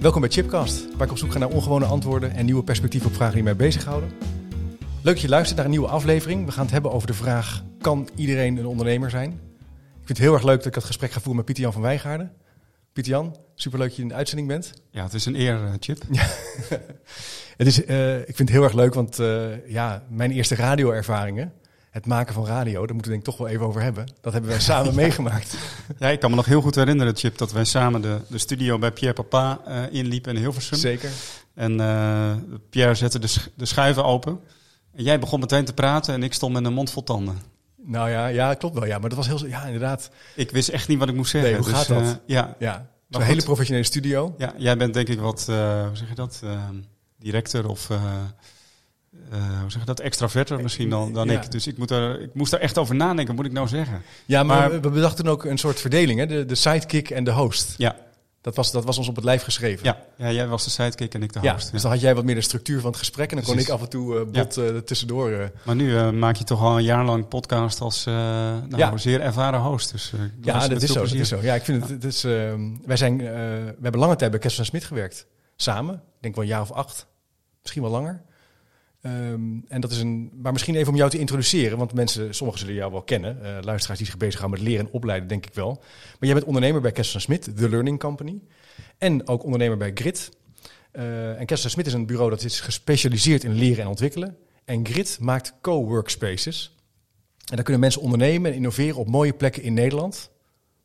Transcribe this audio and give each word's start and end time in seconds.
Welkom 0.00 0.20
bij 0.20 0.30
Chipcast, 0.30 0.96
waar 0.96 1.06
ik 1.06 1.12
op 1.12 1.18
zoek 1.18 1.32
ga 1.32 1.38
naar 1.38 1.48
ongewone 1.48 1.84
antwoorden 1.84 2.30
en 2.30 2.44
nieuwe 2.44 2.62
perspectieven 2.62 3.08
op 3.08 3.14
vragen 3.14 3.34
die 3.34 3.42
mij 3.42 3.56
bezighouden. 3.56 4.12
Leuk 4.78 5.14
dat 5.14 5.20
je 5.20 5.28
luistert 5.28 5.56
naar 5.56 5.64
een 5.64 5.70
nieuwe 5.70 5.88
aflevering. 5.88 6.46
We 6.46 6.52
gaan 6.52 6.62
het 6.62 6.72
hebben 6.72 6.92
over 6.92 7.06
de 7.06 7.14
vraag, 7.14 7.64
kan 7.80 8.08
iedereen 8.14 8.56
een 8.56 8.66
ondernemer 8.66 9.10
zijn? 9.10 9.30
Ik 9.30 10.04
vind 10.04 10.08
het 10.08 10.18
heel 10.18 10.32
erg 10.32 10.42
leuk 10.42 10.56
dat 10.56 10.66
ik 10.66 10.74
het 10.74 10.84
gesprek 10.84 11.10
ga 11.10 11.16
voeren 11.16 11.36
met 11.36 11.44
Pieter-Jan 11.44 11.72
van 11.72 11.82
Wijngaarden. 11.82 12.32
Pieter-Jan, 12.92 13.36
superleuk 13.54 13.88
dat 13.88 13.96
je 13.96 14.02
in 14.02 14.08
de 14.08 14.14
uitzending 14.14 14.48
bent. 14.48 14.72
Ja, 14.90 15.02
het 15.02 15.14
is 15.14 15.26
een 15.26 15.40
eer, 15.40 15.64
eh, 15.64 15.72
Chip. 15.80 16.02
Het 17.56 17.66
is, 17.66 17.84
eh, 17.84 18.18
ik 18.18 18.36
vind 18.36 18.38
het 18.38 18.50
heel 18.50 18.62
erg 18.62 18.72
leuk, 18.72 18.94
want 18.94 19.18
eh, 19.18 19.68
ja, 19.68 20.02
mijn 20.08 20.30
eerste 20.30 20.54
radioervaringen, 20.54 21.52
het 21.90 22.06
maken 22.06 22.34
van 22.34 22.46
radio, 22.46 22.72
daar 22.86 22.94
moeten 22.94 22.96
we 22.96 23.08
denk 23.08 23.18
ik 23.18 23.24
toch 23.24 23.36
wel 23.38 23.48
even 23.48 23.66
over 23.66 23.82
hebben. 23.82 24.12
Dat 24.20 24.32
hebben 24.32 24.50
wij 24.50 24.60
samen 24.60 24.94
meegemaakt. 25.04 25.56
Ja, 25.98 26.08
ik 26.08 26.20
kan 26.20 26.30
me 26.30 26.36
nog 26.36 26.46
heel 26.46 26.60
goed 26.60 26.74
herinneren, 26.74 27.16
Chip, 27.16 27.38
dat 27.38 27.52
wij 27.52 27.64
samen 27.64 28.00
de, 28.00 28.20
de 28.28 28.38
studio 28.38 28.78
bij 28.78 28.92
Pierre 28.92 29.22
Papa 29.22 29.60
eh, 29.66 29.82
inliepen 29.98 30.34
in 30.34 30.40
Hilversum. 30.40 30.78
Zeker. 30.78 31.10
En 31.54 31.80
eh, 31.80 32.32
Pierre 32.70 32.94
zette 32.94 33.18
de, 33.18 33.26
sch- 33.26 33.46
de 33.54 33.64
schuiven 33.66 34.04
open. 34.04 34.40
En 34.94 35.04
jij 35.04 35.18
begon 35.18 35.40
meteen 35.40 35.64
te 35.64 35.72
praten 35.74 36.14
en 36.14 36.22
ik 36.22 36.32
stond 36.34 36.52
met 36.52 36.64
een 36.64 36.72
mond 36.72 36.90
vol 36.90 37.02
tanden. 37.02 37.38
Nou 37.82 38.10
ja, 38.10 38.26
ja, 38.26 38.54
klopt 38.54 38.74
wel. 38.74 38.86
Ja, 38.86 38.98
maar 38.98 39.08
dat 39.08 39.18
was 39.18 39.26
heel, 39.26 39.46
ja, 39.46 39.64
inderdaad. 39.64 40.10
Ik 40.34 40.50
wist 40.50 40.68
echt 40.68 40.88
niet 40.88 40.98
wat 40.98 41.08
ik 41.08 41.14
moest 41.14 41.30
zeggen. 41.30 41.50
Nee, 41.50 41.60
hoe 41.60 41.68
gaat 41.70 41.86
dat? 41.88 42.02
eh, 42.02 42.10
ja, 42.26 42.54
Ja, 42.58 42.86
goed. 43.10 43.22
hele 43.22 43.42
professionele 43.42 43.84
studio. 43.84 44.34
ja, 44.38 44.54
jij 44.56 44.76
bent 44.76 44.94
denk 44.94 45.08
ik 45.08 45.20
wat, 45.20 45.44
hoe 45.46 45.90
zeg 45.92 46.08
je 46.08 46.14
dat, 46.14 46.42
directeur 47.18 47.68
of... 47.68 47.88
eh, 49.30 49.38
eh, 49.38 49.60
hoe 49.60 49.70
zeg 49.70 49.80
je 49.80 49.86
dat? 49.86 50.00
Extraverter 50.00 50.62
misschien 50.62 50.90
dan, 50.90 51.12
dan 51.12 51.28
Ja. 51.28 51.40
ik. 51.42 51.50
Dus 51.50 51.66
ik, 51.66 51.78
moet 51.78 51.90
er, 51.90 52.20
ik 52.20 52.34
moest 52.34 52.50
daar 52.50 52.60
echt 52.60 52.78
over 52.78 52.94
nadenken. 52.94 53.26
Wat 53.26 53.36
moet 53.36 53.46
ik 53.46 53.52
nou 53.52 53.68
zeggen? 53.68 54.02
Ja, 54.26 54.42
maar, 54.42 54.70
Maar- 54.70 54.80
we- 54.80 54.90
bedachten 54.90 55.26
ook 55.26 55.44
een 55.44 55.58
soort 55.58 55.80
verdeling, 55.80 56.18
hè? 56.18 56.26
De, 56.26 56.44
de 56.44 56.54
sidekick 56.54 57.10
en 57.10 57.24
de 57.24 57.32
host. 57.32 57.74
Ja, 57.76 57.96
Dat 58.40 58.56
was, 58.56 58.72
dat 58.72 58.84
was 58.84 58.98
ons 58.98 59.08
op 59.08 59.16
het 59.16 59.24
lijf 59.24 59.42
geschreven. 59.42 59.84
ja, 59.84 59.98
ja 60.16 60.32
jij 60.32 60.46
was 60.46 60.64
de 60.64 60.70
sidekick 60.70 61.14
en 61.14 61.22
ik 61.22 61.32
de 61.32 61.38
Ja, 61.42 61.52
host. 61.52 61.72
dus 61.72 61.82
dan 61.82 61.90
had 61.90 62.00
jij 62.00 62.14
wat 62.14 62.24
meer 62.24 62.34
de 62.34 62.40
structuur 62.40 62.80
van 62.80 62.90
het 62.90 62.98
gesprek 62.98 63.30
en 63.30 63.36
dan 63.36 63.44
kon 63.44 63.58
ik 63.58 63.68
af 63.68 63.80
en 63.80 63.88
toe 63.88 64.18
eh, 64.18 64.24
bot 64.42 64.56
eh, 64.56 64.68
er 64.74 64.84
tussendoor. 64.84 65.30
eh. 65.30 65.46
Maar 65.62 65.74
nu 65.74 65.96
eh, 65.96 66.10
maak 66.10 66.36
je 66.36 66.44
toch 66.44 66.62
al 66.62 66.76
een 66.76 66.84
jaar 66.84 67.04
lang 67.04 67.28
podcast 67.28 67.80
als 67.80 68.06
eh 68.06 68.14
nou, 68.14 68.76
Ja. 68.76 68.96
zeer 68.96 69.20
ervaren 69.20 69.60
host. 69.60 69.90
Dus, 69.92 70.12
eh, 70.12 70.20
Ja, 70.42 70.68
dat 70.68 70.82
is, 70.82 70.90
zo, 70.92 71.00
dat 71.02 71.12
is 71.12 71.28
zo. 71.28 71.38
Ja, 71.42 71.54
ik 71.54 71.62
vind 71.64 71.88
het, 71.88 72.24
ehm, 72.24 72.60
wij 72.86 72.96
zijn, 72.96 73.20
eh, 73.20 73.26
we 73.26 73.74
hebben 73.82 74.00
lange 74.00 74.16
tijd 74.16 74.30
bij 74.30 74.40
Kessel 74.40 74.64
Smit 74.64 74.84
gewerkt. 74.84 75.26
Samen. 75.56 75.94
Ik 75.94 76.00
denk 76.20 76.34
wel 76.34 76.44
een 76.44 76.50
jaar 76.50 76.60
of 76.60 76.72
acht. 76.72 77.06
Misschien 77.62 77.82
wel 77.82 77.90
langer. 77.90 78.22
Ehm, 79.08 79.58
en 79.68 79.80
dat 79.80 79.90
is 79.90 80.00
een, 80.00 80.30
maar 80.42 80.52
misschien 80.52 80.74
even 80.74 80.88
om 80.88 80.96
jou 80.96 81.10
te 81.10 81.18
introduceren, 81.18 81.78
want 81.78 81.94
mensen, 81.94 82.34
sommigen 82.34 82.60
zullen 82.60 82.74
jou 82.74 82.92
wel 82.92 83.02
kennen. 83.02 83.42
eh, 83.42 83.62
luisteraars 83.62 83.98
die 83.98 84.08
zich 84.08 84.16
bezighouden 84.16 84.58
met 84.58 84.68
leren 84.68 84.86
en 84.86 84.92
opleiden, 84.92 85.28
denk 85.28 85.46
ik 85.46 85.54
wel. 85.54 85.70
Maar 85.72 86.16
jij 86.28 86.34
bent 86.34 86.46
ondernemer 86.46 86.80
bij 86.80 86.92
Kessel 86.92 87.20
Smit, 87.20 87.56
The 87.56 87.68
Learning 87.68 87.98
Company. 87.98 88.40
En 88.98 89.28
ook 89.28 89.44
ondernemer 89.44 89.76
bij 89.76 89.90
Grit. 89.94 90.30
Eh, 90.90 91.40
en 91.40 91.46
Kessel 91.46 91.70
Smit 91.70 91.86
is 91.86 91.92
een 91.92 92.06
bureau 92.06 92.30
dat 92.30 92.44
is 92.44 92.60
gespecialiseerd 92.60 93.44
in 93.44 93.52
leren 93.52 93.82
en 93.82 93.88
ontwikkelen. 93.88 94.36
En 94.64 94.86
Grit 94.86 95.18
maakt 95.20 95.54
co-workspaces. 95.60 96.76
En 97.38 97.54
daar 97.54 97.64
kunnen 97.64 97.80
mensen 97.80 98.02
ondernemen 98.02 98.50
en 98.50 98.56
innoveren 98.56 98.96
op 98.96 99.08
mooie 99.08 99.32
plekken 99.32 99.62
in 99.62 99.74
Nederland. 99.74 100.30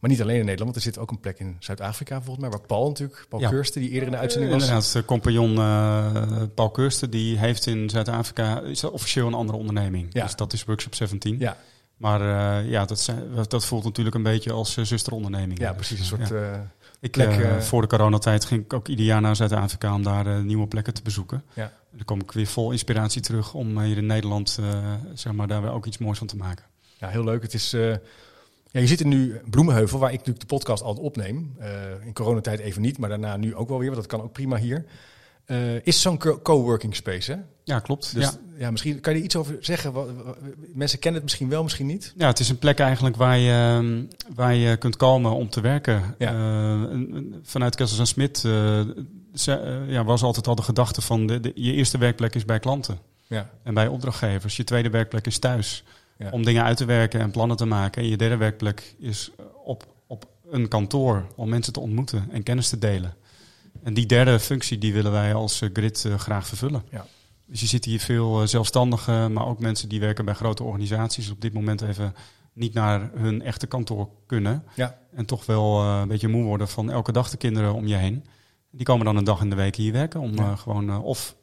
Maar 0.03 0.11
niet 0.11 0.21
alleen 0.21 0.39
in 0.39 0.45
Nederland, 0.45 0.73
want 0.73 0.75
er 0.75 0.91
zit 0.91 1.01
ook 1.01 1.11
een 1.11 1.19
plek 1.19 1.39
in 1.39 1.55
Zuid-Afrika 1.59 2.15
volgens 2.15 2.39
mij, 2.39 2.49
waar 2.49 2.67
Paul 2.67 2.87
natuurlijk, 2.87 3.25
Paul 3.29 3.41
Ja. 3.41 3.49
Die 3.73 3.89
eerder 3.89 4.03
in 4.03 4.11
de 4.11 4.17
uitzending 4.17 4.51
was. 4.53 4.61
Inderdaad, 4.61 4.91
de 4.91 5.05
compagnon 5.05 5.57
eh, 5.57 6.41
Paul 6.55 6.69
Keursten, 6.69 7.09
die 7.09 7.37
heeft 7.37 7.65
in 7.65 7.89
Zuid-Afrika, 7.89 8.61
is 8.61 8.83
officieel 8.83 9.27
een 9.27 9.33
andere 9.33 9.57
onderneming. 9.57 10.07
Ja. 10.13 10.23
Dus 10.23 10.35
dat 10.35 10.53
is 10.53 10.63
Workshop 10.63 10.95
17. 10.95 11.39
Ja, 11.39 11.57
Maar 11.97 12.21
eh, 12.21 12.69
ja, 12.69 12.85
dat, 12.85 12.99
zijn, 12.99 13.23
dat 13.47 13.65
voelt 13.65 13.83
natuurlijk 13.83 14.15
een 14.15 14.23
beetje 14.23 14.51
als 14.51 14.77
eh, 14.77 14.83
zusteronderneming. 14.83 15.59
ja, 15.59 15.73
precies. 15.73 15.99
Een 15.99 16.05
soort, 16.05 16.29
ja. 16.29 16.71
Ik, 16.99 17.11
plek, 17.11 17.61
voor 17.61 17.81
de 17.81 17.87
coronatijd 17.87 18.45
ging 18.45 18.63
ik 18.63 18.73
ook 18.73 18.87
ieder 18.87 19.05
jaar 19.05 19.21
naar 19.21 19.35
Zuid-Afrika 19.35 19.93
om 19.93 20.03
daar 20.03 20.43
nieuwe 20.43 20.67
plekken 20.67 20.93
te 20.93 21.01
bezoeken. 21.01 21.43
Ja. 21.53 21.63
En 21.63 21.97
dan 21.97 22.05
kom 22.05 22.21
ik 22.21 22.31
weer 22.31 22.47
vol 22.47 22.71
inspiratie 22.71 23.21
terug 23.21 23.53
om 23.53 23.79
hier 23.79 23.97
in 23.97 24.05
Nederland 24.05 24.59
zeg 25.13 25.33
maar, 25.33 25.47
daar 25.47 25.61
weer 25.61 25.71
ook 25.71 25.85
iets 25.85 25.97
moois 25.97 26.17
van 26.17 26.27
te 26.27 26.37
maken. 26.37 26.65
ja, 26.97 27.07
heel 27.07 27.23
leuk. 27.23 27.41
Het 27.41 27.53
is, 27.53 27.75
ja, 28.73 28.79
je 28.79 28.87
zit 28.87 29.01
in 29.01 29.07
nu 29.07 29.39
Bloemenheuvel, 29.49 29.99
waar 29.99 30.09
ik 30.11 30.17
natuurlijk 30.17 30.49
de 30.49 30.55
podcast 30.55 30.83
altijd 30.83 31.05
opneem. 31.05 31.53
Eh, 31.59 31.69
in 32.05 32.13
coronatijd 32.13 32.59
even 32.59 32.81
niet, 32.81 32.97
maar 32.97 33.09
daarna 33.09 33.37
nu 33.37 33.55
ook 33.55 33.69
wel 33.69 33.77
weer, 33.79 33.89
want 33.89 34.01
dat 34.01 34.11
kan 34.11 34.21
ook 34.21 34.33
prima 34.33 34.57
hier. 34.57 34.85
Eh, 35.45 35.85
is 35.85 36.01
zo'n 36.01 36.17
co- 36.17 36.39
coworking 36.41 36.95
space, 36.95 37.31
hè? 37.31 37.37
Ja, 37.63 37.79
klopt. 37.79 38.13
Dus 38.15 38.23
ja. 38.23 38.31
ja. 38.57 38.71
misschien 38.71 38.99
kan 38.99 39.13
je 39.13 39.19
er 39.19 39.25
iets 39.25 39.35
over 39.35 39.57
zeggen. 39.59 39.93
Mensen 40.73 40.99
kennen 40.99 41.21
het 41.21 41.29
misschien 41.29 41.49
wel, 41.49 41.63
misschien 41.63 41.85
niet. 41.85 42.13
Ja, 42.17 42.27
het 42.27 42.39
is 42.39 42.49
een 42.49 42.57
plek 42.59 42.79
eigenlijk 42.79 43.15
waar 43.15 43.37
je, 43.37 43.51
ehm, 43.51 44.03
waar 44.35 44.55
je 44.55 44.77
kunt 44.77 44.95
komen 44.97 45.31
om 45.31 45.49
te 45.49 45.61
werken. 45.61 46.15
Ja. 46.17 46.31
Eh, 46.33 46.97
vanuit 47.43 47.75
Kessels 47.75 47.99
en 47.99 48.07
Smit 48.07 48.41
ja, 49.87 50.03
was 50.03 50.23
altijd 50.23 50.47
al 50.47 50.55
de 50.55 50.61
gedachte 50.61 51.01
van 51.01 51.27
de, 51.27 51.39
de- 51.39 51.51
je 51.55 51.73
eerste 51.73 51.97
werkplek 51.97 52.35
is 52.35 52.45
bij 52.45 52.59
klanten 52.59 52.97
Ja, 53.27 53.49
en 53.63 53.73
bij 53.73 53.87
opdrachtgevers. 53.87 54.57
Je 54.57 54.63
tweede 54.63 54.89
werkplek 54.89 55.25
is 55.25 55.37
thuis 55.39 55.83
Ja. 56.17 56.29
om 56.31 56.43
dingen 56.45 56.63
uit 56.63 56.77
te 56.77 56.85
werken 56.85 57.19
en 57.19 57.31
plannen 57.31 57.57
te 57.57 57.65
maken. 57.65 58.01
En 58.01 58.07
je 58.09 58.17
derde 58.17 58.37
werkplek 58.37 58.95
is 58.99 59.31
eh, 59.37 59.45
op, 59.63 59.93
op 60.07 60.25
een 60.49 60.67
kantoor 60.67 61.25
om 61.35 61.49
mensen 61.49 61.73
te 61.73 61.79
ontmoeten 61.79 62.27
en 62.31 62.43
kennis 62.43 62.69
te 62.69 62.77
delen. 62.77 63.13
En 63.83 63.93
die 63.93 64.05
derde 64.05 64.39
functie 64.39 64.77
die 64.77 64.93
willen 64.93 65.11
wij 65.11 65.33
als 65.33 65.61
eh, 65.61 65.69
Grid 65.73 66.05
eh, 66.05 66.17
graag 66.17 66.47
vervullen. 66.47 66.83
Ja. 66.91 67.05
Dus 67.45 67.59
je 67.59 67.67
ziet 67.67 67.85
hier 67.85 67.99
veel 67.99 68.47
zelfstandigen, 68.47 69.33
maar 69.33 69.45
ook 69.47 69.59
mensen 69.59 69.89
die 69.89 69.99
werken 69.99 70.25
bij 70.25 70.33
grote 70.33 70.63
organisaties. 70.63 71.29
Op 71.29 71.41
dit 71.41 71.53
moment 71.53 71.81
even 71.81 72.15
niet 72.53 72.73
naar 72.73 73.09
hun 73.15 73.41
echte 73.41 73.67
kantoor 73.67 74.09
kunnen. 74.25 74.63
Ja. 74.75 74.97
En 75.15 75.25
toch 75.25 75.45
wel 75.45 75.83
een 75.83 76.07
beetje 76.07 76.27
moe 76.27 76.43
worden 76.43 76.67
van 76.67 76.91
elke 76.91 77.11
dag 77.11 77.29
de 77.29 77.37
kinderen 77.37 77.73
om 77.73 77.87
je 77.87 77.95
heen. 77.95 78.25
Die 78.71 78.85
komen 78.85 79.05
dan 79.05 79.15
een 79.17 79.23
dag 79.23 79.41
in 79.41 79.49
de 79.49 79.55
week 79.55 79.75
hier 79.75 79.91
werken 79.91 80.19
om 80.19 80.35
Ja. 80.35 80.55
gewoon 80.55 81.01
of 81.01 81.35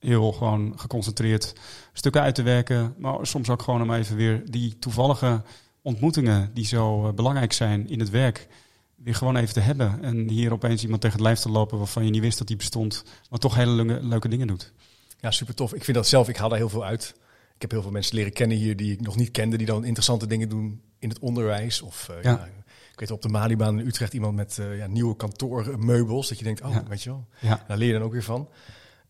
heel 0.00 0.32
gewoon 0.32 0.72
geconcentreerd 0.76 1.52
stukken 1.92 2.22
uit 2.22 2.34
te 2.34 2.42
werken. 2.42 2.94
Maar 2.98 3.26
soms 3.26 3.48
ook 3.48 3.62
gewoon 3.62 3.82
om 3.82 3.92
even 3.92 4.16
weer 4.16 4.42
die 4.50 4.78
toevallige 4.78 5.42
ontmoetingen 5.82 6.50
die 6.54 6.64
zo 6.66 7.06
eh, 7.06 7.12
belangrijk 7.14 7.52
zijn 7.52 7.88
in 7.88 8.00
het 8.00 8.10
werk. 8.10 8.46
Weer 8.94 9.14
gewoon 9.14 9.36
even 9.36 9.54
te 9.54 9.60
hebben. 9.60 10.02
En 10.02 10.28
hier 10.28 10.52
opeens 10.52 10.82
iemand 10.82 11.00
tegen 11.00 11.16
het 11.16 11.26
lijf 11.26 11.38
te 11.38 11.50
lopen 11.50 11.78
waarvan 11.78 12.04
je 12.04 12.10
niet 12.10 12.20
wist 12.20 12.38
dat 12.38 12.46
die 12.46 12.56
bestond. 12.56 13.04
Maar 13.30 13.38
toch 13.38 13.54
hele 13.54 13.84
leuke, 14.02 14.28
dingen 14.28 14.46
doet. 14.46 14.72
Ja, 15.20 15.30
super 15.30 15.54
tof. 15.54 15.74
Ik 15.74 15.84
vind 15.84 15.96
dat 15.96 16.06
zelf, 16.08 16.28
ik 16.28 16.36
haal 16.36 16.48
daar 16.48 16.58
heel 16.58 16.68
veel 16.68 16.84
uit. 16.84 17.14
Ik 17.54 17.60
heb 17.60 17.70
heel 17.70 17.82
veel 17.82 17.90
mensen 17.90 18.14
leren 18.16 18.32
kennen 18.32 18.56
hier 18.56 18.76
die 18.76 18.92
ik 18.92 19.00
nog 19.00 19.16
niet 19.16 19.30
kende, 19.30 19.56
die 19.56 19.66
dan 19.66 19.84
interessante 19.84 20.26
dingen 20.26 20.48
doen 20.48 20.80
in 20.98 21.08
het 21.08 21.18
onderwijs. 21.18 21.82
Of 21.82 22.08
eh, 22.08 22.22
ja. 22.22 22.30
Ja. 22.30 22.48
ik 22.92 23.00
weet 23.00 23.10
op 23.10 23.22
de 23.22 23.28
Malibaan 23.28 23.80
in 23.80 23.86
Utrecht 23.86 24.12
iemand 24.12 24.34
met 24.36 24.58
eh, 24.58 24.78
ja, 24.78 24.86
nieuwe 24.86 25.16
kantoormeubels. 25.16 26.28
Dat 26.28 26.38
je 26.38 26.44
denkt, 26.44 26.60
oh, 26.62 26.76
weet 26.88 27.02
je 27.02 27.10
wel, 27.10 27.26
Ja. 27.40 27.64
daar 27.68 27.76
leer 27.78 27.86
je 27.88 27.94
dan 27.94 28.02
ook 28.02 28.12
weer 28.12 28.22
van. 28.22 28.48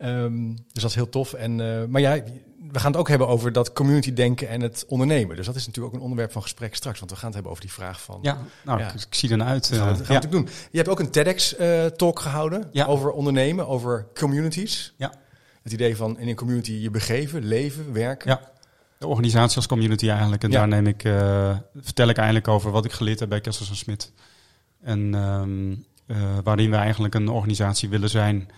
Ehm, 0.00 0.49
dus 0.72 0.83
dat 0.83 0.91
is 0.91 0.94
heel 0.94 1.09
tof. 1.09 1.33
En, 1.33 1.61
eh, 1.61 1.84
maar 1.88 2.00
ja, 2.00 2.22
we 2.72 2.78
gaan 2.78 2.91
het 2.91 3.00
ook 3.00 3.09
hebben 3.09 3.28
over 3.28 3.53
dat 3.53 3.72
community 3.72 4.12
denken 4.12 4.49
en 4.49 4.61
het 4.61 4.84
ondernemen. 4.88 5.37
Dus 5.37 5.47
dat 5.47 5.55
is 5.55 5.66
natuurlijk 5.66 5.94
ook 5.94 5.99
een 6.00 6.05
onderwerp 6.05 6.33
van 6.33 6.43
gesprek 6.43 6.75
straks. 6.75 6.99
Want 6.99 7.11
we 7.11 7.16
gaan 7.16 7.27
het 7.27 7.34
hebben 7.34 7.53
over 7.53 7.65
die 7.65 7.72
vraag 7.75 8.03
van... 8.03 8.19
Ja, 8.22 8.38
nou, 8.65 8.78
Ja. 8.78 8.93
Ik, 8.93 9.15
zie 9.15 9.31
ernaar 9.31 9.47
uit. 9.49 9.69
Dat 9.69 9.78
gaan 9.78 9.87
we, 9.87 9.93
eh, 9.93 9.97
gaan 9.99 10.06
we 10.06 10.12
natuurlijk 10.12 10.47
doen. 10.47 10.55
Je 10.71 10.77
hebt 10.77 10.88
ook 10.88 11.00
een 11.00 11.11
TEDx-talk 11.11 12.20
gehouden 12.20 12.69
Ja. 12.73 12.87
over 12.87 13.11
ondernemen, 13.11 13.69
over 13.69 14.06
communities. 14.14 14.94
Ja. 14.97 15.14
Het 15.62 15.73
idee 15.73 15.97
van 15.97 16.19
in 16.19 16.29
een 16.29 16.35
community 16.35 16.73
je 16.73 16.91
begeven, 16.91 17.44
leven, 17.44 17.93
werken. 17.93 18.31
Ja. 18.31 18.49
de 18.99 19.06
organisatie 19.06 19.56
als 19.56 19.67
community 19.67 20.08
eigenlijk. 20.08 20.44
En 20.44 20.50
daar 20.50 20.69
neem 20.69 20.87
ik, 20.87 21.05
eh, 21.05 21.56
vertel 21.76 22.08
ik 22.08 22.17
eigenlijk 22.17 22.49
over 22.49 22.70
wat 22.70 22.85
ik 22.85 22.93
geleerd 22.93 23.20
heb 23.20 23.29
bij 23.29 23.41
Kessels 23.41 23.69
en 23.70 23.76
Smit. 23.76 24.12
En 24.82 25.14
ehm, 25.14 25.73
eh, 26.06 26.38
waarin 26.44 26.70
we 26.70 26.76
eigenlijk 26.76 27.14
een 27.14 27.29
organisatie 27.29 27.88
willen 27.88 28.11
zijn 28.11 28.49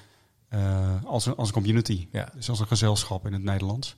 eh, 0.53 1.05
als, 1.05 1.27
een, 1.27 1.37
als 1.37 1.49
een 1.49 1.55
community. 1.55 2.09
Ja. 2.11 2.29
Dus 2.35 2.49
als 2.49 2.61
een 2.61 2.67
gezelschap 2.67 3.27
in 3.27 3.33
het 3.33 3.43
Nederlands. 3.43 3.97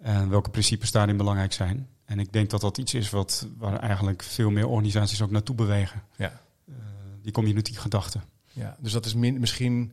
En 0.00 0.28
welke 0.28 0.50
principes 0.50 0.90
daarin 0.90 1.16
belangrijk 1.16 1.52
zijn. 1.52 1.88
En 2.04 2.18
ik 2.18 2.32
denk 2.32 2.50
dat 2.50 2.60
dat 2.60 2.78
iets 2.78 2.94
is 2.94 3.10
wat, 3.10 3.46
waar 3.58 3.78
eigenlijk 3.78 4.22
veel 4.22 4.50
meer 4.50 4.66
organisaties 4.66 5.22
ook 5.22 5.30
naartoe 5.30 5.54
bewegen. 5.54 6.02
Ja. 6.16 6.40
Eh, 6.68 6.74
die 7.22 7.32
community 7.32 7.74
gedachte. 7.74 8.20
Ja, 8.52 8.76
dus 8.78 8.92
dat 8.92 9.06
is 9.06 9.14
min, 9.14 9.40
misschien 9.40 9.92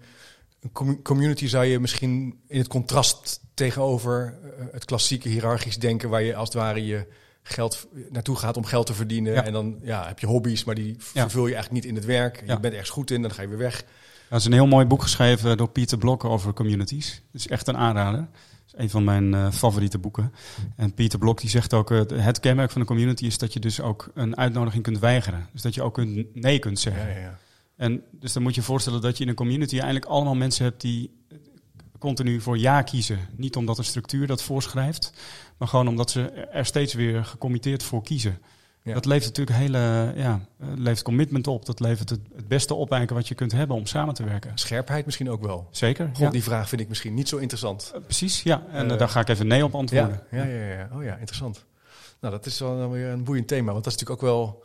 een 0.59 0.71
commu- 0.71 1.01
community 1.01 1.47
zou 1.47 1.65
je 1.65 1.79
misschien 1.79 2.39
in 2.47 2.57
het 2.57 2.67
contrast 2.67 3.39
tegenover 3.53 4.37
eh, 4.43 4.65
het 4.71 4.85
klassieke 4.85 5.29
hiërarchisch 5.29 5.77
denken, 5.77 6.09
waar 6.09 6.23
je 6.23 6.35
als 6.35 6.47
het 6.47 6.57
ware 6.57 6.85
je 6.85 7.07
geld 7.43 7.87
naartoe 8.09 8.35
gaat 8.35 8.57
om 8.57 8.65
geld 8.65 8.85
te 8.85 8.93
verdienen. 8.93 9.33
Ja. 9.33 9.43
En 9.43 9.53
dan 9.53 9.79
ja, 9.81 10.07
heb 10.07 10.19
je 10.19 10.27
hobby's, 10.27 10.63
maar 10.63 10.75
die 10.75 10.95
vervul 10.97 11.47
je 11.47 11.53
eigenlijk 11.53 11.83
niet 11.83 11.91
in 11.91 11.95
het 11.95 12.05
werk. 12.05 12.43
Je 12.45 12.59
bent 12.59 12.73
ergens 12.73 12.89
goed 12.89 13.11
in, 13.11 13.21
dan 13.21 13.31
ga 13.31 13.41
je 13.41 13.47
weer 13.47 13.57
weg. 13.57 13.85
Dat 14.29 14.39
is 14.39 14.45
een 14.45 14.53
heel 14.53 14.67
mooi 14.67 14.85
boek 14.85 15.01
geschreven 15.01 15.57
door 15.57 15.69
Pieter 15.69 15.97
Blok 15.97 16.23
over 16.23 16.53
communities. 16.53 17.13
Het 17.31 17.41
is 17.41 17.47
echt 17.47 17.67
een 17.67 17.77
aanrader. 17.77 18.19
Het 18.19 18.73
is 18.73 18.73
een 18.77 18.89
van 18.89 19.03
mijn 19.03 19.33
eh, 19.33 19.51
favoriete 19.51 19.97
boeken. 19.97 20.33
En 20.75 20.93
Pieter 20.93 21.19
Blok 21.19 21.41
die 21.41 21.49
zegt 21.49 21.73
ook, 21.73 21.91
eh, 21.91 22.01
het 22.15 22.39
kenmerk 22.39 22.71
van 22.71 22.81
een 22.81 22.87
community 22.87 23.25
is 23.25 23.37
dat 23.37 23.53
je 23.53 23.59
dus 23.59 23.81
ook 23.81 24.11
een 24.13 24.37
uitnodiging 24.37 24.83
kunt 24.83 24.99
weigeren. 24.99 25.47
Dus 25.51 25.61
dat 25.61 25.73
je 25.73 25.81
ook 25.81 25.93
kunt, 25.93 26.35
nee 26.35 26.59
kunt 26.59 26.79
zeggen. 26.79 27.07
Ja, 27.07 27.15
ja, 27.15 27.19
ja. 27.19 27.37
En 27.75 28.01
dus 28.11 28.33
dan 28.33 28.43
moet 28.43 28.55
je 28.55 28.61
je 28.61 28.67
voorstellen 28.67 29.01
dat 29.01 29.17
je 29.17 29.23
in 29.23 29.29
een 29.29 29.35
community 29.35 29.73
eigenlijk 29.73 30.05
allemaal 30.05 30.35
mensen 30.35 30.65
hebt 30.65 30.81
die 30.81 31.11
continu 31.99 32.41
voor 32.41 32.57
ja 32.57 32.81
kiezen. 32.81 33.19
Niet 33.35 33.55
omdat 33.55 33.77
een 33.77 33.83
structuur 33.83 34.27
dat 34.27 34.43
voorschrijft, 34.43 35.13
maar 35.57 35.67
gewoon 35.67 35.87
omdat 35.87 36.11
ze 36.11 36.21
er 36.31 36.65
steeds 36.65 36.93
weer 36.93 37.25
gecommitteerd 37.25 37.83
voor 37.83 38.03
kiezen. 38.03 38.37
Ja. 38.85 38.93
Dat 38.93 39.05
levert 39.05 39.37
natuurlijk 39.37 39.57
hele, 39.57 40.13
ja, 40.15 40.39
eh, 40.59 40.67
levert 40.75 41.01
commitment 41.01 41.47
op. 41.47 41.65
Dat 41.65 41.79
levert 41.79 42.09
het, 42.09 42.19
het 42.35 42.47
beste 42.47 42.73
op 42.73 42.91
eigenlijk 42.91 43.21
wat 43.21 43.27
je 43.27 43.35
kunt 43.35 43.51
hebben 43.51 43.75
om 43.75 43.85
samen 43.85 44.13
te 44.13 44.23
werken. 44.23 44.51
Scherpheid 44.55 45.05
misschien 45.05 45.29
ook 45.29 45.41
wel. 45.41 45.67
Zeker. 45.71 46.05
God, 46.07 46.17
ja. 46.17 46.29
die 46.29 46.43
vraag 46.43 46.69
vind 46.69 46.81
ik 46.81 46.87
misschien 46.87 47.13
niet 47.13 47.27
zo 47.27 47.37
interessant. 47.37 47.91
Eh, 47.95 48.01
precies, 48.01 48.43
ja. 48.43 48.63
En 48.71 48.91
eh, 48.91 48.97
daar 48.97 49.09
ga 49.09 49.19
ik 49.19 49.27
even 49.27 49.47
nee 49.47 49.63
op 49.63 49.75
antwoorden. 49.75 50.21
Ja, 50.31 50.43
ja, 50.43 50.49
ja, 50.49 50.73
ja. 50.73 50.89
Oh 50.93 51.03
ja, 51.03 51.15
interessant. 51.15 51.65
Nou, 52.19 52.33
dat 52.33 52.45
is 52.45 52.59
wel 52.59 52.89
weer 52.89 53.07
een 53.07 53.23
boeiend 53.23 53.47
thema. 53.47 53.71
Want 53.71 53.83
dat 53.83 53.93
is 53.93 53.99
natuurlijk 53.99 54.23
ook 54.23 54.29
wel... 54.29 54.63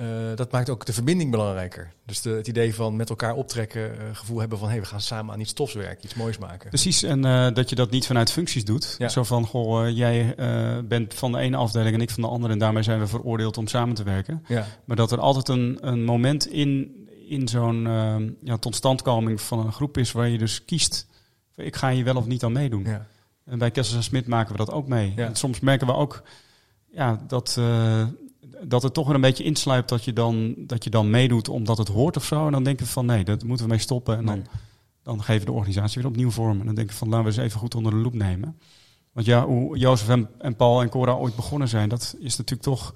eh, 0.00 0.06
dat 0.34 0.52
maakt 0.52 0.70
ook 0.70 0.86
de 0.86 0.92
verbinding 0.92 1.30
belangrijker. 1.30 1.92
Dus 2.06 2.20
de, 2.20 2.30
het 2.30 2.48
idee 2.48 2.74
van 2.74 2.96
met 2.96 3.08
elkaar 3.08 3.34
optrekken, 3.34 3.98
eh, 3.98 4.06
gevoel 4.12 4.38
hebben 4.38 4.58
van... 4.58 4.66
hé, 4.66 4.72
hey, 4.72 4.82
we 4.82 4.88
gaan 4.88 5.00
samen 5.00 5.34
aan 5.34 5.40
iets 5.40 5.52
tofs 5.52 5.74
werken, 5.74 6.04
iets 6.04 6.14
moois 6.14 6.38
maken. 6.38 6.68
Precies, 6.68 7.02
en 7.02 7.24
eh, 7.24 7.52
dat 7.52 7.68
je 7.68 7.74
dat 7.74 7.90
niet 7.90 8.06
vanuit 8.06 8.32
functies 8.32 8.64
doet. 8.64 8.94
Ja. 8.98 9.08
Zo 9.08 9.22
van, 9.22 9.46
goh, 9.46 9.88
jij 9.88 10.34
bent 10.84 11.14
van 11.14 11.32
de 11.32 11.38
ene 11.38 11.56
afdeling 11.56 11.94
en 11.94 12.00
ik 12.00 12.10
van 12.10 12.22
de 12.22 12.28
andere... 12.28 12.52
en 12.52 12.58
daarmee 12.58 12.82
zijn 12.82 13.00
we 13.00 13.06
veroordeeld 13.06 13.56
om 13.56 13.66
samen 13.66 13.94
te 13.94 14.02
werken. 14.02 14.44
Ja, 14.46 14.66
Maar 14.84 14.96
dat 14.96 15.12
er 15.12 15.20
altijd 15.20 15.48
een, 15.48 15.78
een 15.80 16.04
moment 16.04 16.46
in, 16.46 16.94
in 17.28 17.48
zo'n 17.48 17.86
eh, 17.86 18.16
ja, 18.42 18.56
totstandkoming 18.56 19.40
van 19.40 19.58
een 19.58 19.72
groep 19.72 19.98
is... 19.98 20.12
waar 20.12 20.28
je 20.28 20.38
dus 20.38 20.64
kiest, 20.64 21.06
ik 21.56 21.76
ga 21.76 21.90
hier 21.90 22.04
wel 22.04 22.16
of 22.16 22.26
niet 22.26 22.44
aan 22.44 22.52
meedoen. 22.52 22.84
ja. 22.84 23.06
En 23.44 23.58
bij 23.58 23.70
Kessels 23.70 23.96
en 23.96 24.02
Smit 24.02 24.26
maken 24.26 24.52
we 24.52 24.58
dat 24.58 24.70
ook 24.70 24.88
mee. 24.88 25.12
En 25.16 25.36
soms 25.36 25.60
merken 25.60 25.86
we 25.86 25.94
ook 25.94 26.22
ja, 26.90 27.20
dat, 27.26 27.60
dat 28.64 28.82
het 28.82 28.94
toch 28.94 29.06
weer 29.06 29.14
een 29.14 29.20
beetje 29.20 29.44
insluipt 29.44 29.88
dat 29.88 30.04
je, 30.04 30.12
dan, 30.12 30.54
dat 30.58 30.84
je 30.84 30.90
dan 30.90 31.10
meedoet 31.10 31.48
omdat 31.48 31.78
het 31.78 31.88
hoort 31.88 32.16
of 32.16 32.24
zo. 32.24 32.46
En 32.46 32.52
dan 32.52 32.64
denken 32.64 32.86
we 32.86 32.92
van 32.92 33.06
nee, 33.06 33.24
dat 33.24 33.44
moeten 33.44 33.64
we 33.66 33.70
mee 33.72 33.80
stoppen. 33.80 34.16
En 34.18 34.24
dan, 34.26 34.34
Nee. 34.34 34.44
dan 35.02 35.22
geven 35.22 35.40
we 35.40 35.46
de 35.46 35.52
organisatie 35.52 36.02
weer 36.02 36.10
opnieuw 36.10 36.30
vorm. 36.30 36.60
En 36.60 36.66
dan 36.66 36.74
denken 36.74 36.92
we 36.92 36.98
van 36.98 37.08
laten 37.08 37.24
we 37.24 37.30
eens 37.32 37.40
even 37.46 37.60
goed 37.60 37.74
onder 37.74 37.92
de 37.92 37.98
loep 37.98 38.14
nemen. 38.14 38.58
Want 39.12 39.26
ja, 39.26 39.44
hoe 39.46 39.78
Jozef 39.78 40.08
en, 40.08 40.28
en 40.38 40.56
Paul 40.56 40.80
en 40.82 40.88
Cora 40.88 41.12
ooit 41.12 41.36
begonnen 41.36 41.68
zijn, 41.68 41.88
dat 41.88 42.16
is 42.20 42.36
natuurlijk 42.36 42.68
toch... 42.68 42.94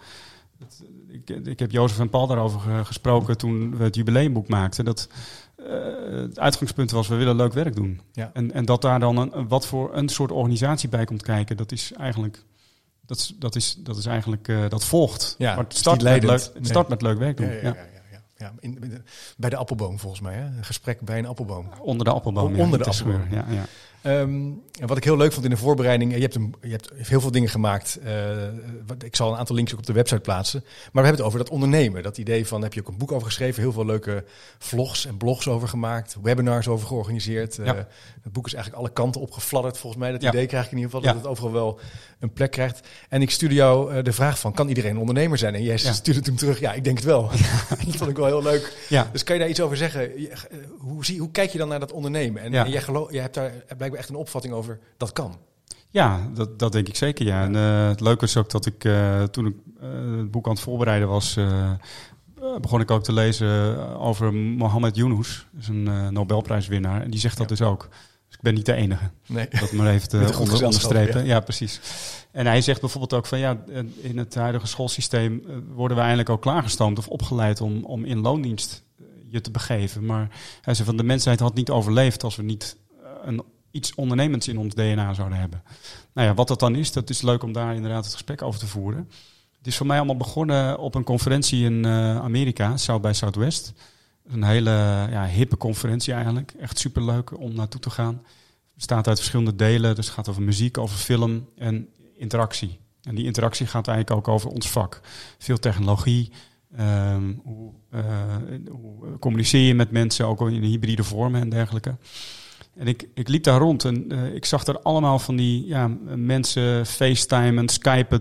dat- 0.58 0.82
ik, 1.08 1.30
ik 1.46 1.58
heb 1.58 1.70
Jozef 1.70 1.98
en 1.98 2.08
Paul 2.10 2.26
daarover 2.26 2.60
ge- 2.60 2.84
gesproken 2.84 3.38
toen 3.38 3.76
we 3.76 3.84
het 3.84 3.94
jubileumboek 3.94 4.48
maakten. 4.48 4.84
Dat 4.84 5.08
eh, 5.56 5.64
het 6.10 6.38
uitgangspunt 6.38 6.90
was, 6.90 7.08
we 7.08 7.14
willen 7.14 7.36
leuk 7.36 7.52
werk 7.52 7.74
doen. 7.76 8.00
Ja. 8.12 8.30
En, 8.32 8.52
en 8.52 8.64
dat 8.64 8.82
daar 8.82 9.00
dan 9.00 9.16
een- 9.16 9.48
wat 9.48 9.66
voor 9.66 9.90
een 9.96 10.08
soort 10.08 10.32
organisatie 10.32 10.88
bij 10.88 11.04
komt 11.04 11.22
kijken, 11.22 11.56
dat 11.56 11.72
is 11.72 11.92
eigenlijk... 11.92 12.44
Dat, 13.06 13.18
is, 13.18 13.34
dat, 13.38 13.54
is, 13.56 13.74
dat 13.78 13.96
is 13.96 14.06
eigenlijk, 14.06 14.48
eh, 14.48 14.68
dat 14.68 14.84
volgt. 14.84 15.34
Ja, 15.38 15.54
maar 15.54 15.64
het 15.64 15.76
start, 15.76 16.02
met 16.02 16.22
leuk, 16.22 16.50
Nee. 16.54 16.64
start 16.66 16.88
met 16.88 17.02
leuk 17.02 17.18
werk 17.18 17.36
doen. 17.36 17.46
Ja, 17.46 17.54
ja, 17.62 17.76
ja. 18.36 18.52
in, 18.60 18.78
in 18.82 18.88
de- 18.90 19.02
bij 19.36 19.50
de 19.50 19.56
appelboom 19.56 19.98
volgens 19.98 20.20
mij, 20.20 20.34
hè? 20.34 20.44
Een 20.44 20.64
gesprek 20.64 21.00
bij 21.00 21.18
een 21.18 21.26
appelboom. 21.26 21.68
Onder 21.80 22.04
de 22.06 22.12
appelboom. 22.12 22.60
Onder 22.60 22.78
de 22.78 22.84
appelboom. 22.84 23.26
Ja, 23.30 23.44
ja. 23.50 23.64
Ehm, 24.02 24.50
en 24.80 24.86
wat 24.86 24.96
ik 24.96 25.04
heel 25.04 25.16
leuk 25.16 25.32
vond 25.32 25.44
in 25.44 25.50
de 25.50 25.56
voorbereiding, 25.56 26.14
je 26.14 26.20
hebt, 26.20 26.34
een, 26.34 26.54
je 26.62 26.70
hebt 26.70 26.90
heel 26.96 27.20
veel 27.20 27.30
dingen 27.30 27.48
gemaakt. 27.48 27.98
eh, 28.02 28.26
wat- 28.86 29.02
ik 29.02 29.16
zal 29.16 29.32
een 29.32 29.38
aantal 29.38 29.54
links 29.56 29.72
ook 29.72 29.78
op 29.78 29.86
de 29.86 29.92
website 29.92 30.20
plaatsen. 30.20 30.60
Maar 30.64 30.70
we 31.02 31.08
hebben 31.08 31.16
het 31.16 31.26
over 31.26 31.38
dat 31.38 31.50
ondernemen. 31.50 32.02
Dat 32.02 32.18
idee 32.18 32.46
van, 32.46 32.62
heb 32.62 32.74
je 32.74 32.80
ook 32.80 32.88
een 32.88 32.96
boek 32.98 33.12
over 33.12 33.26
geschreven, 33.26 33.62
heel 33.62 33.72
veel 33.72 33.84
leuke 33.86 34.24
vlogs 34.58 35.06
en 35.06 35.16
blogs 35.16 35.48
over 35.48 35.68
gemaakt, 35.68 36.16
webinars 36.22 36.68
over 36.68 36.86
georganiseerd. 36.86 37.58
Eh, 37.58 37.66
het 38.22 38.32
boek 38.32 38.46
is 38.46 38.54
eigenlijk 38.54 38.82
alle 38.84 38.92
kanten 38.92 39.20
opgefladderd 39.20 39.78
volgens 39.78 40.02
mij. 40.02 40.12
Dat 40.12 40.22
idee 40.22 40.46
krijg 40.46 40.64
ik 40.64 40.70
in 40.70 40.76
ieder 40.78 40.92
geval, 40.92 41.06
dat 41.12 41.22
het 41.22 41.30
overal 41.30 41.52
wel 41.52 41.78
een 42.24 42.32
plek 42.32 42.50
krijgt. 42.50 42.88
En 43.08 43.22
ik 43.22 43.30
stuurde 43.30 43.54
jou 43.54 43.94
eh, 43.94 44.04
de 44.04 44.12
vraag 44.12 44.38
van, 44.38 44.52
kan 44.52 44.68
iedereen 44.68 44.90
een 44.90 44.98
ondernemer 44.98 45.38
zijn? 45.38 45.54
En 45.54 45.62
jij 45.62 45.78
Ja. 45.82 45.92
stuurde 45.92 46.20
toen 46.20 46.34
terug, 46.36 46.60
ja, 46.60 46.72
ik 46.72 46.84
denk 46.84 46.96
het 46.96 47.06
wel. 47.06 47.22
dat 47.86 47.96
vond 47.96 48.10
ik 48.10 48.16
wel 48.16 48.26
heel 48.26 48.42
leuk. 48.42 48.86
ja. 48.88 49.08
Dus 49.12 49.24
kan 49.24 49.34
je 49.34 49.40
daar 49.40 49.50
iets 49.50 49.60
over 49.60 49.76
zeggen? 49.76 50.16
Eh, 50.16 50.36
Hoe, 50.78 51.04
zie, 51.04 51.18
hoe 51.20 51.30
kijk 51.30 51.50
je 51.50 51.58
dan 51.58 51.68
naar 51.68 51.80
dat 51.80 51.92
ondernemen? 51.92 52.42
En, 52.42 52.52
Ja. 52.52 52.64
en 52.64 52.70
jij, 52.70 52.82
geloof, 52.82 53.12
jij 53.12 53.22
hebt 53.22 53.34
daar 53.34 53.52
blijkbaar 53.76 54.00
echt 54.00 54.08
een 54.08 54.14
opvatting 54.16 54.54
over 54.54 54.78
dat 54.96 55.12
kan. 55.12 55.38
Ja, 55.90 56.28
dat, 56.34 56.58
dat 56.58 56.72
denk 56.72 56.88
ik 56.88 56.96
zeker, 56.96 57.26
ja. 57.26 57.42
En 57.42 57.56
eh, 57.56 57.88
het 57.88 58.00
leuke 58.00 58.24
is 58.24 58.36
ook 58.36 58.50
dat 58.50 58.66
ik, 58.66 58.88
toen 59.30 59.46
ik 59.46 59.54
het 59.80 60.30
boek 60.30 60.44
aan 60.46 60.52
het 60.52 60.60
voorbereiden 60.60 61.08
was, 61.08 61.38
begon 62.60 62.80
ik 62.80 62.90
ook 62.90 63.04
te 63.04 63.12
lezen 63.12 63.78
over 63.98 64.34
Mohammed 64.34 64.96
Yunus. 64.96 65.46
Dat 65.52 65.62
is 65.62 65.68
een 65.68 66.12
Nobelprijswinnaar. 66.12 67.02
En 67.02 67.10
die 67.10 67.20
zegt 67.20 67.38
dat 67.38 67.48
dus 67.48 67.62
ook. 67.62 67.88
Ik 68.44 68.50
ben 68.50 68.58
niet 68.58 68.66
de 68.66 68.82
enige. 68.82 69.10
Nee. 69.26 69.48
Dat 69.50 69.72
maar 69.72 69.86
onder, 69.92 70.00
gezelschap, 70.00 70.62
onderstrepen. 70.62 71.24
Ja. 71.24 71.40
precies. 71.40 71.80
En 72.30 72.46
hij 72.46 72.60
zegt 72.60 72.80
bijvoorbeeld 72.80 73.12
ook 73.12 73.26
van 73.26 73.38
ja, 73.38 73.64
eh, 73.68 73.82
in 74.00 74.18
het 74.18 74.34
huidige 74.34 74.66
schoolsysteem 74.66 75.42
eh, 75.48 75.56
worden 75.74 75.96
we 75.96 76.02
eigenlijk 76.02 76.30
ook 76.30 76.42
klaargestoomd 76.42 76.98
of 76.98 77.08
opgeleid 77.08 77.60
om, 77.60 77.84
om 77.84 78.04
in 78.04 78.18
loondienst 78.18 78.82
eh, 78.98 79.04
je 79.28 79.40
te 79.40 79.50
begeven. 79.50 80.06
Maar 80.06 80.28
hij 80.60 80.74
zegt 80.74 80.88
van 80.88 80.96
de 80.96 81.02
mensheid 81.02 81.40
had 81.40 81.54
niet 81.54 81.70
overleefd 81.70 82.22
als 82.22 82.36
we 82.36 82.42
niet 82.42 82.76
eh, 83.02 83.08
een, 83.22 83.42
iets 83.70 83.94
ondernemends 83.94 84.48
in 84.48 84.58
ons 84.58 84.74
DNA 84.74 85.14
zouden 85.14 85.38
hebben. 85.38 85.62
Nou 86.14 86.28
ja, 86.28 86.34
wat 86.34 86.48
dat 86.48 86.60
dan 86.60 86.74
is, 86.74 86.92
dat 86.92 87.10
is 87.10 87.22
leuk 87.22 87.42
om 87.42 87.52
daar 87.52 87.74
inderdaad 87.74 88.04
het 88.04 88.12
gesprek 88.12 88.42
over 88.42 88.60
te 88.60 88.66
voeren. 88.66 89.08
Het 89.58 89.66
is 89.66 89.76
voor 89.76 89.86
mij 89.86 89.96
allemaal 89.96 90.16
begonnen 90.16 90.78
op 90.78 90.94
een 90.94 91.04
conferentie 91.04 91.64
in 91.64 91.84
eh, 91.84 92.16
Amerika, 92.16 92.76
South 92.76 93.02
by 93.02 93.12
Southwest. 93.12 93.72
Een 94.28 94.44
hele 94.44 94.70
ja, 95.10 95.26
hippe 95.26 95.56
conferentie 95.56 96.12
eigenlijk. 96.12 96.54
Echt 96.60 96.78
superleuk 96.78 97.38
om 97.38 97.54
naartoe 97.54 97.80
te 97.80 97.90
gaan. 97.90 98.14
Het 98.14 98.74
bestaat 98.74 99.08
uit 99.08 99.18
verschillende 99.18 99.54
delen. 99.54 99.94
Dus 99.94 100.06
het 100.06 100.14
gaat 100.14 100.28
over 100.28 100.42
muziek, 100.42 100.78
over 100.78 100.96
film 100.96 101.48
en 101.56 101.88
interactie. 102.16 102.78
En 103.02 103.14
die 103.14 103.24
interactie 103.24 103.66
gaat 103.66 103.88
eigenlijk 103.88 104.18
ook 104.18 104.34
over 104.34 104.50
ons 104.50 104.70
vak. 104.70 105.00
Veel 105.38 105.58
technologie. 105.58 106.32
ehm, 106.76 107.32
hoe, 107.42 107.72
eh, 107.90 108.02
hoe 108.70 109.18
communiceer 109.18 109.66
je 109.66 109.74
met 109.74 109.90
mensen, 109.90 110.26
ook 110.26 110.50
in 110.50 110.62
hybride 110.62 111.04
vormen 111.04 111.40
en 111.40 111.48
dergelijke. 111.48 111.96
En 112.74 112.86
ik, 112.86 113.08
ik 113.14 113.28
liep 113.28 113.44
daar 113.44 113.60
rond 113.60 113.84
en 113.84 114.10
eh, 114.10 114.34
ik 114.34 114.44
zag 114.44 114.66
er 114.66 114.80
allemaal 114.80 115.18
van 115.18 115.36
die 115.36 115.66
ja, 115.66 115.90
mensen 116.16 116.86
facetimen, 116.86 117.68
skypen, 117.68 118.20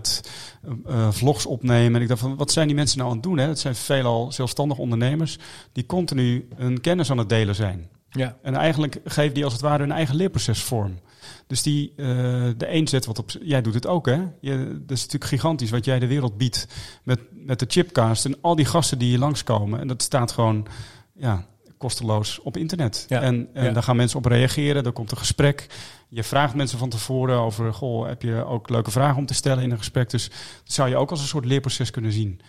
eh, 0.86 1.10
vlogs 1.10 1.46
opnemen. 1.46 1.94
En 1.94 2.02
ik 2.02 2.08
dacht 2.08 2.20
van, 2.20 2.36
wat 2.36 2.52
zijn 2.52 2.66
die 2.66 2.76
mensen 2.76 2.98
nou 2.98 3.10
aan 3.10 3.16
het 3.16 3.24
doen? 3.24 3.38
Hè? 3.38 3.46
Het 3.48 3.58
zijn 3.58 3.74
veelal 3.74 4.32
zelfstandig 4.32 4.78
ondernemers 4.78 5.38
die 5.72 5.86
continu 5.86 6.48
hun 6.54 6.80
kennis 6.80 7.10
aan 7.10 7.18
het 7.18 7.28
delen 7.28 7.54
zijn. 7.54 7.88
Ja. 8.10 8.36
En 8.42 8.54
eigenlijk 8.54 9.00
geven 9.04 9.34
die 9.34 9.44
als 9.44 9.52
het 9.52 9.62
ware 9.62 9.82
hun 9.82 9.92
eigen 9.92 10.16
leerproces 10.16 10.62
vorm. 10.62 10.98
Dus 11.46 11.62
die, 11.62 11.92
de 11.96 12.66
een 12.68 12.88
zet 12.88 13.06
wat 13.06 13.18
op. 13.18 13.30
Jij 13.42 13.62
doet 13.62 13.74
het 13.74 13.86
ook, 13.86 14.06
hè? 14.06 14.22
Je, 14.40 14.80
dat 14.86 14.96
is 14.96 15.02
natuurlijk 15.02 15.24
gigantisch 15.30 15.70
wat 15.70 15.84
jij 15.84 15.98
de 15.98 16.06
wereld 16.06 16.36
biedt. 16.36 16.68
Met, 17.02 17.20
met 17.30 17.58
de 17.58 17.66
chipcast 17.68 18.24
en 18.24 18.36
al 18.40 18.54
die 18.56 18.64
gasten 18.64 18.98
die 18.98 19.08
hier 19.08 19.18
langskomen. 19.18 19.80
En 19.80 19.88
dat 19.88 20.02
staat 20.02 20.32
gewoon 20.32 20.66
ja, 21.14 21.46
kosteloos 21.84 22.40
op 22.40 22.56
internet. 22.56 23.04
Ja. 23.08 23.20
En, 23.20 23.48
en 23.54 23.64
Ja. 23.64 23.70
daar 23.72 23.82
gaan 23.82 23.96
mensen 23.96 24.18
op 24.18 24.24
reageren. 24.24 24.84
Er 24.84 24.92
komt 24.92 25.10
een 25.10 25.16
gesprek. 25.16 25.66
Je 26.08 26.22
vraagt 26.22 26.54
mensen 26.54 26.78
van 26.78 26.88
tevoren 26.88 27.38
over. 27.38 27.74
Goh, 27.74 28.06
heb 28.06 28.22
je 28.22 28.44
ook 28.44 28.68
leuke 28.68 28.90
vragen 28.90 29.16
om 29.18 29.26
te 29.26 29.34
stellen 29.34 29.62
in 29.62 29.70
een 29.70 29.78
gesprek? 29.78 30.10
Dus 30.10 30.28
dat 30.64 30.72
zou 30.72 30.88
je 30.88 30.96
ook 30.96 31.10
als 31.10 31.20
een 31.20 31.26
soort 31.26 31.44
leerproces 31.44 31.90
kunnen 31.90 32.12
zien. 32.12 32.40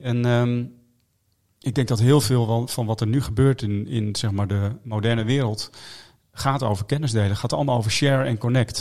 En. 0.00 0.24
ehm, 0.24 0.64
ik 1.60 1.74
denk 1.74 1.88
dat 1.88 2.00
heel 2.00 2.20
veel 2.20 2.66
van- 2.68 2.86
wat 2.86 3.00
er 3.00 3.06
nu 3.06 3.22
gebeurt 3.22 3.62
in, 3.62 3.86
in 3.86 4.16
zeg 4.16 4.30
maar 4.30 4.46
de 4.48 4.70
moderne 4.82 5.24
wereld 5.24 5.70
gaat 6.32 6.62
over 6.62 6.84
kennis 6.84 7.12
delen. 7.12 7.36
Gaat 7.36 7.52
allemaal 7.52 7.76
over 7.76 7.90
share 7.90 8.24
en 8.24 8.38
connect. 8.38 8.76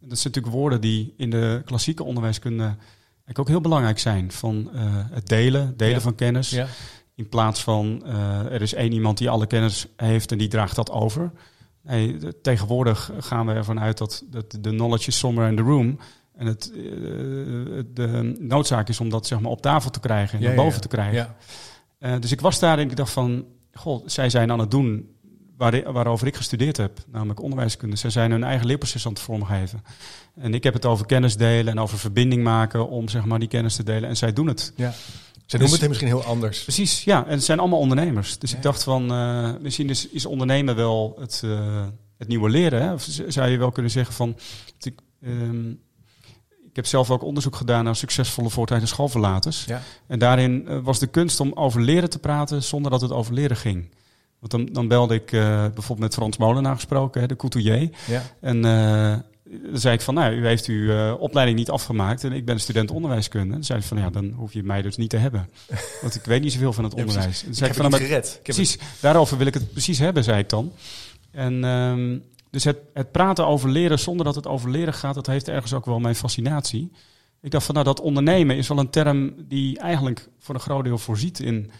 Dat 0.00 0.18
zijn 0.18 0.32
natuurlijk 0.34 0.54
woorden 0.54 0.80
die 0.80 1.14
in 1.16 1.30
de 1.30 1.62
klassieke 1.64 2.04
onderwijskunde 2.04 2.62
eigenlijk 2.64 3.38
ook 3.38 3.48
heel 3.48 3.60
belangrijk 3.60 3.98
zijn. 3.98 4.32
Van 4.32 4.70
eh, 4.74 4.80
het 5.10 5.26
delen, 5.28 5.76
delen 5.76 5.94
Ja. 5.94 6.00
van 6.00 6.14
kennis. 6.14 6.50
Ja. 6.50 6.66
In 7.18 7.28
plaats 7.28 7.62
van 7.62 8.02
eh, 8.06 8.38
er 8.52 8.62
is 8.62 8.74
één 8.74 8.92
iemand 8.92 9.18
die 9.18 9.30
alle 9.30 9.46
kennis 9.46 9.86
heeft 9.96 10.32
en 10.32 10.38
die 10.38 10.48
draagt 10.48 10.76
dat 10.76 10.90
over. 10.90 11.30
De- 11.82 12.38
tegenwoordig 12.42 13.10
gaan 13.18 13.46
we 13.46 13.52
ervan 13.52 13.80
uit 13.80 13.98
dat, 13.98 14.24
dat 14.30 14.50
de 14.60 14.70
knowledge 14.70 15.08
is 15.08 15.18
somewhere 15.18 15.50
in 15.50 15.56
the 15.56 15.62
room. 15.62 15.98
En 16.36 16.46
het, 16.46 16.72
eh, 16.74 16.80
de 17.94 18.36
noodzaak 18.40 18.88
is 18.88 19.00
om 19.00 19.08
dat 19.08 19.26
zeg 19.26 19.40
maar, 19.40 19.50
op 19.50 19.62
tafel 19.62 19.90
te 19.90 20.00
krijgen 20.00 20.34
en 20.38 20.40
Ja, 20.40 20.46
naar 20.46 20.56
boven 20.56 20.74
ja. 20.74 20.80
te 20.80 20.88
krijgen. 20.88 21.14
Ja. 21.14 21.34
Eh, 21.98 22.20
dus 22.20 22.32
ik 22.32 22.40
was 22.40 22.58
daar 22.58 22.78
en 22.78 22.90
ik 22.90 22.96
dacht 22.96 23.12
van, 23.12 23.44
goh, 23.72 24.02
zij 24.06 24.30
zijn 24.30 24.50
aan 24.52 24.58
het 24.58 24.70
doen 24.70 25.08
waar, 25.56 25.92
waarover 25.92 26.26
ik 26.26 26.36
gestudeerd 26.36 26.76
heb, 26.76 26.98
namelijk 27.12 27.40
onderwijskunde. 27.42 27.96
Zij 27.96 28.10
zijn 28.10 28.30
hun 28.30 28.44
eigen 28.44 28.66
leerproces 28.66 29.06
aan 29.06 29.12
het 29.12 29.20
vormgeven. 29.20 29.82
En 30.34 30.54
ik 30.54 30.64
heb 30.64 30.74
het 30.74 30.84
over 30.86 31.06
kennis 31.06 31.36
delen 31.36 31.72
en 31.72 31.78
over 31.80 31.98
verbinding 31.98 32.42
maken 32.42 32.88
om 32.88 33.08
zeg 33.08 33.24
maar 33.24 33.38
die 33.38 33.48
kennis 33.48 33.76
te 33.76 33.82
delen. 33.82 34.08
En 34.08 34.16
zij 34.16 34.32
doen 34.32 34.46
het. 34.46 34.72
ja. 34.76 34.92
Ze 35.48 35.56
noemen 35.56 35.72
Dus- 35.78 35.80
het 35.80 35.88
misschien 35.88 36.20
heel 36.20 36.24
anders. 36.32 36.62
Precies, 36.62 37.04
ja. 37.04 37.24
En 37.26 37.30
het 37.32 37.44
zijn 37.44 37.58
allemaal 37.58 37.78
ondernemers. 37.78 38.38
Dus 38.38 38.50
Ja. 38.50 38.56
ik 38.56 38.62
dacht 38.62 38.82
van, 38.82 39.10
eh, 39.12 39.50
misschien 39.60 39.88
is, 39.90 40.08
is 40.08 40.26
ondernemen 40.26 40.76
wel 40.76 41.16
het, 41.20 41.40
eh, 41.44 41.86
het 42.18 42.28
nieuwe 42.28 42.50
leren. 42.50 42.82
Hè? 42.82 42.92
Of 42.92 43.06
zou 43.28 43.48
je 43.48 43.58
wel 43.58 43.70
kunnen 43.72 43.92
zeggen 43.92 44.14
van, 44.14 44.28
het- 44.74 44.84
ik, 44.86 44.98
ehm, 45.22 45.68
ik 46.68 46.76
heb 46.76 46.86
zelf 46.86 47.10
ook 47.10 47.22
onderzoek 47.22 47.56
gedaan 47.56 47.84
naar 47.84 47.96
succesvolle 47.96 48.50
voortijds 48.50 48.90
schoolverlaters. 48.90 49.64
Ja. 49.64 49.82
En 50.06 50.18
daarin 50.18 50.68
eh, 50.68 50.78
was 50.82 50.98
de 50.98 51.06
kunst 51.06 51.40
om 51.40 51.52
over 51.54 51.80
leren 51.82 52.10
te 52.10 52.18
praten 52.18 52.62
zonder 52.62 52.90
dat 52.90 53.00
het 53.00 53.12
over 53.12 53.34
leren 53.34 53.56
ging. 53.56 53.88
Want 54.38 54.52
dan, 54.52 54.66
dan 54.72 54.88
belde 54.88 55.14
ik 55.14 55.30
bijvoorbeeld 55.30 55.98
met 55.98 56.14
Frans 56.14 56.36
Molenaar 56.36 56.74
gesproken, 56.74 57.20
hè, 57.20 57.26
de 57.26 57.36
couturier. 57.36 57.90
Ja. 58.06 58.22
En 58.40 58.60
dan 59.50 59.78
zei 59.78 59.94
ik 59.94 60.00
van, 60.00 60.14
nou, 60.14 60.34
u 60.34 60.46
heeft 60.46 60.66
uw 60.66 60.90
eh, 60.90 61.14
opleiding 61.18 61.58
niet 61.58 61.70
afgemaakt 61.70 62.24
en 62.24 62.32
ik 62.32 62.44
ben 62.44 62.60
student 62.60 62.90
onderwijskunde. 62.90 63.52
Dan 63.52 63.64
zei 63.64 63.78
hij 63.78 63.88
van, 63.88 63.98
ja, 63.98 64.10
dan 64.10 64.30
hoef 64.30 64.52
je 64.52 64.62
mij 64.62 64.82
dus 64.82 64.96
niet 64.96 65.10
te 65.10 65.16
hebben. 65.16 65.48
Want 66.02 66.14
ik 66.14 66.24
weet 66.24 66.42
niet 66.42 66.52
zoveel 66.52 66.72
van 66.72 66.84
het 66.84 66.94
onderwijs. 66.94 67.42
Ik 67.44 67.54
zei 67.54 67.66
heb 67.70 67.76
ik 67.76 67.82
van, 67.82 67.90
nou, 67.90 68.02
gered. 68.02 68.24
Ik 68.26 68.46
heb 68.46 68.46
het- 68.46 68.54
Precies, 68.56 68.78
daarover 69.00 69.38
wil 69.38 69.46
ik 69.46 69.54
het 69.54 69.72
precies 69.72 69.98
hebben, 69.98 70.24
zei 70.24 70.38
ik 70.38 70.48
dan. 70.48 70.72
En 71.30 71.64
ehm, 71.64 72.18
dus 72.50 72.64
het, 72.64 72.78
het 72.94 73.12
praten 73.12 73.46
over 73.46 73.68
leren 73.70 73.98
zonder 73.98 74.24
dat 74.24 74.34
het 74.34 74.46
over 74.46 74.70
leren 74.70 74.94
gaat, 74.94 75.14
dat 75.14 75.26
heeft 75.26 75.48
ergens 75.48 75.72
ook 75.72 75.86
wel 75.86 75.98
mijn 75.98 76.14
fascinatie. 76.14 76.92
Ik 77.42 77.50
dacht 77.50 77.64
van 77.66 77.74
nou, 77.74 77.86
dat 77.86 78.00
ondernemen 78.00 78.56
is 78.56 78.68
wel 78.68 78.78
een 78.78 78.90
term 78.90 79.34
die 79.48 79.78
eigenlijk 79.78 80.28
voor 80.38 80.54
een 80.54 80.60
groot 80.60 80.84
deel 80.84 80.98
voorziet 80.98 81.38
in 81.40 81.70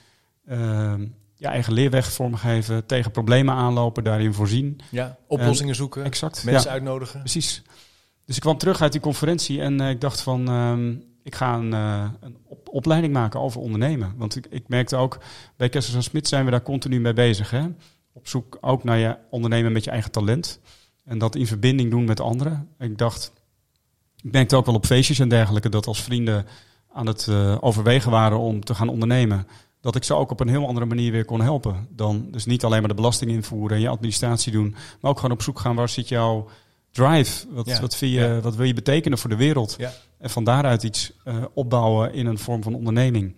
ehm, 0.47 1.07
je 1.39 1.47
eigen 1.47 1.73
leerweg 1.73 2.13
vormgeven, 2.13 2.87
tegen 2.87 3.11
problemen 3.11 3.55
aanlopen, 3.55 4.05
daarin 4.05 4.35
voorzien. 4.35 4.81
ja, 4.91 5.17
oplossingen 5.27 5.75
zoeken, 5.75 6.05
Exact. 6.05 6.45
mensen 6.45 6.67
ja, 6.69 6.73
uitnodigen. 6.75 7.21
precies. 7.21 7.63
Dus 8.25 8.37
ik 8.37 8.43
kwam 8.43 8.59
terug 8.59 8.83
uit 8.83 8.93
die 8.93 9.01
conferentie 9.01 9.61
en 9.61 9.81
eh, 9.81 9.91
ik 9.91 10.01
dacht 10.01 10.21
van 10.21 10.49
ehm, 10.49 10.95
ik 11.23 11.35
ga 11.35 11.55
een, 11.55 11.73
eh, 11.73 12.05
een 12.21 12.37
op- 12.45 12.69
opleiding 12.69 13.13
maken 13.13 13.41
over 13.41 13.61
ondernemen. 13.61 14.15
Want 14.17 14.37
ik, 14.37 14.47
ik 14.51 14.69
merkte 14.69 14.97
ook 14.97 15.19
bij 15.57 15.69
Kessels 15.69 15.97
en 15.97 16.03
Smit 16.03 16.29
zijn 16.29 16.45
we 16.45 16.51
daar 16.51 16.63
continu 16.63 17.01
mee 17.01 17.13
bezig. 17.13 17.51
Hè? 17.51 17.67
Op 18.13 18.29
zoek 18.29 18.59
ook 18.61 18.85
naar 18.85 18.99
je 18.99 19.17
ondernemen 19.31 19.73
met 19.73 19.85
je 19.85 19.91
eigen 19.91 20.11
talent. 20.11 20.61
En 21.05 21.19
dat 21.19 21.35
in 21.35 21.47
verbinding 21.47 21.91
doen 21.91 22.05
met 22.05 22.21
anderen. 22.21 22.69
Ik 22.79 22.99
dacht, 22.99 23.33
ik 24.23 24.33
merkte 24.33 24.57
ook 24.57 24.67
wel 24.67 24.75
op 24.75 24.87
feestjes 24.87 25.19
en 25.19 25.29
dergelijke 25.29 25.69
dat 25.69 25.87
als 25.87 26.03
vrienden 26.03 26.47
aan 26.93 27.07
het 27.07 27.27
eh, 27.29 27.57
overwegen 27.61 28.11
waren 28.11 28.39
om 28.39 28.65
te 28.65 28.75
gaan 28.75 28.89
ondernemen, 28.89 29.47
dat 29.89 29.97
ik 29.97 30.05
ze 30.05 30.15
ook 30.15 30.31
op 30.31 30.41
een 30.41 30.49
heel 30.49 30.67
andere 30.67 30.87
manier 30.87 31.13
weer 31.13 31.25
kon 31.25 31.41
helpen. 31.41 31.89
Dan 31.91 32.29
dus 32.31 32.47
niet 32.47 32.65
alleen 32.65 32.81
maar 32.81 32.89
de 32.89 32.95
belasting 32.95 33.31
invoeren 33.31 33.77
en 33.77 33.83
je 33.83 33.89
administratie 33.89 34.53
doen, 34.53 34.75
maar 35.01 35.11
ook 35.11 35.17
gewoon 35.17 35.37
op 35.37 35.43
zoek 35.43 35.59
gaan 35.59 35.75
waar 35.75 35.89
zit 35.89 36.09
jouw 36.09 36.49
drive? 36.93 37.47
Wat, 37.51 37.67
Ja, 37.67 37.81
wat, 37.81 37.97
vind 37.97 38.13
je, 38.13 38.19
ja. 38.19 38.41
wat 38.41 38.57
wil 38.57 38.67
je 38.67 38.75
betekenen 38.75 39.19
voor 39.19 39.31
de 39.31 39.37
wereld? 39.37 39.75
Ja. 39.79 39.93
En 40.19 40.31
van 40.31 40.45
daaruit 40.45 40.83
iets 40.83 41.13
eh, 41.25 41.45
opbouwen 41.55 42.13
in 42.13 42.27
een 42.27 42.39
vorm 42.39 42.63
van 42.63 42.75
onderneming. 42.75 43.35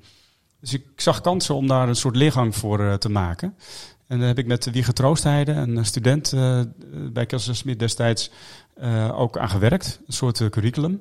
Dus 0.61 0.73
ik 0.73 0.85
zag 0.97 1.21
kansen 1.21 1.54
om 1.54 1.66
daar 1.66 1.88
een 1.88 1.97
soort 1.97 2.16
leergang 2.16 2.57
voor 2.57 2.80
eh, 2.80 2.95
te 2.95 3.09
maken. 3.09 3.54
En 4.07 4.19
daar 4.19 4.28
heb 4.28 4.38
ik 4.38 4.47
met 4.47 4.71
Wieger 4.71 4.95
Troostheide, 4.95 5.52
een 5.52 5.78
eh, 5.78 5.85
student 5.85 6.35
bij 7.12 7.26
Kessel 7.26 7.54
Smit 7.54 7.78
destijds, 7.78 8.30
ook 9.12 9.38
aan 9.38 9.50
gewerkt. 9.50 10.00
Een 10.07 10.12
soort 10.12 10.49
curriculum. 10.49 11.00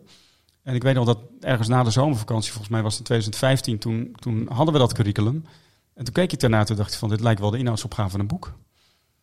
En 0.63 0.75
ik 0.75 0.83
weet 0.83 0.95
nog 0.95 1.05
dat 1.05 1.19
ergens 1.39 1.67
na 1.67 1.83
de 1.83 1.91
zomervakantie, 1.91 2.49
volgens 2.51 2.71
mij 2.71 2.81
was 2.81 2.91
het 2.97 2.99
in 2.99 3.05
2015, 3.05 3.77
toen, 3.79 4.15
toen 4.19 4.47
hadden 4.53 4.73
we 4.73 4.79
dat 4.79 4.93
curriculum. 4.93 5.45
En 5.95 6.03
toen 6.03 6.13
keek 6.13 6.31
ik 6.33 6.39
daarna 6.39 6.65
en 6.65 6.75
dacht 6.75 6.91
ik 6.93 6.99
van, 6.99 7.09
dit 7.09 7.19
lijkt 7.19 7.39
wel 7.39 7.51
de 7.51 7.57
inhoudsopgave 7.57 8.09
van 8.09 8.19
een 8.19 8.27
boek. 8.27 8.53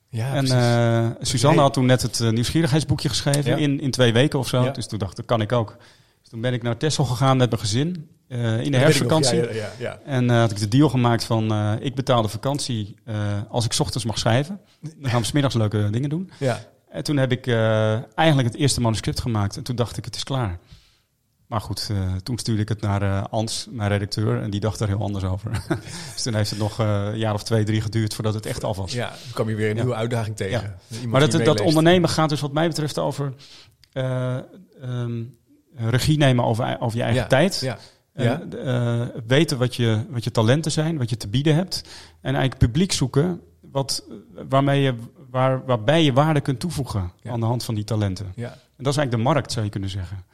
Ja, 0.09 0.35
en 0.35 0.47
eh, 0.47 1.11
Suzanne 1.21 1.61
had 1.61 1.73
toen 1.73 1.87
net 1.87 2.03
het 2.03 2.21
eh, 2.21 2.31
nieuwsgierigheidsboekje 2.31 3.09
geschreven 3.09 3.51
Ja. 3.51 3.57
in, 3.57 3.81
in 3.81 3.91
twee 3.91 4.13
weken 4.13 4.39
of 4.39 4.49
zo. 4.49 4.63
Ja. 4.65 4.71
Dus 4.71 4.87
toen 4.87 4.99
dacht 4.99 5.11
ik, 5.11 5.17
dat 5.17 5.27
kan 5.27 5.41
ik 5.41 5.53
ook. 5.53 5.77
Dus 6.21 6.29
toen 6.31 6.41
ben 6.41 6.53
ik 6.53 6.63
naar 6.63 6.77
Texel 6.77 7.05
gegaan 7.05 7.37
met 7.37 7.51
mijn 7.51 7.63
gezin 7.63 8.09
eh, 8.29 8.61
in 8.61 8.71
de 8.71 8.77
herfstvakantie. 8.79 9.37
Ja, 9.37 9.51
ja, 9.53 9.71
ja, 9.79 9.99
En 10.05 10.29
had 10.29 10.51
ik 10.51 10.59
de 10.59 10.69
deal 10.69 10.89
gemaakt 10.89 11.25
van, 11.25 11.53
ik 11.81 11.95
betaal 11.95 12.23
de 12.23 12.29
vakantie 12.29 12.95
als 13.49 13.65
ik 13.65 13.73
's 13.73 13.81
ochtends 13.81 14.05
mag 14.05 14.19
schrijven. 14.19 14.61
Dan 14.81 15.11
gaan 15.11 15.21
we 15.21 15.27
's 15.27 15.33
middags 15.33 15.55
leuke 15.55 15.91
dingen 15.91 16.11
doen. 16.11 16.31
ja. 16.39 16.61
En 16.89 17.05
toen 17.05 17.17
heb 17.17 17.33
ik 17.33 17.47
eigenlijk 18.15 18.49
het 18.49 18.55
eerste 18.57 18.81
manuscript 18.81 19.21
gemaakt. 19.21 19.57
En 19.57 19.63
toen 19.63 19.77
dacht 19.77 19.97
ik, 19.97 20.05
het 20.05 20.17
is 20.17 20.25
klaar. 20.25 20.59
Maar 21.47 21.61
goed, 21.61 21.89
eh, 21.91 22.15
toen 22.15 22.39
stuurde 22.39 22.63
ik 22.63 22.69
het 22.69 22.81
naar 22.81 23.03
eh 23.03 23.25
Ans, 23.31 23.67
mijn 23.71 23.89
redacteur. 23.91 24.43
En 24.43 24.51
die 24.51 24.61
dacht 24.61 24.81
er 24.81 24.89
heel 24.89 25.01
anders 25.01 25.25
over. 25.25 25.51
dus 26.15 26.23
toen 26.23 26.35
heeft 26.35 26.51
het 26.51 26.59
nog 26.59 26.81
eh, 26.81 27.05
een 27.05 27.19
jaar 27.19 27.35
of 27.35 27.43
twee, 27.43 27.65
drie 27.65 27.81
geduurd 27.81 28.15
voordat 28.15 28.35
het 28.35 28.47
echt 28.47 28.65
af 28.65 28.77
was. 28.77 28.93
ja, 28.93 29.09
dan 29.09 29.33
kwam 29.33 29.49
je 29.49 29.55
weer 29.55 29.71
een 29.71 29.77
Ja. 29.77 29.83
nieuwe 29.83 29.97
uitdaging 29.97 30.37
tegen. 30.37 30.79
Ja. 30.89 31.07
Maar 31.09 31.21
dat, 31.29 31.45
dat 31.45 31.61
ondernemen 31.61 32.09
gaat 32.09 32.29
dus 32.29 32.41
wat 32.41 32.53
mij 32.53 32.69
betreft 32.69 32.99
over 32.99 33.33
eh, 33.93 34.37
ehm, 34.81 35.23
regie 35.75 36.19
nemen 36.19 36.45
over, 36.45 36.77
over 36.81 36.97
je 36.99 37.03
eigen 37.05 37.23
Ja, 37.23 37.29
tijd. 37.29 37.61
Ja, 37.61 37.79
En, 38.13 38.51
Ja. 38.65 39.11
weten 39.27 39.59
wat 39.59 39.75
je, 39.77 40.07
wat 40.11 40.25
je 40.25 40.31
talenten 40.31 40.73
zijn, 40.73 40.99
wat 40.99 41.11
je 41.11 41.17
te 41.17 41.29
bieden 41.29 41.55
hebt. 41.55 41.83
En 42.21 42.35
eigenlijk 42.35 42.59
publiek 42.59 42.93
zoeken 42.93 43.41
wat, 43.61 44.05
waarmee 44.49 44.83
je, 44.83 44.95
waar, 45.31 45.65
waarbij 45.65 46.05
je 46.05 46.13
waarde 46.13 46.41
kunt 46.41 46.61
toevoegen 46.61 47.13
aan 47.25 47.41
de 47.41 47.47
hand 47.47 47.65
van 47.65 47.75
die 47.75 47.85
talenten. 47.85 48.33
ja. 48.37 48.49
En 48.77 48.85
dat 48.85 48.93
is 48.93 48.99
eigenlijk 48.99 49.11
de 49.29 49.33
markt, 49.35 49.53
zou 49.53 49.65
je 49.65 49.71
kunnen 49.71 49.91
zeggen. 49.91 50.25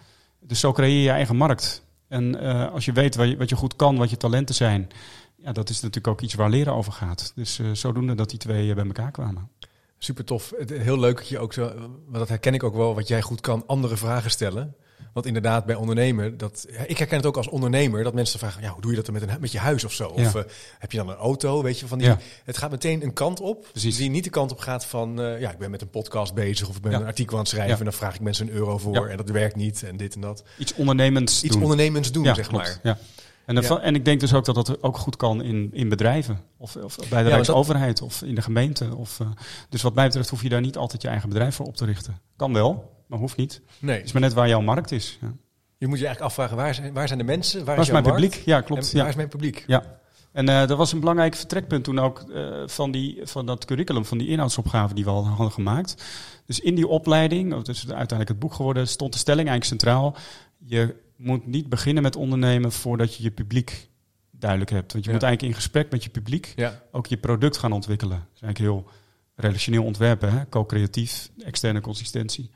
Dus 0.47 0.61
zo 0.61 0.73
creëer 0.73 1.03
je 1.03 1.11
eigen 1.11 1.37
markt. 1.37 1.83
En 2.09 2.41
eh, 2.41 2.73
als 2.73 2.85
je 2.85 2.93
weet 2.93 3.17
wat 3.17 3.29
je, 3.29 3.37
wat 3.37 3.49
je 3.49 3.57
goed 3.57 3.77
kan, 3.77 3.97
wat 3.97 4.11
je 4.11 4.17
talenten 4.17 4.55
zijn, 4.55 4.89
ja, 5.37 5.53
dat 5.53 5.69
is 5.69 5.81
natuurlijk 5.81 6.07
ook 6.07 6.21
iets 6.21 6.35
waar 6.35 6.51
leren 6.51 6.75
over 6.75 6.93
gaat. 6.93 7.33
Dus 7.35 7.59
eh, 7.59 7.67
zodoende 7.73 8.15
dat 8.15 8.31
die 8.31 8.39
twee 8.39 8.69
eh, 8.69 8.75
bij 8.75 8.85
elkaar 8.85 9.11
kwamen. 9.11 9.51
Super 9.99 10.25
tof. 10.25 10.53
Heel 10.67 10.99
leuk 10.99 11.17
dat 11.17 11.29
je 11.29 11.39
ook 11.39 11.53
zo, 11.53 11.63
want 11.79 12.13
dat 12.13 12.29
herken 12.29 12.55
ik 12.55 12.63
ook 12.63 12.75
wel, 12.75 12.95
wat 12.95 13.09
jij 13.09 13.23
goed 13.23 13.41
kan, 13.41 13.67
andere 13.67 13.97
vragen 13.97 14.31
stellen. 14.31 14.77
Want 15.13 15.27
inderdaad, 15.27 15.65
bij 15.65 15.75
ondernemen, 15.75 16.39
dat, 16.39 16.67
ik 16.87 16.99
herken 16.99 17.17
het 17.17 17.27
ook 17.27 17.37
als 17.37 17.49
ondernemer, 17.49 18.03
dat 18.05 18.15
mensen 18.15 18.39
vragen, 18.39 18.63
ja, 18.63 18.71
hoe 18.71 18.81
doe 18.81 18.91
je 18.91 18.97
dat 18.97 19.05
dan 19.07 19.15
met, 19.15 19.23
een, 19.23 19.41
met 19.41 19.53
je 19.53 19.59
huis 19.59 19.85
of 19.85 19.93
zo? 19.93 20.09
Of 20.09 20.35
eh, 20.35 20.43
heb 20.79 20.93
je 20.93 20.99
dan 20.99 21.09
een 21.09 21.17
auto, 21.17 21.63
weet 21.63 21.79
je, 21.79 21.87
van 21.87 21.99
die, 21.99 22.07
Ja. 22.07 22.19
het 22.45 22.57
gaat 22.59 22.71
meteen 22.71 23.03
een 23.03 23.13
kant 23.13 23.41
op, 23.41 23.67
Precies. 23.71 23.97
die 23.97 24.11
niet 24.11 24.25
de 24.25 24.31
kant 24.31 24.51
op 24.53 24.59
gaat 24.59 24.87
van, 24.87 25.21
eh, 25.21 25.41
ja, 25.41 25.51
ik 25.51 25.59
ben 25.59 25.71
met 25.71 25.81
een 25.83 25.91
podcast 25.91 26.35
bezig 26.35 26.69
of 26.69 26.77
ik 26.77 26.83
ben 26.83 26.93
Ja. 26.93 27.01
een 27.01 27.07
artikel 27.07 27.35
aan 27.35 27.43
het 27.43 27.51
schrijven 27.51 27.79
en 27.79 27.85
dan 27.85 27.93
vraag 27.93 28.15
ik 28.15 28.21
mensen 28.21 28.47
een 28.49 28.53
euro 28.55 28.79
voor 28.79 29.07
en 29.07 29.17
dat 29.17 29.31
werkt 29.31 29.57
niet 29.57 29.83
en 29.83 29.97
dit 29.97 30.15
en 30.15 30.21
dat. 30.21 30.43
Iets 30.59 30.75
ondernemends 30.75 31.43
Iets 31.43 31.53
doen. 31.53 31.63
ondernemends 31.63 32.13
doen, 32.13 32.25
zeg 32.25 32.35
klopt, 32.49 32.53
maar. 32.53 32.79
Ja. 32.83 32.99
En, 33.47 33.83
en 33.83 33.95
ik 33.95 34.05
denk 34.05 34.21
dus 34.21 34.35
ook 34.35 34.45
dat 34.45 34.55
dat 34.55 34.83
ook 34.83 34.97
goed 34.97 35.17
kan 35.17 35.43
in, 35.43 35.71
in 35.73 35.89
bedrijven. 35.89 36.41
Of, 36.59 36.77
of 36.77 36.97
bij 37.09 37.23
de 37.23 37.29
Rijksoverheid 37.29 38.03
of 38.03 38.23
in 38.23 38.35
de 38.35 38.43
gemeente. 38.43 38.97
Of, 38.97 39.21
eh, 39.21 39.27
dus 39.69 39.83
wat 39.83 39.95
mij 39.95 40.07
betreft 40.07 40.29
hoef 40.29 40.43
je 40.43 40.49
daar 40.49 40.61
niet 40.61 40.77
altijd 40.77 41.03
je 41.03 41.09
eigen 41.09 41.29
bedrijf 41.29 41.55
voor 41.55 41.67
op 41.67 41.77
te 41.77 41.85
richten. 41.85 42.19
Kan 42.37 42.53
wel, 42.53 42.91
maar 43.13 43.21
hoeft 43.21 43.37
niet. 43.37 43.61
Nee, 43.79 43.97
Het 43.97 44.05
is 44.07 44.13
maar 44.13 44.23
net 44.23 44.33
waar 44.33 44.49
jouw 44.49 44.61
markt 44.61 44.91
is. 44.93 45.19
Ja. 45.21 45.33
je 45.79 45.87
moet 45.87 45.99
je 45.99 46.05
eigenlijk 46.07 46.21
afvragen, 46.21 46.57
waar 46.57 46.75
zijn, 46.75 46.93
waar 46.93 47.07
zijn 47.07 47.19
de 47.19 47.25
mensen, 47.25 47.65
waar, 47.65 47.75
Waar 47.77 47.85
is 47.85 47.91
mijn 47.91 48.03
markt? 48.05 48.21
publiek? 48.21 48.43
Ja, 48.45 48.61
klopt. 48.61 48.83
En 48.83 48.89
Ja. 48.93 48.99
waar 48.99 49.09
is 49.09 49.17
mijn 49.17 49.29
publiek? 49.29 49.65
Ja. 49.67 50.01
En 50.33 50.49
eh, 50.49 50.67
dat 50.67 50.79
was 50.79 50.93
een 50.93 51.01
belangrijk 51.01 51.35
vertrekpunt 51.35 51.85
toen 51.85 51.99
ook 51.99 52.21
eh, 52.21 52.63
van, 52.67 52.91
die, 52.91 53.21
van 53.23 53.47
dat 53.47 53.65
curriculum, 53.65 54.05
van 54.05 54.19
die 54.19 54.29
inhoudsopgave 54.29 54.95
die 54.95 55.05
we 55.05 55.11
al 55.11 55.27
hadden 55.27 55.53
gemaakt. 55.53 56.05
Dus 56.47 56.61
in 56.61 56.75
die 56.75 56.87
opleiding, 56.87 57.51
dat 57.51 57.69
is 57.69 57.81
uiteindelijk 57.81 58.29
het 58.29 58.39
boek 58.39 58.55
geworden, 58.55 58.89
stond 58.89 59.13
de 59.13 59.19
stelling 59.19 59.49
eigenlijk 59.49 59.81
centraal. 59.83 60.17
Je 60.59 60.95
moet 61.17 61.47
niet 61.47 61.69
beginnen 61.69 62.03
met 62.03 62.17
ondernemen 62.17 62.73
voordat 62.73 63.17
je 63.17 63.23
je 63.23 63.31
publiek 63.31 63.89
duidelijk 64.31 64.71
hebt. 64.71 64.93
Want 64.93 65.05
je 65.05 65.11
Ja. 65.11 65.17
moet 65.17 65.27
eigenlijk 65.27 65.55
in 65.55 65.61
gesprek 65.63 65.91
met 65.91 66.05
je 66.05 66.11
publiek 66.11 66.53
Ja, 66.57 66.83
ook 66.93 67.07
je 67.07 67.17
product 67.17 67.57
gaan 67.57 67.73
ontwikkelen. 67.73 68.17
Dat 68.19 68.29
is 68.35 68.41
eigenlijk 68.43 68.73
heel 68.75 68.91
relationeel 69.35 69.85
ontwerpen, 69.85 70.47
co-creatief, 70.49 71.31
externe 71.39 71.81
consistentie. 71.81 72.51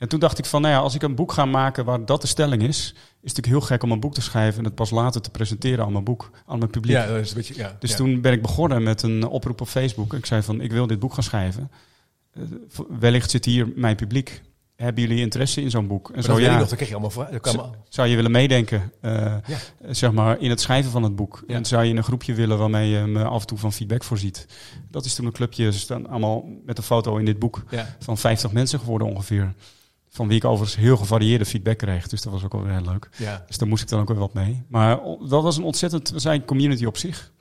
En 0.00 0.08
toen 0.08 0.20
dacht 0.20 0.38
ik 0.38 0.44
van, 0.44 0.62
nou 0.62 0.74
ja, 0.74 0.80
als 0.80 0.94
ik 0.94 1.02
een 1.02 1.14
boek 1.14 1.32
ga 1.32 1.44
maken 1.44 1.84
waar 1.84 2.04
dat 2.04 2.20
de 2.20 2.26
stelling 2.26 2.62
is, 2.62 2.78
is 2.78 2.92
het 2.94 3.22
natuurlijk 3.22 3.46
heel 3.46 3.60
gek 3.60 3.82
om 3.82 3.90
een 3.90 4.00
boek 4.00 4.14
te 4.14 4.20
schrijven 4.22 4.58
en 4.58 4.64
het 4.64 4.74
pas 4.74 4.90
later 4.90 5.20
te 5.20 5.30
presenteren 5.30 5.84
aan 5.84 5.92
mijn 5.92 6.04
boek, 6.04 6.30
aan 6.46 6.58
mijn 6.58 6.70
publiek. 6.70 6.96
ja 6.96 7.06
dat 7.06 7.16
is 7.16 7.30
een 7.30 7.36
beetje, 7.36 7.54
ja. 7.56 7.76
Dus 7.78 7.90
ja. 7.90 7.96
toen 7.96 8.20
ben 8.20 8.32
ik 8.32 8.42
begonnen 8.42 8.82
met 8.82 9.02
een 9.02 9.26
oproep 9.26 9.60
op 9.60 9.68
Facebook. 9.68 10.12
Ik 10.12 10.26
zei 10.26 10.42
van, 10.42 10.60
ik 10.60 10.72
wil 10.72 10.86
dit 10.86 10.98
boek 10.98 11.14
gaan 11.14 11.22
schrijven. 11.22 11.70
Eh, 12.32 12.42
wellicht 12.98 13.30
zit 13.30 13.44
hier 13.44 13.72
mijn 13.74 13.96
publiek. 13.96 14.42
Hebben 14.76 15.02
jullie 15.02 15.20
interesse 15.20 15.60
in 15.62 15.70
zo'n 15.70 15.86
boek? 15.86 16.08
En 16.08 16.14
Maar 16.14 16.22
zo 16.22 16.40
ja, 16.40 16.58
nog, 16.58 16.68
dan 16.68 16.76
kreeg 16.76 16.88
je 16.88 16.94
allemaal 16.94 17.10
vragen. 17.10 17.74
Zou 17.88 18.08
je 18.08 18.16
willen 18.16 18.30
meedenken, 18.30 18.92
eh, 19.00 19.12
Ja. 19.46 19.58
zeg 19.90 20.12
maar, 20.12 20.40
in 20.40 20.50
het 20.50 20.60
schrijven 20.60 20.90
van 20.90 21.02
het 21.02 21.16
boek? 21.16 21.42
En 21.46 21.64
zou 21.64 21.84
je 21.84 21.94
een 21.94 22.02
groepje 22.04 22.34
willen 22.34 22.58
waarmee 22.58 22.90
je 22.90 23.06
me 23.06 23.24
af 23.24 23.40
en 23.40 23.46
toe 23.46 23.58
van 23.58 23.72
feedback 23.72 24.04
voorziet? 24.04 24.46
Dat 24.90 25.04
is 25.04 25.14
toen 25.14 25.26
een 25.26 25.32
clubje, 25.32 25.72
ze 25.72 25.78
staan 25.78 26.08
allemaal 26.08 26.44
met 26.64 26.78
een 26.78 26.84
foto 26.84 27.16
in 27.16 27.24
dit 27.24 27.38
boek, 27.38 27.62
van 27.98 28.18
50 28.18 28.52
mensen 28.52 28.78
geworden 28.78 29.06
ongeveer. 29.08 29.54
Van 30.12 30.28
wie 30.28 30.36
ik 30.36 30.44
overigens 30.44 30.80
heel 30.80 30.96
gevarieerde 30.96 31.44
feedback 31.44 31.78
kreeg. 31.78 32.08
Dus 32.08 32.22
dat 32.22 32.32
was 32.32 32.44
ook 32.44 32.52
wel 32.52 32.66
heel 32.66 32.84
leuk. 32.84 33.08
Ja. 33.16 33.44
Dus 33.46 33.58
daar 33.58 33.68
moest 33.68 33.82
ik 33.82 33.88
dan 33.88 34.00
ook 34.00 34.08
weer 34.08 34.18
wat 34.18 34.34
mee. 34.34 34.62
Maar 34.68 35.00
dat 35.28 35.42
was 35.42 35.56
een 35.56 35.64
ontzettend, 35.64 36.10
we 36.10 36.18
zijn 36.18 36.44
community 36.44 36.84
op 36.84 36.96
zich. 36.96 37.32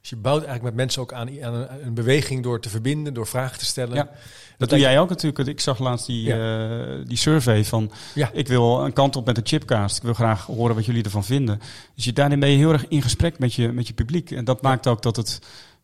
Dus 0.00 0.10
je 0.10 0.16
bouwt 0.16 0.44
eigenlijk 0.44 0.64
met 0.64 0.74
mensen 0.74 1.02
ook 1.02 1.12
aan, 1.12 1.42
aan 1.42 1.54
een, 1.54 1.86
een 1.86 1.94
beweging 1.94 2.42
door 2.42 2.60
te 2.60 2.68
verbinden, 2.68 3.14
door 3.14 3.26
vragen 3.26 3.58
te 3.58 3.64
stellen. 3.64 3.94
Ja. 3.94 4.10
Dat 4.58 4.68
doe 4.68 4.78
jij 4.78 4.98
ook 4.98 5.08
natuurlijk. 5.08 5.48
Ik 5.48 5.60
zag 5.60 5.78
laatst 5.78 6.06
die, 6.06 6.32
eh, 6.34 7.06
die 7.06 7.16
survey 7.16 7.64
van... 7.64 7.90
Ja. 8.14 8.30
ik 8.32 8.48
wil 8.48 8.84
een 8.84 8.92
kant 8.92 9.16
op 9.16 9.26
met 9.26 9.34
de 9.34 9.40
chipcast. 9.44 9.96
Ik 9.96 10.02
wil 10.02 10.14
graag 10.14 10.46
horen 10.46 10.74
wat 10.74 10.84
jullie 10.84 11.02
ervan 11.02 11.24
vinden. 11.24 11.60
Dus 11.94 12.04
je, 12.04 12.12
daarin 12.12 12.40
ben 12.40 12.48
je 12.48 12.56
heel 12.56 12.72
erg 12.72 12.88
in 12.88 13.02
gesprek 13.02 13.38
met 13.38 13.54
je, 13.54 13.72
met 13.72 13.86
je 13.86 13.92
publiek. 13.92 14.30
En 14.30 14.44
dat 14.44 14.62
maakt 14.62 14.86
ook 14.86 15.02
dat 15.02 15.16
het, 15.16 15.38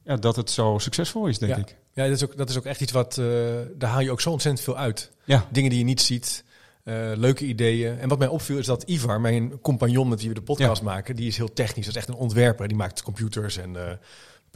ja, 0.08 0.16
dat 0.16 0.36
het 0.36 0.50
zo 0.50 0.76
succesvol 0.78 1.26
is, 1.26 1.38
denk 1.38 1.52
Ja. 1.54 1.58
ik. 1.58 1.76
Ja, 1.92 2.04
dat 2.04 2.12
is, 2.12 2.24
ook, 2.24 2.36
dat 2.36 2.50
is 2.50 2.56
ook 2.58 2.64
echt 2.64 2.80
iets 2.80 2.92
wat, 2.92 3.18
eh, 3.18 3.26
daar 3.74 3.90
haal 3.90 4.00
je 4.00 4.10
ook 4.10 4.20
zo 4.20 4.30
ontzettend 4.30 4.64
veel 4.64 4.76
uit. 4.76 5.10
Ja, 5.24 5.46
Dingen 5.50 5.70
die 5.70 5.78
je 5.78 5.84
niet 5.84 6.00
ziet, 6.00 6.44
eh, 6.84 6.94
leuke 7.14 7.44
ideeën. 7.44 7.98
En 7.98 8.08
wat 8.08 8.18
mij 8.18 8.28
opviel 8.28 8.58
is 8.58 8.66
dat 8.66 8.82
Ivar, 8.82 9.20
mijn 9.20 9.60
compagnon 9.60 10.08
met 10.08 10.20
wie 10.20 10.28
we 10.28 10.34
de 10.34 10.42
podcast 10.42 10.82
maken, 10.82 11.16
die 11.16 11.26
is 11.28 11.36
heel 11.36 11.52
technisch. 11.52 11.84
Dat 11.86 11.94
is 11.94 12.00
echt 12.00 12.08
een 12.08 12.14
ontwerper. 12.14 12.68
Die 12.68 12.76
maakt 12.76 13.02
computers 13.02 13.56
en 13.56 13.76
eh, 13.88 13.92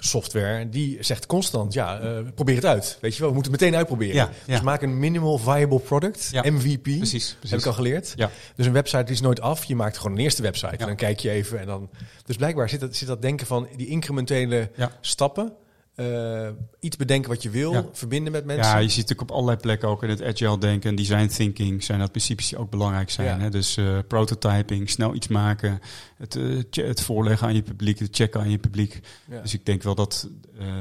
software, 0.05 0.69
die 0.69 0.97
zegt 1.01 1.27
constant, 1.27 1.73
ja, 1.73 2.01
eh, 2.01 2.19
probeer 2.35 2.55
het 2.55 2.65
uit. 2.65 2.99
Weet 3.01 3.13
je 3.15 3.19
wel, 3.21 3.29
we 3.29 3.35
moeten 3.35 3.53
het 3.53 3.61
meteen 3.61 3.77
uitproberen. 3.77 4.15
Ja, 4.15 4.31
ja. 4.47 4.53
Dus 4.55 4.61
maak 4.61 4.83
een 4.83 4.99
minimal 4.99 5.39
viable 5.39 5.79
product, 5.79 6.29
Ja, 6.33 6.43
MVP. 6.51 6.83
Precies, 6.83 7.29
Heb 7.29 7.39
precies. 7.39 7.59
ik 7.59 7.67
al 7.67 7.73
geleerd. 7.73 8.13
Ja. 8.17 8.31
Dus 8.57 8.67
een 8.67 8.73
website 8.73 9.05
die 9.05 9.15
is 9.15 9.21
nooit 9.21 9.41
af. 9.41 9.65
Je 9.65 9.77
maakt 9.77 9.97
gewoon 9.99 10.13
een 10.13 10.23
eerste 10.23 10.43
website. 10.43 10.77
En 10.77 10.87
dan 10.87 10.97
kijk 10.97 11.21
je 11.21 11.31
even 11.31 11.61
en 11.61 11.67
dan... 11.67 11.91
Dus 12.25 12.37
blijkbaar 12.37 12.69
zit 12.69 12.81
dat, 12.81 12.97
zit 12.97 13.09
dat 13.09 13.23
denken 13.23 13.47
van 13.47 13.69
die 13.77 13.87
incrementele 13.87 14.71
Ja. 14.77 14.91
stappen. 15.01 15.53
Eh, 15.95 16.49
iets 16.81 16.97
bedenken 16.97 17.31
wat 17.31 17.43
je 17.43 17.51
wil, 17.51 17.73
Ja. 17.73 17.85
verbinden 17.93 18.33
met 18.33 18.45
mensen. 18.45 18.65
Ja, 18.73 18.79
je 18.79 18.89
ziet 18.89 18.97
natuurlijk 18.97 19.31
op 19.31 19.37
allerlei 19.37 19.57
plekken 19.59 19.89
ook 19.89 20.03
in 20.03 20.09
het 20.09 20.23
agile 20.23 20.59
denken 20.59 20.91
en 20.91 20.97
design 20.97 21.27
thinking 21.27 21.85
zijn 21.85 21.99
dat 21.99 22.11
principes 22.11 22.49
die 22.49 22.59
ook 22.59 22.71
belangrijk 22.71 23.11
zijn. 23.11 23.27
Ja. 23.27 23.39
Hè? 23.39 23.51
Dus 23.51 23.77
eh, 23.77 23.99
prototyping, 24.09 24.91
snel 24.91 25.15
iets 25.15 25.29
maken, 25.29 25.81
het, 26.17 26.37
eh, 26.37 26.85
het 26.87 27.01
voorleggen 27.01 27.47
aan 27.47 27.55
je 27.55 27.63
publiek, 27.63 27.99
het 27.99 28.17
checken 28.17 28.41
aan 28.41 28.51
je 28.51 28.59
publiek. 28.59 29.01
Ja. 29.31 29.41
Dus 29.41 29.55
ik 29.55 29.67
denk 29.67 29.83
wel 29.83 29.95
dat, 29.95 30.29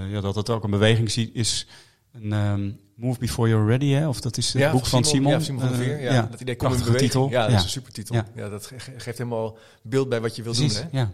ja, 0.09 0.21
dat 0.21 0.35
het 0.35 0.49
ook 0.49 0.63
een 0.63 0.69
beweging 0.71 1.11
is. 1.33 1.67
Een 2.13 2.33
ehm, 2.33 2.71
move 2.95 3.19
before 3.19 3.49
you're 3.49 3.67
ready, 3.67 3.89
hè? 3.91 4.07
of 4.07 4.21
dat 4.21 4.37
is 4.37 4.53
het 4.53 4.71
boek 4.71 4.85
van 4.85 5.03
Simon. 5.03 5.31
Ja, 5.31 5.39
Simon 5.39 5.59
van 5.59 5.69
der 5.69 5.77
Veer. 5.77 5.97
Eh, 5.97 6.03
Ja, 6.03 6.27
Dat 6.31 6.41
idee 6.41 6.55
komt 6.55 6.71
in 6.73 6.77
beweging. 6.79 7.11
titel. 7.11 7.29
Ja, 7.29 7.47
dat 7.47 7.57
is 7.57 7.63
een 7.63 7.69
supertitel. 7.69 8.15
Ja. 8.15 8.25
Ja. 8.35 8.49
dat 8.49 8.65
ge- 8.65 8.79
ge- 8.79 8.91
geeft 8.99 9.17
helemaal 9.17 9.57
beeld 9.81 10.09
bij 10.09 10.21
wat 10.21 10.35
je 10.35 10.43
wil 10.43 10.53
doen. 10.53 10.69
Hè? 10.69 10.81
ja. 10.91 11.11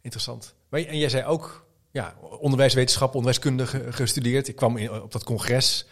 Interessant. 0.00 0.54
Maar, 0.68 0.80
en 0.80 0.98
jij 0.98 1.08
zei 1.08 1.24
ook, 1.24 1.66
ja, 1.92 2.14
onderwijswetenschap, 2.40 3.08
onderwijskunde 3.14 3.66
ge- 3.66 3.92
gestudeerd. 3.92 4.48
Ik 4.48 4.56
kwam 4.56 4.76
in, 4.76 4.92
op 5.02 5.12
dat 5.12 5.24
congres. 5.24 5.86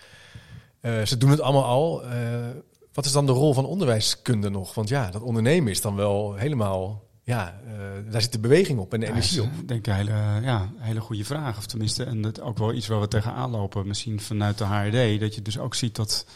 Eh, 0.80 1.02
ze 1.02 1.16
doen 1.16 1.30
het 1.30 1.40
allemaal 1.40 1.64
al. 1.64 2.04
Eh, 2.04 2.48
wat 2.92 3.04
is 3.04 3.12
dan 3.12 3.26
de 3.26 3.32
rol 3.32 3.54
van 3.54 3.64
onderwijskunde 3.66 4.48
nog? 4.48 4.74
Want 4.74 4.88
ja, 4.88 5.10
dat 5.10 5.22
ondernemen 5.22 5.70
is 5.70 5.80
dan 5.80 5.96
wel 5.96 6.34
helemaal... 6.34 7.08
Ja, 7.22 7.60
eh, 7.66 7.72
daar 8.12 8.22
zit 8.22 8.32
de 8.32 8.38
beweging 8.38 8.78
op 8.78 8.92
en 8.94 9.00
de 9.00 9.06
Ja, 9.06 9.12
energie 9.12 9.42
op. 9.42 9.48
eh, 9.52 9.58
denk 9.66 9.80
ik 9.80 9.86
een 9.86 9.94
hele, 9.94 10.40
ja, 10.42 10.72
hele 10.78 11.00
goede 11.00 11.24
vraag. 11.24 11.58
Of 11.58 11.66
tenminste, 11.66 12.04
en 12.04 12.22
dat 12.22 12.40
ook 12.40 12.58
wel 12.58 12.72
iets 12.72 12.86
waar 12.86 13.00
we 13.00 13.08
tegenaan 13.08 13.50
lopen. 13.50 13.86
Misschien 13.86 14.20
vanuit 14.20 14.58
de 14.58 14.64
HRD. 14.64 15.20
Dat 15.20 15.34
je 15.34 15.42
dus 15.42 15.58
ook 15.58 15.74
ziet 15.74 15.96
dat... 15.96 16.26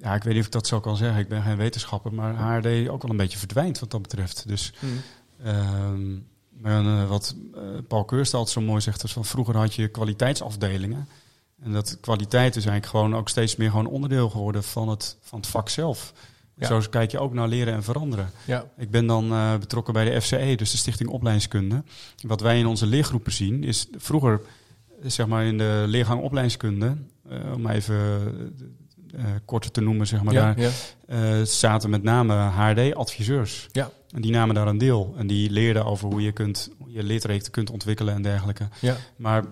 Ja, 0.00 0.14
ik 0.14 0.22
weet 0.22 0.32
niet 0.32 0.40
of 0.40 0.46
ik 0.46 0.52
dat 0.52 0.66
zo 0.66 0.80
kan 0.80 0.96
zeggen. 0.96 1.20
Ik 1.20 1.28
ben 1.28 1.42
geen 1.42 1.56
wetenschapper. 1.56 2.14
Maar 2.14 2.34
HRD 2.36 2.88
ook 2.88 3.02
wel 3.02 3.10
een 3.10 3.16
beetje 3.16 3.38
verdwijnt 3.38 3.78
wat 3.78 3.90
dat 3.90 4.02
betreft. 4.02 4.48
Dus 4.48 4.72
Ehm, 5.44 6.12
maar 6.12 6.20
eh, 6.62 7.08
wat 7.08 7.34
eh, 7.54 7.62
Paul 7.88 8.06
altijd 8.08 8.48
zo 8.48 8.60
mooi 8.60 8.80
zegt, 8.80 9.02
is 9.02 9.12
van 9.12 9.24
vroeger 9.24 9.56
had 9.56 9.74
je 9.74 9.88
kwaliteitsafdelingen. 9.88 11.08
En 11.62 11.72
dat 11.72 11.98
kwaliteit 12.00 12.56
is 12.56 12.66
eigenlijk 12.66 12.86
gewoon 12.86 13.16
ook 13.16 13.28
steeds 13.28 13.56
meer 13.56 13.70
gewoon 13.70 13.86
onderdeel 13.86 14.30
geworden 14.30 14.64
van 14.64 14.88
het, 14.88 15.16
van 15.20 15.38
het 15.38 15.48
vak 15.48 15.68
zelf. 15.68 16.12
Ja. 16.54 16.66
Zo 16.66 16.82
kijk 16.90 17.10
je 17.10 17.18
ook 17.18 17.32
naar 17.32 17.48
leren 17.48 17.74
en 17.74 17.82
veranderen. 17.82 18.30
Ja, 18.46 18.64
Ik 18.76 18.90
ben 18.90 19.06
dan 19.06 19.32
eh, 19.32 19.56
betrokken 19.56 19.92
bij 19.92 20.04
de 20.04 20.20
FCE, 20.20 20.54
dus 20.56 20.70
de 20.70 20.76
Stichting 20.76 21.08
Opleidingskunde. 21.08 21.82
Wat 22.20 22.40
wij 22.40 22.58
in 22.58 22.66
onze 22.66 22.86
leergroepen 22.86 23.32
zien, 23.32 23.64
is 23.64 23.86
vroeger, 23.96 24.40
zeg 25.02 25.26
maar 25.26 25.44
in 25.44 25.58
de 25.58 25.84
leergang 25.86 26.22
opleidingskunde, 26.22 26.96
om 27.54 27.66
even 27.66 28.22
korter 29.44 29.70
te 29.70 29.80
noemen, 29.80 30.06
zeg 30.06 30.22
maar, 30.22 30.34
ja, 30.34 30.54
daar 30.54 30.60
ja. 30.60 30.70
eh, 31.06 31.42
zaten 31.44 31.90
met 31.90 32.02
name 32.02 32.34
HRD-adviseurs. 32.34 33.68
Ja. 33.72 33.90
En 34.14 34.20
die 34.22 34.30
namen 34.30 34.54
daar 34.54 34.66
een 34.66 34.78
deel. 34.78 35.14
En 35.16 35.26
die 35.26 35.50
leerden 35.50 35.84
over 35.84 36.08
hoe 36.08 36.22
je, 36.22 36.32
kunt, 36.32 36.70
hoe 36.78 36.92
je 36.92 37.02
leertrajecten 37.02 37.52
kunt 37.52 37.70
ontwikkelen 37.70 38.14
en 38.14 38.22
dergelijke. 38.22 38.68
ja. 38.80 38.96
Maar 39.16 39.44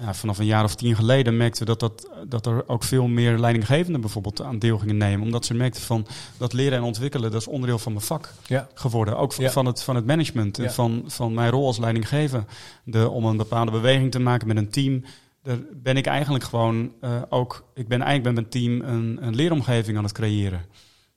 ja, 0.00 0.14
vanaf 0.14 0.38
een 0.38 0.44
jaar 0.46 0.64
of 0.64 0.74
tien 0.74 0.94
geleden 0.96 1.36
merkten 1.36 1.66
we 1.66 1.76
dat, 1.76 1.80
dat, 1.80 2.10
dat 2.28 2.46
er 2.46 2.68
ook 2.68 2.84
veel 2.84 3.06
meer 3.06 3.38
leidinggevenden 3.38 4.00
bijvoorbeeld 4.00 4.42
aan 4.42 4.58
deel 4.58 4.78
gingen 4.78 4.96
nemen. 4.96 5.24
Omdat 5.24 5.46
ze 5.46 5.54
merkten 5.54 5.82
van 5.82 6.06
dat 6.36 6.52
leren 6.52 6.78
en 6.78 6.84
ontwikkelen, 6.84 7.30
dat 7.30 7.40
is 7.40 7.46
onderdeel 7.46 7.78
van 7.78 7.92
mijn 7.92 8.04
vak 8.04 8.32
ja. 8.46 8.68
geworden. 8.74 9.16
Ook 9.18 9.32
van, 9.32 9.44
Ja. 9.44 9.50
van, 9.50 9.66
het, 9.66 9.82
van 9.82 9.96
het 9.96 10.06
management 10.06 10.58
en 10.58 10.72
van, 10.72 11.04
van 11.06 11.34
mijn 11.34 11.50
rol 11.50 11.66
als 11.66 11.78
leidinggevende. 11.78 12.46
De, 12.84 13.08
om 13.08 13.24
een 13.24 13.36
bepaalde 13.36 13.70
beweging 13.70 14.10
te 14.10 14.18
maken 14.20 14.46
met 14.48 14.56
een 14.56 14.70
team. 14.70 15.04
Daar 15.42 15.58
ben 15.72 15.96
ik 15.96 16.06
eigenlijk 16.06 16.44
gewoon 16.44 16.92
eh, 17.00 17.22
ook, 17.28 17.64
ik 17.74 17.88
ben 17.88 18.00
eigenlijk 18.02 18.34
met 18.34 18.52
mijn 18.52 18.64
team 18.64 18.94
een, 18.94 19.26
een 19.26 19.34
leeromgeving 19.34 19.96
aan 19.96 20.02
het 20.04 20.12
creëren. 20.12 20.64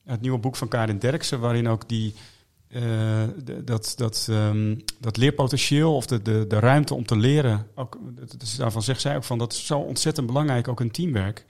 Het 0.05 0.22
nieuwe 0.22 0.38
boek 0.38 0.55
van 0.55 0.67
Karin 0.67 0.98
Derksen, 0.98 1.39
waarin 1.39 1.67
ook 1.67 1.89
die, 1.89 2.13
eh, 2.67 2.82
de- 3.44 3.63
dat, 3.63 3.94
dat, 3.98 4.27
ehm, 4.29 4.75
dat 5.00 5.17
leerpotentieel 5.17 5.96
of 5.96 6.05
de, 6.05 6.22
de, 6.22 6.46
de 6.48 6.60
ruimte 6.60 6.94
om 6.94 7.05
te 7.05 7.17
leren, 7.17 7.67
ook, 7.75 7.98
dus 8.38 8.55
daarvan 8.55 8.82
zegt 8.82 9.01
zij 9.01 9.15
ook 9.15 9.24
van 9.24 9.38
dat 9.38 9.53
is 9.53 9.65
zo 9.65 9.79
ontzettend 9.79 10.27
belangrijk, 10.27 10.67
ook 10.67 10.82
in 10.82 10.91
teamwerk. 10.91 11.46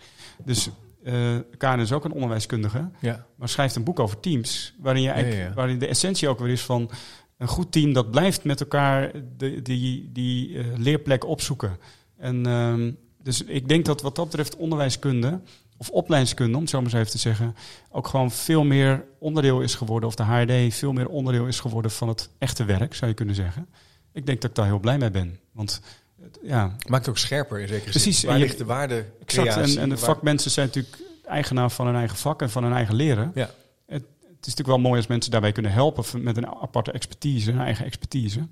Dus 0.46 0.70
eh 1.04 1.36
Karin 1.58 1.80
is 1.80 1.92
ook 1.92 2.06
een 2.06 2.12
onderwijskundige 2.12 2.90
ja. 3.00 3.26
maar 3.36 3.50
schrijft 3.50 3.76
een 3.76 3.84
boek 3.84 4.00
over 4.00 4.20
teams. 4.20 4.74
Waarin, 4.80 5.02
je 5.02 5.08
eigenlijk, 5.10 5.38
Ja, 5.38 5.44
ja, 5.44 5.50
ja. 5.50 5.56
waarin 5.56 5.80
de 5.80 5.88
essentie 5.88 6.28
ook 6.30 6.40
weer 6.40 6.50
is 6.52 6.62
van 6.62 6.90
een 7.38 7.48
goed 7.48 7.72
team 7.72 7.94
dat 7.94 8.12
blijft 8.12 8.44
met 8.44 8.60
elkaar 8.60 9.12
de, 9.38 9.62
die, 9.62 10.10
die 10.14 10.58
leerplek 10.78 11.26
opzoeken. 11.26 11.78
En 12.26 12.46
ehm, 12.46 12.92
dus 13.24 13.44
ik 13.44 13.68
denk 13.68 13.86
dat 13.86 14.02
wat 14.02 14.16
dat 14.16 14.26
betreft 14.26 14.56
onderwijskunde 14.56 15.40
of 15.78 15.90
opleidingskunde, 15.90 16.56
om 16.56 16.62
het 16.62 16.70
zo 16.70 16.78
maar 16.82 16.86
eens 16.92 17.00
even 17.00 17.12
te 17.12 17.18
zeggen, 17.18 17.56
ook 17.90 18.08
gewoon 18.08 18.32
veel 18.32 18.64
meer 18.64 19.06
onderdeel 19.20 19.62
is 19.62 19.76
geworden, 19.76 20.10
of 20.10 20.16
de 20.16 20.24
HRD 20.24 20.74
veel 20.74 20.94
meer 20.94 21.08
onderdeel 21.08 21.46
is 21.48 21.60
geworden 21.60 21.92
van 21.92 22.08
het 22.08 22.30
echte 22.38 22.64
werk, 22.66 22.94
zou 22.94 23.10
je 23.10 23.16
kunnen 23.16 23.36
zeggen. 23.36 23.68
Ik 24.14 24.26
denk 24.26 24.42
dat 24.42 24.50
ik 24.50 24.56
daar 24.56 24.66
heel 24.66 24.80
blij 24.80 24.98
mee 24.98 25.12
ben. 25.12 25.40
Want 25.52 25.82
het- 26.22 26.40
ja, 26.44 26.76
Maakt 26.88 27.06
het 27.06 27.10
ook 27.10 27.18
scherper 27.18 27.60
in 27.60 27.68
zekere 27.68 27.90
Precies, 27.90 28.20
zin. 28.20 28.30
en 28.30 28.36
Waar 28.36 28.38
je- 28.44 28.46
ligt 28.48 28.58
de 28.58 28.66
waarde? 28.66 29.06
exact. 29.22 29.56
En, 29.76 29.82
en 29.82 29.90
de 29.90 29.98
vakmensen 29.98 30.52
zijn 30.52 30.66
natuurlijk 30.68 30.98
eigenaar 31.26 31.72
van 31.72 31.86
hun 31.86 31.96
eigen 31.96 32.18
vak 32.18 32.42
en 32.42 32.50
van 32.50 32.64
hun 32.64 32.74
eigen 32.74 32.96
leren. 32.96 33.32
Ja. 33.36 33.50
Het, 33.86 34.04
het 34.22 34.30
is 34.32 34.56
natuurlijk 34.56 34.68
wel 34.68 34.80
mooi 34.80 34.98
als 34.98 35.08
mensen 35.08 35.32
daarbij 35.32 35.52
kunnen 35.52 35.72
helpen 35.72 36.24
met 36.24 36.38
een 36.38 36.48
aparte 36.48 36.92
expertise, 36.92 37.52
een 37.52 37.60
eigen 37.60 37.86
expertise. 37.86 38.48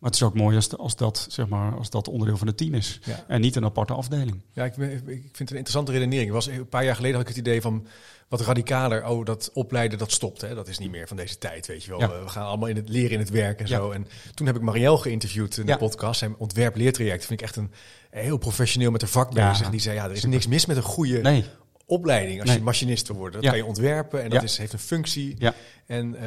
Maar 0.00 0.10
het 0.10 0.20
is 0.20 0.26
ook 0.26 0.34
mooi 0.34 0.56
als, 0.78 0.96
dat, 0.96 1.26
zeg 1.30 1.48
maar, 1.48 1.74
als 1.76 1.90
dat 1.90 2.08
onderdeel 2.08 2.36
van 2.36 2.46
het 2.46 2.56
team 2.56 2.74
is. 2.74 2.98
Ja. 3.04 3.24
En 3.28 3.40
niet 3.40 3.56
een 3.56 3.64
aparte 3.64 3.92
afdeling. 3.92 4.40
Ja, 4.52 4.64
ik, 4.64 4.76
ik 4.76 4.76
vind 5.06 5.38
het 5.38 5.50
een 5.50 5.56
interessante 5.56 5.92
redenering. 5.92 6.28
Er 6.28 6.34
was 6.34 6.46
een 6.46 6.68
paar 6.68 6.84
jaar 6.84 6.94
geleden 6.94 7.16
had 7.16 7.28
ik 7.28 7.34
het 7.36 7.46
idee 7.46 7.60
van 7.60 7.86
wat 8.28 8.40
radicaler. 8.40 9.06
Oh, 9.06 9.24
dat 9.24 9.50
opleiden 9.52 9.98
dat 9.98 10.12
stopt. 10.12 10.40
Hè? 10.40 10.54
Dat 10.54 10.68
is 10.68 10.78
niet 10.78 10.90
meer 10.90 11.08
van 11.08 11.16
deze 11.16 11.38
tijd, 11.38 11.66
weet 11.66 11.84
je 11.84 11.90
wel. 11.90 12.00
Ja. 12.00 12.22
We 12.22 12.28
gaan 12.28 12.46
allemaal 12.46 12.68
in 12.68 12.76
het 12.76 12.88
leren 12.88 13.10
in 13.10 13.18
het 13.18 13.30
werk 13.30 13.60
en 13.60 13.66
Ja. 13.66 13.76
zo. 13.76 13.90
En 13.90 14.06
toen 14.34 14.46
heb 14.46 14.56
ik 14.56 14.62
Marielle 14.62 14.96
geïnterviewd 14.98 15.56
in 15.56 15.66
de 15.66 15.76
podcast. 15.76 16.18
Zijn 16.18 16.34
ontwerp 16.38 16.76
leertraject 16.76 17.24
vind 17.24 17.40
ik 17.40 17.46
echt 17.46 17.56
een 17.56 17.70
heel 18.10 18.36
professioneel 18.38 18.90
met 18.90 19.00
de 19.00 19.06
vak 19.06 19.34
bezig. 19.34 19.70
Die 19.70 19.80
zei 19.80 19.94
ja, 19.94 20.04
er 20.04 20.10
is 20.12 20.24
niks 20.24 20.46
mis 20.46 20.66
met 20.66 20.76
een 20.76 20.82
goede 20.82 21.18
Nee, 21.20 21.44
opleiding 21.86 22.38
als 22.40 22.48
Nee. 22.48 22.58
je 22.58 22.64
machinist 22.64 23.06
wil 23.08 23.16
worden. 23.16 23.34
Dat 23.34 23.42
Ja. 23.42 23.48
kan 23.50 23.58
je 23.58 23.64
ontwerpen 23.64 24.22
en 24.22 24.30
dat 24.30 24.38
Ja. 24.40 24.44
is, 24.46 24.58
heeft 24.58 24.72
een 24.72 24.78
functie. 24.78 25.34
Ja. 25.38 25.54
En 25.86 26.10
toen 26.12 26.20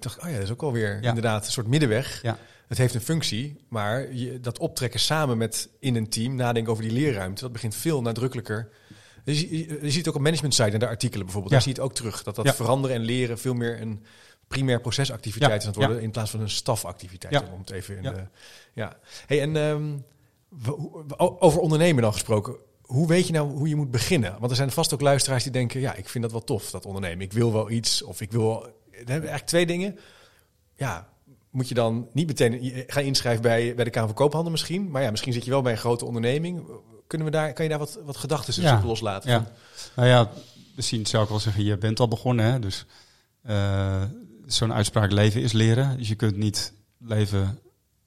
dacht 0.00 0.16
ik, 0.16 0.22
oh 0.22 0.28
ja, 0.28 0.34
dat 0.34 0.44
is 0.44 0.50
ook 0.50 0.62
alweer 0.62 0.98
Ja. 1.02 1.08
inderdaad 1.08 1.46
een 1.46 1.52
soort 1.52 1.66
middenweg. 1.66 2.22
Ja. 2.22 2.38
Het 2.70 2.78
heeft 2.78 2.94
een 2.94 3.00
functie, 3.00 3.56
maar 3.68 4.12
je, 4.14 4.40
dat 4.40 4.58
optrekken 4.58 5.00
samen 5.00 5.38
met 5.38 5.68
in 5.80 5.94
een 5.96 6.08
team, 6.08 6.34
nadenken 6.34 6.72
over 6.72 6.84
die 6.84 6.92
leerruimte, 6.92 7.42
dat 7.42 7.52
begint 7.52 7.74
veel 7.74 8.02
nadrukkelijker. 8.02 8.68
Je, 9.24 9.34
zie- 9.34 9.68
je, 9.68 9.78
je 9.82 9.90
ziet 9.90 10.08
ook 10.08 10.14
op 10.14 10.20
management 10.20 10.54
site 10.54 10.70
in 10.70 10.78
de 10.78 10.86
artikelen 10.86 11.24
bijvoorbeeld. 11.24 11.52
Ja. 11.54 11.58
Daar 11.58 11.66
zie 11.66 11.74
je 11.76 11.80
het 11.82 11.90
ook 11.90 11.96
terug. 11.96 12.22
Dat 12.22 12.34
dat 12.34 12.44
Ja. 12.44 12.54
veranderen 12.54 12.96
en 12.96 13.02
leren 13.02 13.38
veel 13.38 13.54
meer 13.54 13.80
een 13.80 14.04
primair 14.48 14.80
procesactiviteit 14.80 15.60
is 15.60 15.66
aan 15.66 15.72
het 15.72 15.76
worden 15.84 16.02
in 16.02 16.10
plaats 16.10 16.30
van 16.30 16.40
een 16.40 16.50
stafactiviteit. 16.50 17.32
Ja. 17.32 17.48
Om 17.52 17.58
het 17.60 17.70
even 17.70 17.96
in 17.96 18.02
Ja. 18.02 18.10
de, 18.10 18.26
ja. 18.74 18.96
Hey, 19.26 19.40
en 19.40 19.56
ehm, 19.56 19.96
over 21.16 21.60
ondernemen 21.60 22.02
dan 22.02 22.12
gesproken. 22.12 22.56
Hoe 22.82 23.06
weet 23.08 23.26
je 23.26 23.32
nou 23.32 23.50
hoe 23.50 23.68
je 23.68 23.76
moet 23.76 23.90
beginnen? 23.90 24.36
Want 24.38 24.50
er 24.50 24.56
zijn 24.56 24.70
vast 24.70 24.94
ook 24.94 25.00
luisteraars 25.00 25.42
die 25.42 25.52
denken: 25.52 25.80
ja, 25.80 25.94
ik 25.94 26.08
vind 26.08 26.22
dat 26.24 26.32
wel 26.32 26.44
tof, 26.44 26.70
dat 26.70 26.86
ondernemen. 26.86 27.24
Ik 27.24 27.32
wil 27.32 27.52
wel 27.52 27.70
iets 27.70 28.02
of 28.02 28.20
ik 28.20 28.32
wil. 28.32 28.42
Wel, 28.42 28.60
dan 28.60 28.70
hebben 28.92 29.06
we 29.06 29.12
eigenlijk 29.12 29.46
twee 29.46 29.66
dingen. 29.66 29.98
Ja, 30.76 31.08
moet 31.50 31.68
je 31.68 31.74
dan 31.74 32.08
niet 32.12 32.26
meteen 32.26 32.84
gaan 32.86 33.02
inschrijven 33.02 33.42
bij, 33.42 33.74
bij 33.74 33.84
de 33.84 33.90
Kamer 33.90 34.08
van 34.08 34.16
Koophandel 34.18 34.50
misschien. 34.50 34.90
Maar 34.90 35.02
ja, 35.02 35.10
misschien 35.10 35.32
zit 35.32 35.44
je 35.44 35.50
wel 35.50 35.62
bij 35.62 35.72
een 35.72 35.78
grote 35.78 36.04
onderneming. 36.04 36.62
Kunnen 37.06 37.26
we 37.26 37.32
daar, 37.32 37.52
kan 37.52 37.64
je 37.64 37.70
daar 37.70 37.78
wat, 37.78 37.98
wat 38.04 38.16
gedachten 38.16 38.62
Ja. 38.62 38.82
loslaten? 38.84 39.30
Ja. 39.30 39.50
Nou 39.96 40.08
ja, 40.08 40.30
misschien 40.76 41.06
zou 41.06 41.22
ik 41.22 41.28
wel 41.28 41.38
zeggen, 41.40 41.64
je 41.64 41.78
bent 41.78 42.00
al 42.00 42.08
begonnen. 42.08 42.44
Hè? 42.52 42.58
Dus 42.58 42.84
eh, 43.42 44.02
zo'n 44.46 44.72
uitspraak 44.72 45.10
leven 45.12 45.42
is 45.42 45.52
leren. 45.52 45.96
Dus 45.98 46.08
je 46.08 46.14
kunt 46.14 46.36
niet 46.36 46.72
leven 46.98 47.58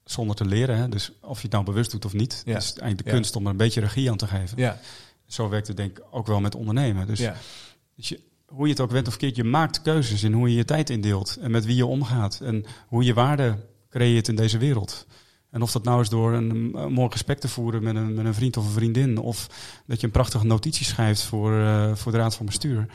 zonder 0.04 0.36
te 0.36 0.44
leren. 0.44 0.76
Hè? 0.76 0.88
Dus 0.88 1.12
of 1.20 1.36
je 1.36 1.42
het 1.42 1.52
nou 1.52 1.64
bewust 1.64 1.90
doet 1.90 2.04
of 2.04 2.12
niet. 2.12 2.42
Ja. 2.44 2.52
Het 2.52 2.62
is 2.62 2.68
eigenlijk 2.68 2.98
de 3.02 3.08
Ja. 3.08 3.14
kunst 3.14 3.36
om 3.36 3.44
er 3.44 3.50
een 3.50 3.56
beetje 3.56 3.80
regie 3.80 4.10
aan 4.10 4.16
te 4.16 4.26
geven. 4.26 4.58
Ja, 4.58 4.78
Zo 5.26 5.48
werkt 5.48 5.66
het 5.68 5.76
denk 5.76 5.98
ik 5.98 6.04
ook 6.10 6.26
wel 6.26 6.40
met 6.40 6.54
ondernemen. 6.54 7.06
Dus, 7.06 7.18
ja. 7.18 7.34
dus 7.96 8.08
je, 8.08 8.20
hoe 8.54 8.64
je 8.64 8.72
het 8.72 8.80
ook 8.80 8.90
went 8.90 9.08
of 9.08 9.16
keert, 9.16 9.36
je 9.36 9.44
maakt 9.44 9.82
keuzes 9.82 10.22
in 10.22 10.32
hoe 10.32 10.48
je 10.48 10.56
je 10.56 10.64
tijd 10.64 10.90
indeelt. 10.90 11.36
En 11.40 11.50
met 11.50 11.64
wie 11.64 11.76
je 11.76 11.86
omgaat. 11.86 12.40
En 12.40 12.64
hoe 12.86 13.04
je 13.04 13.14
waarde 13.14 13.56
creëert 13.90 14.28
in 14.28 14.36
deze 14.36 14.58
wereld. 14.58 15.06
En 15.50 15.62
of 15.62 15.72
dat 15.72 15.84
nou 15.84 16.00
is 16.00 16.08
door 16.08 16.32
een, 16.32 16.74
een 16.74 16.92
mooi 16.92 17.10
gesprek 17.10 17.38
te 17.38 17.48
voeren 17.48 17.82
met 17.82 17.96
een, 17.96 18.14
met 18.14 18.24
een 18.24 18.34
vriend 18.34 18.56
of 18.56 18.64
een 18.64 18.72
vriendin. 18.72 19.18
Of 19.18 19.48
dat 19.86 20.00
je 20.00 20.06
een 20.06 20.12
prachtige 20.12 20.46
notitie 20.46 20.86
schrijft 20.86 21.22
voor, 21.22 21.60
eh, 21.60 21.94
voor 21.94 22.12
de 22.12 22.18
raad 22.18 22.34
van 22.34 22.46
bestuur. 22.46 22.86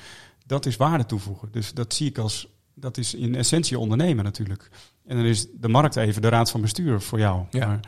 Dat 0.45 0.65
is 0.65 0.77
waarde 0.77 1.05
toevoegen. 1.05 1.49
Dus 1.51 1.73
dat 1.73 1.93
zie 1.93 2.07
ik 2.07 2.17
als, 2.17 2.47
dat 2.73 2.97
is 2.97 3.13
in 3.13 3.35
essentie 3.35 3.79
ondernemen 3.79 4.23
natuurlijk. 4.23 4.69
En 5.05 5.15
dan 5.15 5.25
is 5.25 5.47
de 5.53 5.67
markt 5.67 5.95
even 5.95 6.21
de 6.21 6.29
raad 6.29 6.51
van 6.51 6.61
bestuur 6.61 7.01
voor 7.01 7.19
jou. 7.19 7.45
Ja. 7.49 7.67
Maar, 7.67 7.79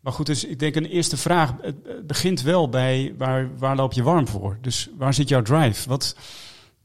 maar 0.00 0.12
goed, 0.12 0.26
dus 0.26 0.44
ik 0.44 0.58
denk 0.58 0.74
een 0.74 0.86
eerste 0.86 1.16
vraag. 1.16 1.54
Het 1.60 1.76
het 1.84 2.06
begint 2.06 2.42
wel 2.42 2.68
bij 2.68 3.14
waar, 3.18 3.58
waar 3.58 3.76
loop 3.76 3.92
je 3.92 4.02
warm 4.02 4.28
voor? 4.28 4.58
Dus 4.60 4.90
waar 4.98 5.14
zit 5.14 5.28
jouw 5.28 5.42
drive? 5.42 5.88
Wat, 5.88 6.16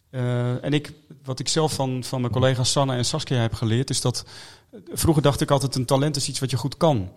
eh, 0.09 0.63
en 0.63 0.73
ik, 0.73 0.93
wat 1.23 1.39
ik 1.39 1.47
zelf 1.47 1.73
van, 1.73 2.03
van 2.03 2.21
mijn 2.21 2.33
collega's 2.33 2.71
Sanne 2.71 2.95
en 2.95 3.05
Saskia 3.05 3.37
heb 3.37 3.53
geleerd, 3.53 3.89
is 3.89 4.01
dat 4.01 4.25
eh, 4.71 4.79
vroeger 4.93 5.23
dacht 5.23 5.41
ik 5.41 5.51
altijd 5.51 5.75
een 5.75 5.85
talent 5.85 6.15
is 6.15 6.27
iets 6.29 6.39
wat 6.39 6.49
je 6.49 6.57
goed 6.57 6.77
kan. 6.77 7.11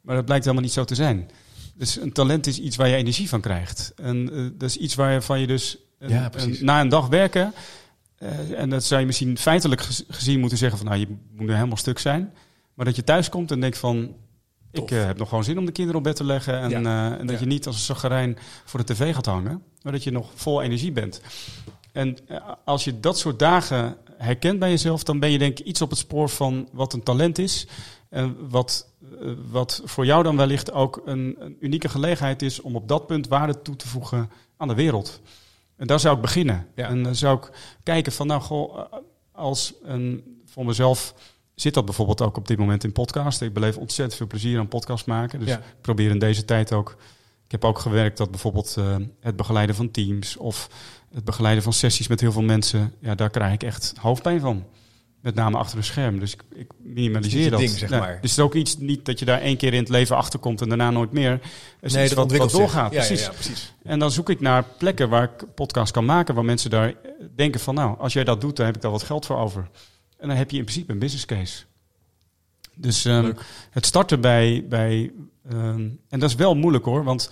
Maar 0.00 0.14
dat 0.16 0.24
blijkt 0.24 0.44
helemaal 0.44 0.64
niet 0.64 0.74
zo 0.74 0.84
te 0.84 0.94
zijn. 0.94 1.30
Dus 1.74 2.00
een 2.00 2.12
talent 2.12 2.46
is 2.46 2.58
iets 2.60 2.76
waar 2.76 2.88
je 2.88 2.96
energie 2.96 3.28
van 3.28 3.40
krijgt. 3.40 3.92
En 3.96 4.28
uh, 4.32 4.50
dat 4.54 4.68
is 4.68 4.76
iets 4.76 4.94
waarvan 4.94 5.40
je 5.40 5.46
dus 5.46 5.76
een, 5.98 6.08
Ja, 6.10 6.24
een- 6.24 6.30
precies. 6.30 6.60
na 6.60 6.80
een 6.80 6.88
dag 6.88 7.06
werken... 7.06 7.52
eh, 8.18 8.60
en 8.60 8.70
dat 8.70 8.84
zou 8.84 9.00
je 9.00 9.06
misschien 9.06 9.38
feitelijk 9.38 9.80
gez- 9.80 10.02
gezien 10.08 10.40
moeten 10.40 10.58
zeggen 10.58 10.78
van... 10.78 10.86
nou, 10.86 10.98
je 11.00 11.06
moet 11.08 11.46
nu 11.46 11.52
helemaal 11.54 11.76
stuk 11.76 11.98
zijn. 11.98 12.32
Maar 12.74 12.84
dat 12.86 12.96
je 12.96 13.04
thuis 13.04 13.28
komt 13.28 13.50
en 13.50 13.60
denkt 13.60 13.78
van... 13.78 14.14
ik 14.70 14.90
eh, 14.90 15.04
heb 15.04 15.18
nog 15.18 15.28
gewoon 15.28 15.44
zin 15.44 15.58
om 15.58 15.64
de 15.64 15.72
kinderen 15.72 15.98
op 15.98 16.04
bed 16.04 16.16
te 16.16 16.24
leggen. 16.24 16.60
En, 16.60 16.70
Ja. 16.70 16.76
eh, 17.12 17.20
en 17.20 17.26
dat 17.26 17.34
Ja. 17.36 17.40
je 17.40 17.46
niet 17.46 17.66
als 17.66 17.76
een 17.76 17.82
zagarijn 17.82 18.38
voor 18.64 18.84
de 18.84 18.92
tv 18.94 19.14
gaat 19.14 19.26
hangen. 19.26 19.62
Maar 19.82 19.92
dat 19.92 20.04
je 20.04 20.10
nog 20.10 20.30
vol 20.34 20.62
energie 20.62 20.92
bent. 20.92 21.20
En 21.96 22.16
eh, 22.26 22.36
als 22.64 22.84
je 22.84 23.00
dat 23.00 23.18
soort 23.18 23.38
dagen 23.38 23.96
herkent 24.16 24.58
bij 24.58 24.70
jezelf, 24.70 25.02
dan 25.02 25.18
ben 25.18 25.30
je 25.30 25.38
denk 25.38 25.58
ik 25.58 25.66
iets 25.66 25.82
op 25.82 25.90
het 25.90 25.98
spoor 25.98 26.28
van 26.28 26.68
wat 26.72 26.92
een 26.92 27.02
talent 27.02 27.38
is. 27.38 27.66
En 28.08 28.48
wat, 28.48 28.92
eh, 29.20 29.32
wat 29.50 29.82
voor 29.84 30.06
jou 30.06 30.22
dan 30.22 30.36
wellicht 30.36 30.72
ook 30.72 31.02
een, 31.04 31.36
een 31.38 31.56
unieke 31.60 31.88
gelegenheid 31.88 32.42
is 32.42 32.60
om 32.60 32.76
op 32.76 32.88
dat 32.88 33.06
punt 33.06 33.28
waarde 33.28 33.62
toe 33.62 33.76
te 33.76 33.88
voegen 33.88 34.30
aan 34.56 34.68
de 34.68 34.74
wereld. 34.74 35.20
En 35.76 35.86
daar 35.86 36.00
zou 36.00 36.16
ik 36.16 36.22
beginnen. 36.22 36.66
Ja. 36.74 36.88
En 36.88 37.02
dan 37.02 37.14
zou 37.14 37.36
ik 37.36 37.50
kijken 37.82 38.12
van, 38.12 38.26
nou 38.26 38.40
goh, 38.40 38.78
eh, 38.78 38.98
als 39.32 39.74
een, 39.82 40.40
voor 40.44 40.64
mezelf 40.64 41.14
zit 41.54 41.74
dat 41.74 41.84
bijvoorbeeld 41.84 42.22
ook 42.22 42.36
op 42.36 42.48
dit 42.48 42.58
moment 42.58 42.84
in 42.84 42.92
podcast. 42.92 43.40
Ik 43.40 43.52
beleef 43.52 43.76
ontzettend 43.76 44.16
veel 44.16 44.26
plezier 44.26 44.58
aan 44.58 44.68
podcast 44.68 45.06
maken. 45.06 45.38
Dus 45.38 45.48
Ja. 45.48 45.56
ik 45.56 45.80
probeer 45.80 46.10
in 46.10 46.18
deze 46.18 46.44
tijd 46.44 46.72
ook. 46.72 46.96
Ik 47.44 47.52
heb 47.52 47.64
ook 47.64 47.78
gewerkt 47.78 48.16
dat 48.16 48.30
bijvoorbeeld 48.30 48.74
eh, 48.78 48.96
het 49.20 49.36
begeleiden 49.36 49.76
van 49.76 49.90
teams 49.90 50.36
of 50.36 50.68
het 51.16 51.24
begeleiden 51.24 51.62
van 51.62 51.72
sessies 51.72 52.08
met 52.08 52.20
heel 52.20 52.32
veel 52.32 52.42
mensen. 52.42 52.94
Ja, 53.00 53.14
daar 53.14 53.30
krijg 53.30 53.52
ik 53.52 53.62
echt 53.62 53.94
hoofdpijn 54.00 54.40
van. 54.40 54.64
Met 55.20 55.34
name 55.34 55.56
achter 55.56 55.78
een 55.78 55.84
scherm. 55.84 56.18
Dus 56.18 56.32
ik, 56.32 56.42
ik 56.54 56.70
minimaliseer 56.78 57.50
dat. 57.50 57.60
ding, 57.60 57.70
zeg 57.70 57.90
Nee, 57.90 58.00
maar. 58.00 58.18
Dus 58.20 58.30
het 58.30 58.38
is 58.38 58.44
ook 58.44 58.54
iets 58.54 58.78
niet 58.78 59.04
dat 59.04 59.18
je 59.18 59.24
daar 59.24 59.40
één 59.40 59.56
keer 59.56 59.72
in 59.72 59.80
het 59.80 59.88
leven 59.88 60.16
achter 60.16 60.38
komt 60.38 60.60
en 60.60 60.68
daarna 60.68 60.90
nooit 60.90 61.12
meer. 61.12 61.30
Het 61.30 61.40
is 61.80 61.92
nee, 61.92 62.04
iets 62.04 62.14
dat 62.14 62.30
wat, 62.30 62.38
wat 62.38 62.50
doorgaat. 62.50 62.92
Ja, 62.92 62.98
precies. 62.98 63.24
ja, 63.24 63.30
precies. 63.32 63.74
En 63.82 63.98
dan 63.98 64.10
zoek 64.10 64.30
ik 64.30 64.40
naar 64.40 64.64
plekken 64.78 65.08
waar 65.08 65.22
ik 65.22 65.54
podcast 65.54 65.92
kan 65.92 66.04
maken, 66.04 66.34
waar 66.34 66.44
mensen 66.44 66.70
daar 66.70 66.94
denken 67.36 67.60
van, 67.60 67.74
nou, 67.74 67.98
als 67.98 68.12
jij 68.12 68.24
dat 68.24 68.40
doet, 68.40 68.56
dan 68.56 68.66
heb 68.66 68.76
ik 68.76 68.82
daar 68.82 68.90
wat 68.90 69.02
geld 69.02 69.26
voor 69.26 69.36
over. 69.36 69.68
En 70.18 70.28
dan 70.28 70.36
heb 70.36 70.50
je 70.50 70.58
in 70.58 70.64
principe 70.64 70.92
een 70.92 70.98
business 70.98 71.26
case. 71.26 71.64
Dus 72.74 73.04
ehm, 73.04 73.32
het 73.70 73.86
starten 73.86 74.20
bij, 74.20 74.64
bij 74.68 75.12
ehm, 75.50 75.88
en 76.08 76.20
dat 76.20 76.30
is 76.30 76.34
wel 76.34 76.54
moeilijk 76.54 76.84
hoor, 76.84 77.04
want 77.04 77.30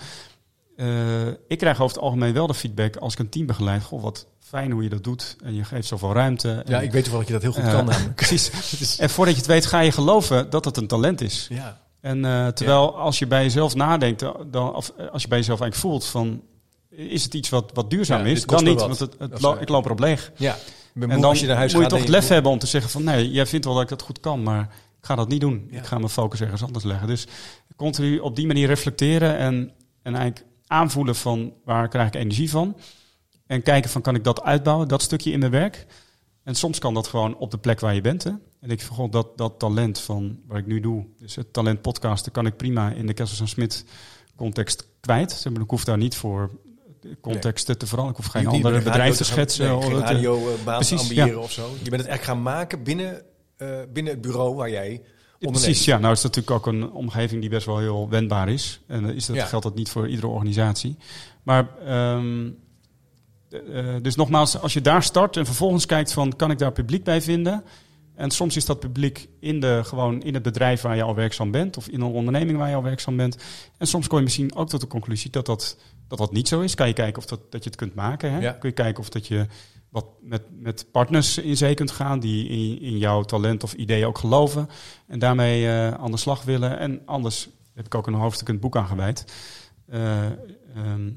eh, 0.77 1.27
ik 1.49 1.59
krijg 1.59 1.81
over 1.81 1.95
het 1.95 2.05
algemeen 2.05 2.33
wel 2.33 2.47
de 2.47 2.55
feedback 2.55 2.97
als 2.97 3.13
ik 3.13 3.19
een 3.19 3.29
team 3.29 3.47
begeleid, 3.47 3.83
goh, 3.83 4.03
wat 4.03 4.27
fijn 4.41 4.71
hoe 4.71 4.83
je 4.83 4.89
dat 4.89 5.05
doet 5.05 5.37
en 5.45 5.55
je 5.55 5.65
geeft 5.65 5.89
zoveel 5.89 6.13
ruimte. 6.13 6.63
Ja, 6.67 6.79
En, 6.79 6.83
ik 6.85 6.93
weet 6.93 7.03
toevallig 7.05 7.27
dat 7.29 7.43
je 7.43 7.49
dat 7.49 7.55
heel 7.55 7.63
goed 7.63 7.73
eh, 7.73 7.77
kan 7.79 7.87
namelijk. 7.87 8.15
Precies. 8.27 8.51
Is- 8.81 8.99
En 8.99 9.11
voordat 9.11 9.35
je 9.35 9.41
het 9.41 9.51
weet, 9.51 9.67
ga 9.67 9.81
je 9.81 9.93
geloven 9.93 10.51
dat 10.51 10.65
het 10.65 10.77
een 10.77 10.87
talent 10.87 11.21
is. 11.21 11.47
ja. 11.51 11.83
En 12.01 12.25
eh, 12.25 12.47
terwijl 12.49 12.97
als 12.99 13.19
je 13.19 13.27
bij 13.27 13.43
jezelf 13.43 13.75
nadenkt, 13.75 14.25
dan, 14.51 14.75
of 14.75 14.93
eh, 14.97 15.09
als 15.11 15.23
je 15.23 15.29
bij 15.29 15.39
jezelf 15.39 15.61
eigenlijk 15.61 15.91
voelt 15.91 16.05
van, 16.05 16.43
is 16.91 17.25
het 17.25 17.35
iets 17.35 17.49
wat, 17.49 17.71
wat 17.75 17.91
duurzaam 17.91 18.21
Ja, 18.27 18.33
is? 18.33 18.45
Dan 18.47 18.65
niet, 18.65 18.81
want 18.81 18.99
het, 18.99 19.15
het 19.19 19.31
Dat 19.31 19.41
lo- 19.41 19.57
ik 19.61 19.69
loop 19.69 19.85
erop 19.85 19.99
leeg. 19.99 20.33
ja. 20.37 20.57
En 21.01 21.09
dan 21.09 21.25
als 21.25 21.41
je 21.41 21.47
naar 21.47 21.57
huis 21.57 21.73
moet 21.75 21.83
je 21.83 21.89
toch 21.89 21.99
het 21.99 22.09
lef 22.09 22.29
hebben 22.29 22.53
om 22.53 22.59
te 22.59 22.67
zeggen 22.67 22.91
van, 22.91 23.05
nee, 23.05 23.31
jij 23.31 23.47
vindt 23.47 23.65
wel 23.65 23.75
dat 23.75 23.83
ik 23.83 23.89
dat 23.89 24.03
goed 24.03 24.21
kan, 24.21 24.43
maar 24.43 24.61
ik 25.01 25.07
ga 25.07 25.15
dat 25.15 25.29
niet 25.29 25.41
doen. 25.41 25.69
Ja. 25.71 25.79
Ik 25.79 25.85
ga 25.87 25.97
mijn 25.99 26.09
focus 26.09 26.41
ergens 26.41 26.63
anders 26.63 26.85
leggen. 26.85 27.07
Dus 27.07 27.27
continu 27.77 28.19
op 28.19 28.37
die 28.37 28.47
manier 28.47 28.67
reflecteren 28.67 29.37
en, 29.39 29.71
en 30.03 30.15
eigenlijk 30.15 30.47
aanvoelen 30.75 31.15
van, 31.15 31.53
waar 31.65 31.89
krijg 31.89 32.07
ik 32.07 32.15
energie 32.15 32.51
van? 32.51 32.77
En 33.47 33.63
kijken 33.63 33.91
van, 33.91 34.03
kan 34.03 34.15
ik 34.15 34.25
dat 34.25 34.43
uitbouwen, 34.43 34.89
dat 34.89 35.03
stukje 35.03 35.31
in 35.31 35.39
mijn 35.39 35.51
werk? 35.51 35.87
En 36.43 36.55
soms 36.55 36.79
kan 36.79 36.95
dat 36.95 37.07
gewoon 37.07 37.37
op 37.37 37.51
de 37.51 37.59
plek 37.59 37.81
waar 37.81 37.95
je 37.95 38.01
bent. 38.01 38.23
Hè? 38.23 38.31
En 38.61 38.71
ik 38.71 38.83
gewoon 38.83 39.11
dat, 39.11 39.39
dat 39.39 39.59
talent 39.59 39.99
van 40.01 40.39
wat 40.47 40.59
ik 40.59 40.67
nu 40.67 40.81
doe, 40.81 41.07
dus 41.19 41.35
het 41.35 41.53
talent 41.53 41.83
podcasten, 41.83 42.33
kan 42.33 42.47
ik 42.47 42.57
prima 42.57 42.91
in 42.91 43.07
de 43.07 43.15
Kessels 43.15 43.41
en 43.41 43.49
Smit 43.49 43.85
context 44.37 44.89
kwijt. 45.01 45.33
Zeg 45.33 45.53
maar, 45.53 45.63
Ik 45.63 45.71
hoef 45.71 45.85
daar 45.85 45.99
niet 45.99 46.17
voor 46.17 46.51
contexten 47.21 47.79
te 47.79 47.87
veranderen. 47.87 48.19
Ik 48.19 48.25
hoef 48.25 48.33
geen 48.33 48.43
Je 48.43 48.49
andere 48.49 48.79
bedrijf 48.79 48.99
radio 48.99 49.15
te 49.15 49.25
schetsen. 49.25 49.69
Nee, 49.69 49.83
geen 49.83 49.93
eh, 49.93 49.99
radiobaan 49.99 50.77
precies, 50.77 51.01
ambiëren 51.01 51.41
of 51.41 51.53
zo. 51.53 51.71
Je 51.83 51.91
bent 51.91 52.03
het 52.03 52.11
echt 52.11 52.25
gaan 52.25 52.43
maken 52.43 52.83
binnen, 52.83 53.23
eh, 53.57 53.69
binnen 53.93 54.13
het 54.13 54.23
bureau 54.23 54.55
waar 54.55 54.71
jij. 54.71 55.03
Precies, 55.51 55.85
ja. 55.85 55.99
Nou 55.99 56.13
is 56.13 56.23
het 56.23 56.37
natuurlijk 56.37 56.67
ook 56.67 56.73
een 56.73 56.91
omgeving 56.91 57.41
die 57.41 57.51
best 57.51 57.67
wel 57.67 57.79
heel 57.79 58.09
wendbaar 58.09 58.49
is. 58.49 58.81
En 58.87 59.15
is 59.15 59.27
dat, 59.27 59.37
Ja. 59.37 59.45
geldt 59.45 59.65
dat 59.65 59.75
niet 59.75 59.89
voor 59.91 60.09
iedere 60.09 60.27
organisatie. 60.27 60.97
Maar 61.43 61.69
ehm, 61.87 62.51
eh, 63.51 63.95
dus 64.03 64.15
nogmaals, 64.15 64.61
als 64.61 64.73
je 64.73 64.81
daar 64.81 65.03
start 65.03 65.37
en 65.37 65.47
vervolgens 65.47 65.87
kijkt 65.87 66.13
van 66.13 66.37
kan 66.37 66.51
ik 66.51 66.59
daar 66.59 66.73
publiek 66.73 67.05
bij 67.05 67.23
vinden? 67.23 67.65
En 68.15 68.31
soms 68.31 68.57
is 68.57 68.65
dat 68.65 68.81
publiek 68.81 69.29
in, 69.41 69.61
de, 69.61 69.81
gewoon 69.85 70.23
in 70.23 70.35
het 70.35 70.43
bedrijf 70.43 70.81
waar 70.81 70.97
je 70.97 71.03
al 71.03 71.15
werkzaam 71.15 71.51
bent 71.51 71.77
of 71.77 71.89
in 71.89 72.01
een 72.01 72.13
onderneming 72.13 72.59
waar 72.59 72.69
je 72.69 72.75
al 72.75 72.83
werkzaam 72.83 73.17
bent. 73.17 73.37
En 73.79 73.87
soms 73.87 74.07
kom 74.07 74.19
je 74.19 74.25
misschien 74.25 74.55
ook 74.55 74.69
tot 74.69 74.81
de 74.81 74.87
conclusie 74.87 75.31
dat 75.31 75.47
dat, 75.47 75.77
dat, 76.09 76.19
dat 76.19 76.33
niet 76.33 76.49
zo 76.49 76.61
is. 76.61 76.75
Kan 76.75 76.87
je 76.87 76.93
kijken 76.93 77.23
of 77.23 77.29
dat, 77.29 77.41
dat 77.51 77.65
je 77.65 77.71
het 77.71 77.79
kunt 77.79 77.95
maken. 77.95 78.33
Hè? 78.33 78.39
Ja. 78.39 78.53
Kun 78.53 78.69
je 78.69 78.75
kijken 78.75 79.03
of 79.03 79.09
dat 79.09 79.27
je 79.27 79.47
wat 79.95 80.07
met, 80.21 80.43
met 80.51 80.87
partners 80.91 81.39
in 81.39 81.57
zee 81.57 81.75
kunt 81.75 81.91
gaan 81.91 82.21
die 82.21 82.49
in, 82.49 82.81
in 82.81 82.99
jouw 82.99 83.23
talent 83.23 83.63
of 83.63 83.73
idee 83.73 84.07
ook 84.07 84.19
geloven. 84.19 84.69
En 85.07 85.19
daarmee 85.19 85.67
eh, 85.67 85.91
aan 85.91 86.11
de 86.11 86.17
slag 86.17 86.43
willen. 86.43 86.79
En 86.79 87.03
anders 87.05 87.49
heb 87.75 87.87
ik 87.87 87.95
ook 87.95 88.07
een 88.07 88.15
hoofdstuk 88.15 88.47
in 88.47 88.53
het 88.53 88.63
boek 88.63 88.77
aangeweid. 88.77 89.25
Eh, 89.87 90.27
ehm, 90.27 91.11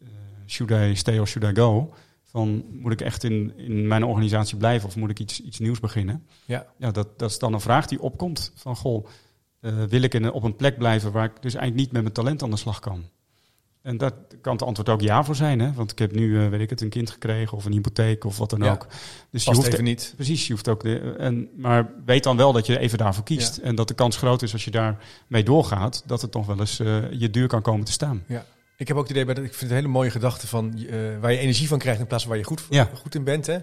eh, 0.00 0.08
should 0.46 0.72
I 0.72 0.96
stay 0.96 1.18
or 1.18 1.26
should 1.26 1.56
I 1.56 1.60
go? 1.60 1.94
Van 2.22 2.64
moet 2.70 2.92
ik 2.92 3.00
echt 3.00 3.24
in, 3.24 3.52
in 3.56 3.86
mijn 3.86 4.04
organisatie 4.04 4.56
blijven 4.56 4.88
of 4.88 4.96
moet 4.96 5.10
ik 5.10 5.18
iets, 5.18 5.40
iets 5.40 5.58
nieuws 5.58 5.80
beginnen? 5.80 6.26
Ja. 6.44 6.66
Ja, 6.78 6.90
dat, 6.90 7.18
dat 7.18 7.30
is 7.30 7.38
dan 7.38 7.52
een 7.52 7.60
vraag 7.60 7.86
die 7.86 8.00
opkomt. 8.00 8.52
Van 8.54 8.76
goh, 8.76 9.06
wil 9.88 10.02
ik 10.02 10.14
in, 10.14 10.32
op 10.32 10.42
een 10.42 10.56
plek 10.56 10.78
blijven 10.78 11.12
waar 11.12 11.24
ik 11.24 11.42
dus 11.42 11.54
eigenlijk 11.54 11.74
niet 11.74 11.92
met 11.92 12.02
mijn 12.02 12.14
talent 12.14 12.42
aan 12.42 12.50
de 12.50 12.56
slag 12.56 12.80
kan? 12.80 13.04
En 13.82 13.96
daar 13.96 14.12
kan 14.40 14.52
het 14.52 14.62
antwoord 14.62 14.88
ook 14.88 15.00
ja 15.00 15.24
voor 15.24 15.34
zijn. 15.34 15.60
Hè? 15.60 15.72
Want 15.72 15.90
ik 15.92 15.98
heb 15.98 16.12
nu, 16.12 16.42
eh, 16.44 16.48
weet 16.48 16.60
ik 16.60 16.70
het, 16.70 16.80
een 16.80 16.88
kind 16.88 17.10
gekregen 17.10 17.56
of 17.56 17.64
een 17.64 17.72
hypotheek 17.72 18.24
of 18.24 18.38
wat 18.38 18.50
dan 18.50 18.62
Ja. 18.62 18.72
ook. 18.72 18.86
Dus 19.30 19.44
je 19.44 19.54
hoeft 19.54 19.66
even 19.72 19.84
niet. 19.84 20.12
Precies, 20.16 20.46
je 20.46 20.52
hoeft 20.52 20.68
ook 20.68 20.82
de, 20.82 21.14
en, 21.18 21.48
maar 21.56 21.90
weet 22.04 22.22
dan 22.22 22.36
wel 22.36 22.52
dat 22.52 22.66
je 22.66 22.78
even 22.78 22.98
daarvoor 22.98 23.24
kiest. 23.24 23.56
En 23.56 23.74
dat 23.74 23.88
de 23.88 23.94
kans 23.94 24.16
groot 24.16 24.42
is 24.42 24.52
als 24.52 24.64
je 24.64 24.70
daarmee 24.70 25.42
doorgaat, 25.44 26.02
dat 26.06 26.22
het 26.22 26.32
nog 26.34 26.46
wel 26.46 26.58
eens 26.60 26.78
eh, 26.80 27.10
je 27.12 27.30
duur 27.30 27.46
kan 27.48 27.62
komen 27.62 27.84
te 27.84 27.92
staan. 27.92 28.24
Ik 28.76 28.88
heb 28.88 28.96
ook 28.96 29.02
het 29.02 29.10
idee 29.12 29.24
bij 29.24 29.34
dat 29.34 29.44
ik 29.44 29.50
vind 29.50 29.60
het 29.62 29.70
een 29.70 29.76
hele 29.76 29.88
mooie 29.88 30.10
gedachte 30.10 30.46
van 30.46 30.78
eh, 30.78 30.96
waar 31.20 31.32
je 31.32 31.38
energie 31.38 31.68
van 31.68 31.78
krijgt 31.78 32.00
in 32.00 32.06
plaats 32.06 32.22
van 32.22 32.32
waar 32.32 32.40
je 32.40 32.46
goed, 32.48 32.62
Ja. 32.70 32.90
goed 32.94 33.14
in 33.14 33.24
bent. 33.24 33.46
Hè? 33.46 33.58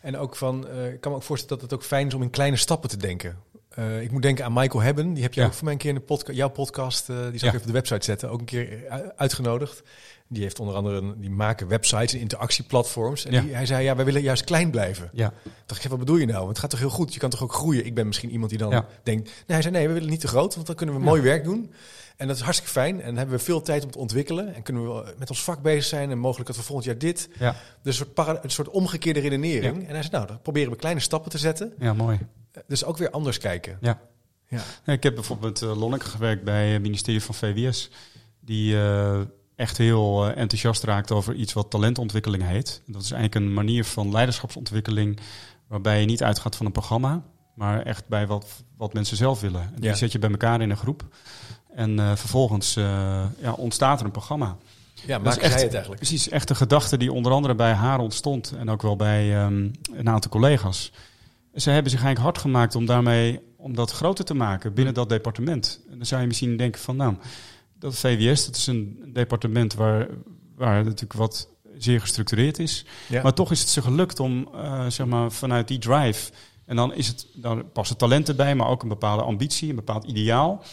En 0.00 0.16
ook 0.16 0.36
van, 0.36 0.66
ik 0.92 1.00
kan 1.00 1.10
me 1.12 1.16
ook 1.18 1.22
voorstellen 1.24 1.60
dat 1.60 1.70
het 1.70 1.80
ook 1.80 1.86
fijn 1.86 2.06
is 2.06 2.14
om 2.14 2.22
in 2.22 2.30
kleine 2.30 2.56
stappen 2.56 2.88
te 2.88 2.96
denken. 2.96 3.36
Eh, 3.76 4.02
ik 4.02 4.10
moet 4.10 4.22
denken 4.22 4.44
aan 4.44 4.52
Michael 4.52 4.82
Hebben. 4.82 5.12
Die 5.14 5.22
heb 5.22 5.34
je 5.34 5.40
Ja. 5.40 5.46
ook 5.46 5.52
voor 5.52 5.64
mij 5.64 5.72
een 5.72 5.78
keer 5.78 5.88
in 5.88 5.94
de 5.94 6.00
podca 6.00 6.32
jouw 6.32 6.48
podcast, 6.48 7.08
eh, 7.08 7.16
die 7.30 7.38
zal 7.38 7.48
ik 7.48 7.54
even 7.54 7.60
op 7.60 7.66
de 7.66 7.72
website 7.72 8.04
zetten, 8.04 8.30
ook 8.30 8.38
een 8.40 8.44
keer 8.46 8.72
u- 8.72 8.84
uitgenodigd. 9.16 9.82
Die 10.28 10.42
heeft 10.42 10.60
onder 10.60 10.74
andere, 10.74 10.96
een, 10.96 11.14
die 11.20 11.30
maken 11.30 11.68
websites 11.68 12.12
en 12.12 12.20
interactieplatforms. 12.20 13.24
En 13.24 13.32
Ja. 13.32 13.40
die, 13.40 13.54
hij 13.54 13.66
zei, 13.66 13.84
ja, 13.84 13.96
wij 13.96 14.04
willen 14.04 14.22
juist 14.22 14.44
klein 14.44 14.70
blijven. 14.70 15.10
Ja, 15.12 15.32
dacht 15.66 15.84
ik, 15.84 15.90
wat 15.90 15.98
bedoel 15.98 16.16
je 16.16 16.26
nou? 16.26 16.36
Want 16.38 16.48
het 16.48 16.58
gaat 16.58 16.70
toch 16.70 16.78
heel 16.78 16.88
goed? 16.88 17.14
Je 17.14 17.20
kan 17.20 17.30
toch 17.30 17.42
ook 17.42 17.52
groeien? 17.52 17.86
Ik 17.86 17.94
ben 17.94 18.06
misschien 18.06 18.30
iemand 18.30 18.50
die 18.50 18.58
dan 18.58 18.84
denkt... 19.02 19.24
Nee, 19.24 19.42
hij 19.46 19.62
zei, 19.62 19.74
nee, 19.74 19.86
we 19.86 19.92
willen 19.92 20.08
niet 20.10 20.20
te 20.20 20.28
groot, 20.28 20.54
want 20.54 20.66
dan 20.66 20.76
kunnen 20.76 20.94
we 20.94 21.00
mooi 21.00 21.22
werk 21.22 21.44
doen. 21.44 21.72
En 22.16 22.26
dat 22.26 22.36
is 22.36 22.42
hartstikke 22.42 22.72
fijn. 22.72 23.00
En 23.00 23.06
dan 23.06 23.16
hebben 23.16 23.36
we 23.36 23.44
veel 23.44 23.62
tijd 23.62 23.84
om 23.84 23.90
te 23.90 23.98
ontwikkelen. 23.98 24.54
En 24.54 24.62
kunnen 24.62 24.94
we 24.94 25.14
met 25.18 25.30
ons 25.30 25.42
vak 25.44 25.62
bezig 25.62 25.84
zijn. 25.84 26.10
En 26.10 26.18
mogelijk 26.18 26.46
dat 26.46 26.56
we 26.56 26.62
volgend 26.62 26.86
jaar 26.86 26.98
dit. 26.98 27.28
ja. 27.38 27.56
Dus 27.82 28.00
een 28.00 28.06
soort, 28.16 28.44
een 28.44 28.50
soort 28.50 28.68
omgekeerde 28.68 29.20
redenering. 29.20 29.76
En 29.88 29.92
hij 29.92 30.02
zei, 30.02 30.12
nou, 30.14 30.26
dan 30.26 30.40
proberen 30.42 30.70
we 30.70 30.76
kleine 30.76 31.00
stappen 31.00 31.30
te 31.30 31.38
zetten. 31.38 31.72
ja 31.78 31.92
mooi. 31.94 32.18
Eh, 32.56 32.62
Dus 32.66 32.84
ook 32.84 32.96
weer 32.96 33.10
anders 33.10 33.38
kijken. 33.38 33.78
Ja. 33.80 34.00
Ja. 34.48 34.92
Ik 34.92 35.02
heb 35.02 35.14
bijvoorbeeld 35.14 35.60
met 35.60 35.70
uh, 35.70 35.76
Lonneke 35.78 36.06
gewerkt 36.06 36.44
bij 36.44 36.68
het 36.68 36.82
ministerie 36.82 37.22
van 37.22 37.34
VWS. 37.34 37.90
Die 38.40 38.76
eh, 38.76 39.20
echt 39.56 39.78
heel 39.78 40.24
eh, 40.28 40.40
enthousiast 40.40 40.82
raakt 40.84 41.10
over 41.12 41.34
iets 41.34 41.52
wat 41.52 41.70
talentontwikkeling 41.70 42.42
heet. 42.46 42.82
Dat 42.86 43.02
is 43.02 43.10
eigenlijk 43.10 43.44
een 43.46 43.54
manier 43.54 43.84
van 43.84 44.10
leiderschapsontwikkeling 44.12 45.18
waarbij 45.68 46.00
je 46.00 46.06
niet 46.06 46.22
uitgaat 46.22 46.56
van 46.56 46.66
een 46.66 46.72
programma, 46.72 47.22
maar 47.54 47.82
echt 47.82 48.08
bij 48.08 48.26
wat, 48.26 48.46
wat 48.76 48.92
mensen 48.92 49.16
zelf 49.16 49.40
willen. 49.40 49.60
En 49.62 49.80
die 49.80 49.90
Ja. 49.90 49.94
zet 49.96 50.12
je 50.12 50.18
bij 50.18 50.30
elkaar 50.30 50.60
in 50.60 50.70
een 50.70 50.76
groep. 50.76 51.04
En 51.74 51.98
eh, 51.98 52.16
vervolgens 52.16 52.76
eh, 52.76 53.24
ja, 53.40 53.52
ontstaat 53.52 54.00
er 54.00 54.06
een 54.06 54.12
programma. 54.12 54.56
Ja, 55.06 55.18
maak 55.18 55.34
echt- 55.36 55.52
jij 55.52 55.62
het 55.62 55.72
eigenlijk. 55.72 56.00
Precies, 56.06 56.28
echt 56.28 56.48
de 56.48 56.54
gedachte 56.54 56.96
die 56.96 57.12
onder 57.12 57.32
andere 57.32 57.54
bij 57.54 57.72
haar 57.72 57.98
ontstond 57.98 58.52
en 58.58 58.70
ook 58.70 58.82
wel 58.82 58.96
bij 58.96 59.36
ehm, 59.36 59.68
een 59.92 60.08
aantal 60.08 60.30
collega's. 60.30 60.92
Ze 61.56 61.70
hebben 61.70 61.90
zich 61.90 62.02
eigenlijk 62.02 62.34
hard 62.34 62.44
gemaakt 62.44 62.74
om 62.74 62.86
daarmee 62.86 63.40
om 63.56 63.74
dat 63.74 63.90
groter 63.90 64.24
te 64.24 64.34
maken 64.34 64.74
binnen 64.74 64.94
dat 64.94 65.08
departement. 65.08 65.84
En 65.90 65.96
dan 65.96 66.06
zou 66.06 66.20
je 66.20 66.26
misschien 66.26 66.56
denken 66.56 66.80
van, 66.80 66.96
nou, 66.96 67.14
dat 67.78 67.98
VWS, 67.98 68.46
dat 68.46 68.56
is 68.56 68.66
een 68.66 69.10
departement 69.12 69.74
waar, 69.74 70.08
waar 70.54 70.84
natuurlijk 70.84 71.12
wat 71.12 71.48
zeer 71.78 72.00
gestructureerd 72.00 72.58
is. 72.58 72.84
Ja. 73.08 73.22
Maar 73.22 73.34
toch 73.34 73.50
is 73.50 73.60
het 73.60 73.68
ze 73.68 73.82
gelukt 73.82 74.20
om, 74.20 74.48
eh, 74.54 74.86
zeg 74.88 75.06
maar, 75.06 75.32
vanuit 75.32 75.68
die 75.68 75.78
drive. 75.78 76.30
En 76.64 76.76
dan 76.76 76.94
is 76.94 77.08
het, 77.08 77.26
dan 77.34 77.72
passen 77.72 77.96
talenten 77.96 78.36
bij, 78.36 78.54
maar 78.54 78.68
ook 78.68 78.82
een 78.82 78.88
bepaalde 78.88 79.22
ambitie, 79.22 79.68
een 79.68 79.76
bepaald 79.76 80.04
ideaal. 80.04 80.64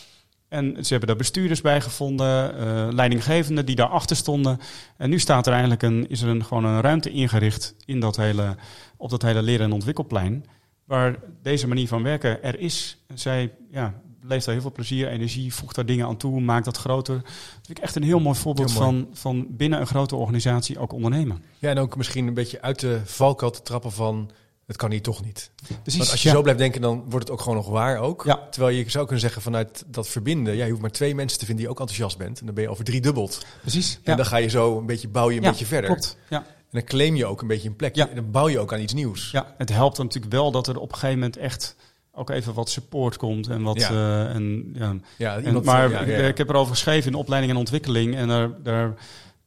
En 0.47 0.75
ze 0.85 0.89
hebben 0.89 1.07
daar 1.07 1.17
bestuurders 1.17 1.61
bij 1.61 1.81
gevonden, 1.81 2.57
eh, 2.57 2.87
leidinggevenden 2.91 3.65
die 3.65 3.75
daarachter 3.75 4.15
stonden. 4.15 4.59
En 4.97 5.09
nu 5.09 5.19
staat 5.19 5.45
er 5.45 5.51
eigenlijk 5.51 5.81
een, 5.81 6.09
is 6.09 6.21
er 6.21 6.29
een, 6.29 6.45
gewoon 6.45 6.65
een 6.65 6.81
ruimte 6.81 7.09
ingericht 7.09 7.75
in 7.85 7.99
dat 7.99 8.15
hele, 8.15 8.55
op 8.97 9.09
dat 9.09 9.21
hele 9.21 9.41
leren- 9.41 9.65
en 9.65 9.71
ontwikkelplein. 9.71 10.45
Waar 10.85 11.19
deze 11.41 11.67
manier 11.67 11.87
van 11.87 12.03
werken 12.03 12.43
er 12.43 12.59
is. 12.59 12.97
Zij 13.13 13.53
ja, 13.71 14.01
beleeft 14.21 14.45
daar 14.45 14.53
heel 14.53 14.63
veel 14.63 14.71
plezier, 14.71 15.07
energie, 15.07 15.53
voegt 15.53 15.75
daar 15.75 15.85
dingen 15.85 16.07
aan 16.07 16.17
toe, 16.17 16.41
maakt 16.41 16.65
dat 16.65 16.77
groter. 16.77 17.15
Dat 17.15 17.65
vind 17.65 17.77
ik 17.77 17.83
echt 17.83 17.95
een 17.95 18.03
heel 18.03 18.19
mooi 18.19 18.37
voorbeeld 18.37 18.71
Heel 18.71 18.81
mooi. 18.81 19.05
Van, 19.05 19.15
van 19.15 19.47
binnen 19.49 19.79
een 19.79 19.87
grote 19.87 20.15
organisatie 20.15 20.79
ook 20.79 20.93
ondernemen. 20.93 21.43
Ja, 21.59 21.69
en 21.69 21.77
ook 21.77 21.95
misschien 21.95 22.27
een 22.27 22.33
beetje 22.33 22.61
uit 22.61 22.79
de 22.79 23.01
valkuil 23.05 23.51
te 23.51 23.61
trappen 23.61 23.91
van... 23.91 24.31
het 24.65 24.77
kan 24.77 24.91
hier 24.91 25.01
toch 25.01 25.23
niet. 25.23 25.51
Precies. 25.55 25.97
Want 25.97 26.11
als 26.11 26.21
je 26.21 26.29
ja. 26.29 26.35
zo 26.35 26.41
blijft 26.41 26.59
denken, 26.59 26.81
dan 26.81 26.97
wordt 27.09 27.27
het 27.27 27.31
ook 27.31 27.41
gewoon 27.41 27.57
nog 27.57 27.69
waar 27.69 27.97
ook. 27.97 28.23
Ja. 28.25 28.47
Terwijl 28.51 28.75
je 28.75 28.89
zou 28.89 29.03
kunnen 29.03 29.21
zeggen 29.21 29.41
vanuit 29.41 29.83
dat 29.87 30.07
verbinden... 30.07 30.55
ja, 30.55 30.63
je 30.63 30.69
hoeft 30.69 30.81
maar 30.81 30.91
twee 30.91 31.15
mensen 31.15 31.39
te 31.39 31.45
vinden 31.45 31.63
die 31.63 31.73
ook 31.73 31.79
enthousiast 31.79 32.17
bent. 32.17 32.39
En 32.39 32.45
dan 32.45 32.55
ben 32.55 32.63
je 32.63 32.69
over 32.69 32.83
drie 32.83 33.01
dubbeld. 33.01 33.45
Precies. 33.61 33.99
En 34.03 34.17
dan 34.17 34.25
ga 34.25 34.37
je 34.37 34.47
zo 34.47 34.77
een 34.77 34.85
beetje 34.85 35.07
bouw 35.07 35.29
je 35.29 35.35
een 35.35 35.41
beetje 35.41 35.65
verder. 35.65 35.89
Klopt. 35.89 36.17
Ja. 36.29 36.45
En 36.73 36.79
dan 36.79 36.87
claim 36.87 37.15
je 37.15 37.25
ook 37.25 37.41
een 37.41 37.47
beetje 37.47 37.69
een 37.69 37.75
plek. 37.75 37.95
Ja. 37.95 38.09
En 38.09 38.15
dan 38.15 38.31
bouw 38.31 38.49
je 38.49 38.59
ook 38.59 38.73
aan 38.73 38.79
iets 38.79 38.93
nieuws. 38.93 39.31
ja, 39.31 39.53
het 39.57 39.69
helpt 39.69 39.97
natuurlijk 39.97 40.33
wel 40.33 40.51
dat 40.51 40.67
er 40.67 40.77
op 40.77 40.89
een 40.91 40.97
gegeven 40.97 41.19
moment 41.19 41.37
echt 41.37 41.75
ook 42.11 42.29
even 42.29 42.53
wat 42.53 42.69
support 42.69 43.17
komt 43.17 43.47
en 43.47 43.61
wat. 43.63 43.79
Ja. 43.79 43.89
eh, 43.89 44.35
en, 44.35 44.71
ja, 44.73 44.95
Ja, 45.17 45.35
En, 45.35 45.45
iemand, 45.45 45.65
maar 45.65 45.89
ja, 45.91 45.99
ik, 45.99 46.27
ik 46.27 46.37
heb 46.37 46.49
erover 46.49 46.71
geschreven 46.73 47.11
in 47.11 47.17
opleiding 47.17 47.53
en 47.53 47.59
ontwikkeling. 47.59 48.15
En 48.15 48.27
daar, 48.27 48.49
daar 48.63 48.93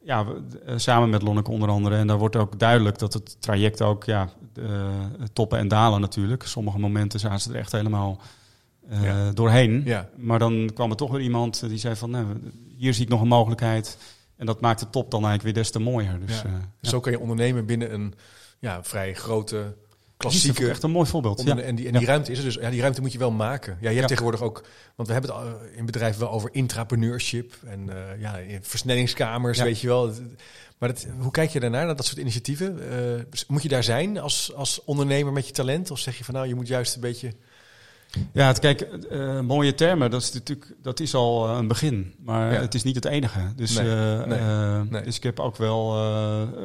ja, 0.03 0.25
eh, 0.65 0.73
samen 0.77 1.09
met 1.09 1.21
Lonneke 1.21 1.51
onder 1.51 1.69
andere. 1.69 1.95
En 1.95 2.07
daar 2.07 2.17
wordt 2.17 2.35
ook 2.35 2.59
duidelijk 2.59 2.97
dat 2.99 3.13
het 3.13 3.41
traject 3.41 3.81
ook 3.81 4.03
ja, 4.03 4.29
eh, 4.55 4.65
toppen 5.33 5.59
en 5.59 5.67
dalen 5.67 6.01
natuurlijk. 6.01 6.43
Sommige 6.43 6.79
momenten 6.79 7.19
zaten 7.19 7.39
ze 7.39 7.49
er 7.49 7.59
echt 7.59 7.71
helemaal 7.71 8.21
Ja. 9.01 9.31
doorheen. 9.31 9.81
Ja. 9.85 10.09
Maar 10.15 10.39
dan 10.39 10.69
kwam 10.73 10.89
er 10.89 10.95
toch 10.97 11.11
weer 11.11 11.21
iemand 11.21 11.69
die 11.69 11.77
zei 11.77 11.95
van, 11.95 12.09
nou, 12.09 12.25
hier 12.77 12.93
zie 12.93 13.03
ik 13.03 13.09
nog 13.09 13.21
een 13.21 13.27
mogelijkheid. 13.27 13.97
En 14.37 14.45
dat 14.45 14.61
maakt 14.61 14.79
de 14.79 14.89
top 14.89 15.11
dan 15.11 15.25
eigenlijk 15.25 15.43
weer 15.55 15.63
des 15.63 15.71
te 15.71 15.79
mooier. 15.79 16.19
Dus, 16.25 16.41
Ja. 16.41 16.43
eh, 16.45 16.51
Dus 16.81 16.89
Zo 16.89 16.99
kan 16.99 17.11
je 17.11 17.19
ondernemen 17.19 17.65
binnen 17.65 17.93
een 17.93 18.13
ja, 18.59 18.83
vrij 18.83 19.13
grote, 19.13 19.55
dat 19.55 19.75
klassieke... 20.17 20.63
ik 20.63 20.69
echt 20.69 20.83
een 20.83 20.91
mooi 20.91 21.07
voorbeeld. 21.09 21.43
Ja. 21.43 21.57
En, 21.59 21.75
die, 21.75 21.85
en 21.87 21.93
Ja. 21.93 21.97
die 21.99 22.07
ruimte 22.07 22.31
is 22.31 22.37
er 22.37 22.43
dus. 22.43 22.55
Ja, 22.55 22.69
die 22.69 22.81
ruimte 22.81 23.01
moet 23.01 23.11
je 23.11 23.17
wel 23.17 23.31
maken. 23.31 23.71
Ja, 23.73 23.77
je 23.79 23.85
hebt 23.87 23.99
Ja. 23.99 24.07
tegenwoordig 24.07 24.41
ook, 24.41 24.63
want 24.95 25.07
we 25.07 25.13
hebben 25.13 25.31
het 25.35 25.41
al 25.43 25.57
in 25.75 25.85
bedrijven 25.85 26.19
wel 26.21 26.31
over 26.31 26.49
intrapreneurship 26.53 27.53
en 27.65 27.89
eh, 27.89 28.19
ja, 28.21 28.37
in 28.37 28.63
versnellingskamers, 28.63 29.59
weet 29.59 29.79
je 29.79 29.87
wel. 29.87 30.11
Maar 30.77 30.89
dat, 30.89 31.07
hoe 31.19 31.31
kijk 31.31 31.49
je 31.49 31.59
daarnaar, 31.59 31.85
naar 31.85 31.95
dat 31.95 32.05
soort 32.05 32.17
initiatieven? 32.17 32.89
Eh, 32.91 33.23
moet 33.47 33.63
je 33.63 33.69
daar 33.69 33.83
zijn 33.83 34.19
als, 34.19 34.53
als 34.55 34.83
ondernemer 34.83 35.33
met 35.33 35.47
je 35.47 35.53
talent? 35.53 35.91
Of 35.91 35.99
zeg 35.99 36.17
je 36.17 36.23
van 36.23 36.33
nou, 36.33 36.47
je 36.47 36.55
moet 36.55 36.67
juist 36.67 36.95
een 36.95 37.01
beetje... 37.01 37.33
Ja, 38.33 38.47
het, 38.47 38.59
kijk, 38.59 38.81
eh, 38.81 39.39
mooie 39.39 39.75
termen, 39.75 40.11
dat 40.11 40.21
is 40.21 40.33
natuurlijk 40.33 40.75
dat 40.81 40.99
is 40.99 41.13
al 41.13 41.47
eh, 41.49 41.57
een 41.57 41.67
begin. 41.67 42.13
Maar 42.23 42.53
Ja. 42.53 42.59
het 42.61 42.73
is 42.73 42.83
niet 42.83 42.95
het 42.95 43.05
enige. 43.05 43.39
Dus, 43.55 43.77
Nee, 43.77 43.89
eh, 43.89 44.23
nee, 44.25 44.39
nee. 44.89 45.01
dus 45.03 45.15
ik 45.17 45.23
heb 45.23 45.39
ook 45.39 45.57
wel 45.57 45.89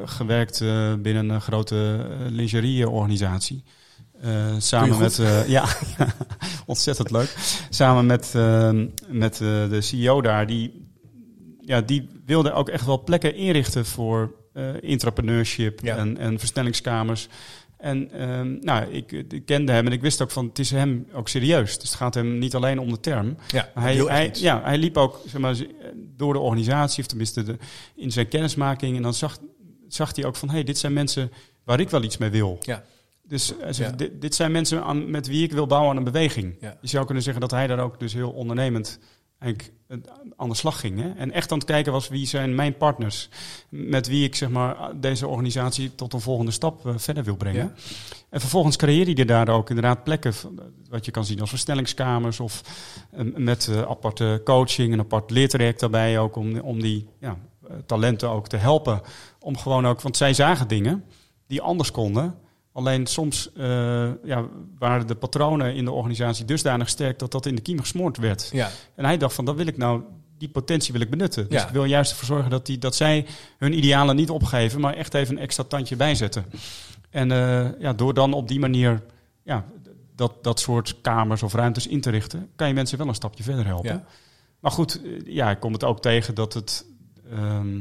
gewerkt 0.05 0.59
binnen 1.03 1.29
een 1.29 1.41
grote 1.41 2.07
lingerieorganisatie. 2.29 3.65
Samen 4.59 4.99
met, 4.99 5.21
ja, 5.47 5.65
ontzettend 6.67 7.11
leuk. 7.11 7.35
Samen 7.71 8.07
met, 8.07 8.33
eh, 8.35 8.71
met 9.09 9.37
de 9.37 9.81
CEO 9.81 10.21
daar, 10.23 10.47
die, 10.47 10.87
ja, 11.61 11.81
die 11.81 12.09
wilde 12.27 12.53
ook 12.53 12.69
echt 12.69 12.87
wel 12.87 13.03
plekken 13.03 13.35
inrichten 13.35 13.87
voor 13.87 14.35
eh 14.53 14.69
intrapreneurship 14.81 15.81
Ja. 15.83 15.97
en, 15.97 16.19
en 16.19 16.39
versnellingskamers. 16.39 17.29
En 17.83 18.11
ehm, 18.13 18.57
nou, 18.61 18.93
ik, 18.93 19.13
ik 19.13 19.45
kende 19.45 19.73
hem 19.73 19.87
en 19.87 19.93
ik 19.93 20.01
wist 20.01 20.23
ook 20.23 20.31
van 20.31 20.47
het 20.47 20.59
is 20.59 20.71
hem 20.71 21.07
ook 21.13 21.29
serieus. 21.29 21.79
Dus 21.79 21.89
het 21.89 21.99
gaat 21.99 22.15
hem 22.15 22.39
niet 22.39 22.55
alleen 22.55 22.79
om 22.79 22.91
de 22.91 23.01
term. 23.01 23.37
Ja, 23.49 23.71
hij, 23.75 24.31
ja, 24.33 24.63
hij 24.63 24.79
liep 24.79 24.97
ook 24.97 25.21
zeg 25.27 25.41
maar, 25.41 25.57
door 26.17 26.33
de 26.33 26.39
organisatie, 26.39 27.03
of 27.03 27.09
tenminste 27.09 27.43
de, 27.43 27.57
in 27.95 28.13
zijn 28.13 28.29
kennismaking. 28.29 28.97
En 28.97 29.03
dan 29.03 29.15
zag, 29.15 29.39
zag 29.89 30.17
hij 30.17 30.25
ook 30.25 30.37
van, 30.37 30.49
hé, 30.49 30.55
hey, 30.55 30.65
dit 30.65 30.79
zijn 30.79 30.93
mensen 30.93 31.33
waar 31.65 31.81
ik 31.81 31.91
wel 31.91 32.03
iets 32.03 32.19
mee 32.19 32.31
wil. 32.31 32.59
Ja. 32.61 32.85
Dus 33.23 33.53
hij 33.61 33.73
zegt, 33.73 33.91
Ja. 33.91 33.97
dit, 33.97 34.21
dit 34.21 34.35
zijn 34.35 34.53
mensen 34.53 34.83
aan, 34.85 35.11
met 35.11 35.27
wie 35.27 35.43
ik 35.43 35.53
wil 35.53 35.67
bouwen 35.67 35.91
aan 35.91 35.97
een 35.97 36.05
beweging. 36.05 36.57
Ja. 36.61 36.79
Je 36.81 36.89
zou 36.89 37.05
kunnen 37.05 37.23
zeggen 37.23 37.41
dat 37.43 37.51
hij 37.51 37.67
daar 37.67 37.81
ook 37.81 38.01
dus 38.01 38.13
heel 38.13 38.31
ondernemend 38.31 38.99
eigenlijk 39.43 39.73
eh, 39.87 39.99
aan 40.37 40.49
de 40.49 40.55
slag 40.55 40.81
ging. 40.81 41.01
Hè? 41.01 41.11
En 41.11 41.33
echt 41.33 41.53
aan 41.53 41.59
het 41.59 41.67
kijken 41.67 41.93
was 41.93 42.09
wie 42.09 42.27
zijn 42.27 42.55
mijn 42.55 42.77
partners. 42.77 43.29
Met 43.69 44.07
wie 44.07 44.25
ik 44.25 44.35
zeg 44.35 44.49
maar, 44.49 45.01
deze 45.01 45.27
organisatie 45.27 45.95
tot 45.95 46.13
een 46.13 46.21
volgende 46.21 46.51
stap 46.51 46.87
eh, 46.87 46.93
verder 46.97 47.25
wil 47.25 47.37
brengen. 47.37 47.65
Ja. 47.65 47.73
En 48.31 48.41
vervolgens 48.41 48.77
creëerde 48.77 49.13
hij 49.13 49.25
daar 49.25 49.49
ook 49.49 49.69
inderdaad 49.69 50.05
plekken, 50.05 50.33
eh, 50.33 50.65
wat 50.89 51.05
je 51.05 51.11
kan 51.11 51.25
zien 51.25 51.41
als 51.41 51.49
versnellingskamers 51.49 52.41
of 52.41 52.63
met 53.35 53.71
aparte 53.89 54.41
coaching, 54.45 54.93
een 54.93 55.01
apart 55.01 55.31
leertraject 55.31 55.81
daarbij 55.81 56.19
ook 56.19 56.37
om, 56.37 56.59
om 56.61 56.83
die 56.83 57.09
ja, 57.21 57.37
talenten 57.87 58.31
ook 58.31 58.49
te 58.49 58.57
helpen. 58.57 59.01
Om 59.41 59.59
gewoon 59.59 59.87
ook, 59.87 60.01
want 60.01 60.17
zij 60.17 60.35
zagen 60.35 60.69
dingen 60.69 61.05
die 61.47 61.63
anders 61.63 61.91
konden. 61.91 62.35
Alleen 62.73 63.07
soms 63.07 63.53
eh, 63.53 64.11
ja, 64.25 64.45
waren 64.79 65.07
de 65.07 65.15
patronen 65.15 65.75
in 65.75 65.85
de 65.85 65.91
organisatie 65.91 66.45
dusdanig 66.45 66.89
sterk 66.89 67.19
dat 67.19 67.31
dat 67.33 67.47
in 67.47 67.55
de 67.55 67.61
kiem 67.63 67.81
gesmoord 67.81 68.17
werd. 68.17 68.51
Ja, 68.53 68.71
En 68.95 69.05
hij 69.05 69.17
dacht 69.17 69.35
van, 69.35 69.45
dat 69.45 69.57
wil 69.57 69.67
ik 69.67 69.77
nou, 69.77 70.03
die 70.39 70.49
potentie 70.49 70.93
wil 70.93 71.03
ik 71.03 71.11
benutten. 71.11 71.49
Dus 71.49 71.61
Ja. 71.61 71.67
ik 71.67 71.73
wil 71.73 71.85
juist 71.85 72.11
ervoor 72.11 72.27
zorgen 72.27 72.51
dat, 72.51 72.67
die, 72.67 72.79
dat 72.79 72.95
zij 72.95 73.27
hun 73.59 73.77
idealen 73.77 74.17
niet 74.17 74.31
opgeven, 74.31 74.81
maar 74.81 74.95
echt 74.95 75.15
even 75.15 75.37
een 75.37 75.43
extra 75.43 75.65
tandje 75.65 75.97
bijzetten. 75.97 76.45
En 77.11 77.33
eh, 77.33 77.81
ja, 77.81 77.93
door 77.93 78.15
dan 78.15 78.33
op 78.33 78.49
die 78.49 78.61
manier 78.61 79.03
ja, 79.43 79.65
dat, 80.15 80.45
dat 80.45 80.61
soort 80.61 80.97
kamers 81.01 81.43
of 81.43 81.53
ruimtes 81.55 81.87
in 81.87 82.01
te 82.01 82.11
richten, 82.11 82.49
kan 82.57 82.69
je 82.69 82.75
mensen 82.75 82.99
wel 82.99 83.09
een 83.09 83.15
stapje 83.15 83.43
verder 83.43 83.67
helpen. 83.67 83.91
Ja. 83.91 84.05
Maar 84.61 84.71
goed, 84.71 85.01
eh, 85.05 85.35
ja, 85.35 85.51
ik 85.51 85.61
kom 85.61 85.73
het 85.73 85.85
ook 85.85 86.01
tegen 86.03 86.35
dat 86.35 86.55
het, 86.55 86.85
ehm, 87.31 87.81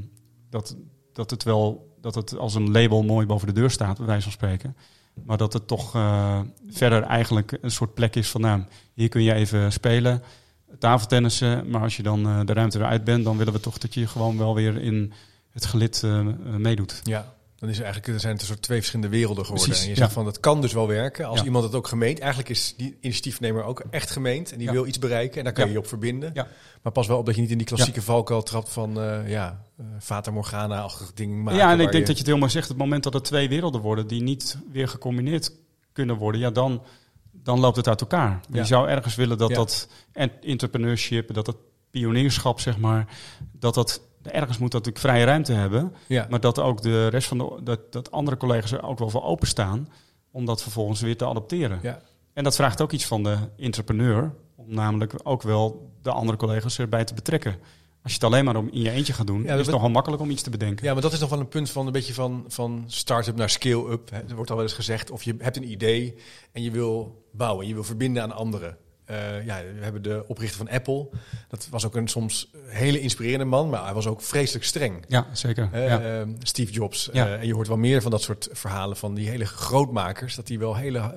dat, 0.49 0.75
dat 1.13 1.29
het 1.29 1.43
wel 1.43 1.90
dat 2.01 2.15
het 2.15 2.37
als 2.37 2.55
een 2.55 2.71
label 2.71 3.03
mooi 3.03 3.25
boven 3.25 3.47
de 3.47 3.53
deur 3.53 3.71
staat, 3.71 3.97
bij 3.97 4.05
wijze 4.05 4.23
van 4.23 4.31
spreken. 4.31 4.75
Maar 5.13 5.37
dat 5.37 5.53
het 5.53 5.67
toch 5.67 5.95
eh, 5.95 6.39
verder 6.69 7.03
eigenlijk 7.03 7.57
een 7.61 7.71
soort 7.71 7.93
plek 7.93 8.15
is 8.15 8.29
van, 8.29 8.41
nou, 8.41 8.63
hier 8.93 9.09
kun 9.09 9.23
je 9.23 9.33
even 9.33 9.71
spelen, 9.71 10.23
tafeltennissen. 10.79 11.69
Maar 11.69 11.81
als 11.81 11.97
je 11.97 12.03
dan 12.03 12.27
eh, 12.27 12.39
de 12.45 12.53
ruimte 12.53 12.77
weer 12.77 12.87
uit 12.87 13.03
bent, 13.03 13.23
dan 13.23 13.37
willen 13.37 13.53
we 13.53 13.59
toch 13.59 13.77
dat 13.77 13.93
je 13.93 14.07
gewoon 14.07 14.37
wel 14.37 14.55
weer 14.55 14.81
in 14.81 15.13
het 15.49 15.65
gelid 15.65 16.03
eh, 16.03 16.25
meedoet. 16.57 17.01
ja. 17.03 17.39
Dan 17.61 17.69
is 17.69 17.77
er 17.77 17.83
eigenlijk, 17.83 18.13
er 18.13 18.19
zijn 18.19 18.33
het 18.33 18.41
een 18.41 18.47
soort 18.47 18.61
twee 18.61 18.77
verschillende 18.77 19.11
werelden 19.11 19.45
geworden. 19.45 19.67
Precies, 19.69 19.83
en 19.87 19.89
je 19.91 19.95
ja. 19.97 20.01
zegt 20.03 20.13
van, 20.15 20.25
dat 20.25 20.39
kan 20.39 20.61
dus 20.61 20.73
wel 20.73 20.87
werken. 20.87 21.25
Als 21.25 21.39
Ja. 21.39 21.45
iemand 21.45 21.63
het 21.63 21.75
ook 21.75 21.87
gemeend, 21.87 22.19
eigenlijk 22.19 22.49
is 22.49 22.73
die 22.77 22.97
initiatiefnemer 22.99 23.63
ook 23.63 23.83
echt 23.89 24.09
gemeend. 24.11 24.51
En 24.51 24.57
die 24.57 24.67
Ja. 24.67 24.73
wil 24.73 24.85
iets 24.85 24.99
bereiken 24.99 25.37
en 25.37 25.43
daar 25.43 25.53
kan 25.53 25.65
je 25.65 25.71
je 25.71 25.77
op 25.77 25.87
verbinden. 25.87 26.31
Ja. 26.33 26.47
Maar 26.81 26.91
pas 26.91 27.07
wel 27.07 27.17
op 27.17 27.25
dat 27.25 27.35
je 27.35 27.41
niet 27.41 27.51
in 27.51 27.57
die 27.57 27.67
klassieke 27.67 28.01
valkuil 28.01 28.43
trapt 28.43 28.69
van, 28.69 29.01
eh, 29.01 29.29
ja, 29.29 29.61
eh, 29.77 29.85
Fata 29.99 30.31
Morgana-achtig 30.31 31.13
ding 31.13 31.43
maken. 31.43 31.59
ja, 31.59 31.71
en 31.71 31.79
ik 31.79 31.91
denk 31.91 32.05
dat 32.05 32.11
je 32.13 32.17
het 32.17 32.25
helemaal 32.27 32.49
zegt, 32.49 32.67
het 32.67 32.77
moment 32.77 33.03
dat 33.03 33.13
er 33.13 33.21
twee 33.21 33.49
werelden 33.49 33.81
worden 33.81 34.07
die 34.07 34.21
niet 34.21 34.57
weer 34.71 34.87
gecombineerd 34.87 35.51
kunnen 35.93 36.15
worden, 36.15 36.41
ja, 36.41 36.49
dan, 36.51 36.81
dan 37.31 37.59
loopt 37.59 37.75
het 37.77 37.87
uit 37.87 38.01
elkaar. 38.01 38.39
Je 38.51 38.65
zou 38.65 38.87
ergens 38.89 39.15
willen 39.15 39.37
dat 39.37 39.53
dat 39.53 39.87
en- 40.11 40.31
entrepreneurship, 40.41 41.33
dat 41.33 41.45
dat 41.45 41.57
pionierschap, 41.91 42.59
zeg 42.59 42.77
maar, 42.77 43.07
dat 43.51 43.73
dat 43.73 44.01
ergens 44.23 44.57
moet 44.57 44.71
dat 44.71 44.85
natuurlijk 44.85 45.13
vrije 45.13 45.25
ruimte 45.25 45.53
hebben, 45.53 45.93
Ja. 46.07 46.27
maar 46.29 46.39
dat 46.39 46.59
ook 46.59 46.81
de 46.81 47.07
rest 47.07 47.27
van 47.27 47.37
de, 47.37 47.59
dat, 47.63 47.91
dat 47.91 48.11
andere 48.11 48.37
collega's 48.37 48.71
er 48.71 48.83
ook 48.83 48.99
wel 48.99 49.09
voor 49.09 49.23
openstaan 49.23 49.89
om 50.31 50.45
dat 50.45 50.61
vervolgens 50.61 51.01
weer 51.01 51.17
te 51.17 51.25
adopteren. 51.25 51.79
Ja. 51.81 52.01
En 52.33 52.43
dat 52.43 52.55
vraagt 52.55 52.81
ook 52.81 52.91
iets 52.91 53.05
van 53.05 53.23
de 53.23 53.37
entrepreneur, 53.57 54.33
om 54.55 54.65
namelijk 54.67 55.13
ook 55.23 55.41
wel 55.41 55.91
de 56.01 56.11
andere 56.11 56.37
collega's 56.37 56.79
erbij 56.79 57.03
te 57.03 57.13
betrekken. 57.13 57.55
Als 58.03 58.11
je 58.13 58.17
het 58.19 58.23
alleen 58.27 58.45
maar 58.45 58.55
om 58.55 58.69
in 58.71 58.81
je 58.81 58.91
eentje 58.91 59.13
gaat 59.13 59.27
doen, 59.27 59.45
is 59.45 59.49
het 59.51 59.69
nogal 59.69 59.89
makkelijk 59.89 60.21
om 60.21 60.29
iets 60.29 60.41
te 60.41 60.49
bedenken. 60.49 60.85
Ja, 60.85 60.93
maar 60.93 61.01
dat 61.01 61.13
is 61.13 61.19
nog 61.19 61.29
wel 61.29 61.39
een 61.39 61.47
punt 61.47 61.69
van 61.69 61.85
een 61.85 61.91
beetje 61.91 62.13
van, 62.13 62.45
van 62.47 62.83
start-up 62.87 63.35
naar 63.35 63.49
scale-up. 63.49 64.11
Er 64.11 64.35
wordt 64.35 64.49
al 64.49 64.55
wel 64.55 64.65
eens 64.65 64.73
gezegd, 64.75 65.11
of 65.11 65.23
je 65.23 65.35
hebt 65.37 65.57
een 65.57 65.71
idee 65.71 66.15
en 66.51 66.63
je 66.63 66.71
wil 66.71 67.25
bouwen, 67.31 67.67
je 67.67 67.73
wil 67.73 67.83
verbinden 67.83 68.23
aan 68.23 68.31
anderen. 68.31 68.77
Eh, 69.05 69.45
ja, 69.45 69.57
we 69.77 69.83
hebben 69.83 70.01
de 70.01 70.23
oprichter 70.27 70.57
van 70.57 70.69
Apple. 70.69 71.09
Dat 71.49 71.67
was 71.69 71.85
ook 71.85 71.95
een 71.95 72.07
soms 72.07 72.51
hele 72.65 72.99
inspirerende 72.99 73.45
man, 73.45 73.69
maar 73.69 73.83
hij 73.83 73.93
was 73.93 74.07
ook 74.07 74.21
vreselijk 74.21 74.65
streng. 74.65 75.05
Ja, 75.07 75.27
zeker. 75.33 75.69
Eh, 75.71 75.87
ja. 75.87 76.01
eh, 76.01 76.27
Steve 76.39 76.71
Jobs. 76.71 77.09
Ja. 77.13 77.27
Eh, 77.27 77.39
en 77.39 77.47
je 77.47 77.53
hoort 77.53 77.67
wel 77.67 77.77
meer 77.77 78.01
van 78.01 78.11
dat 78.11 78.21
soort 78.21 78.49
verhalen 78.51 78.97
van 78.97 79.13
die 79.13 79.29
hele 79.29 79.45
grootmakers. 79.45 80.35
Dat 80.35 80.47
die 80.47 80.59
wel 80.59 80.75
hele 80.75 81.13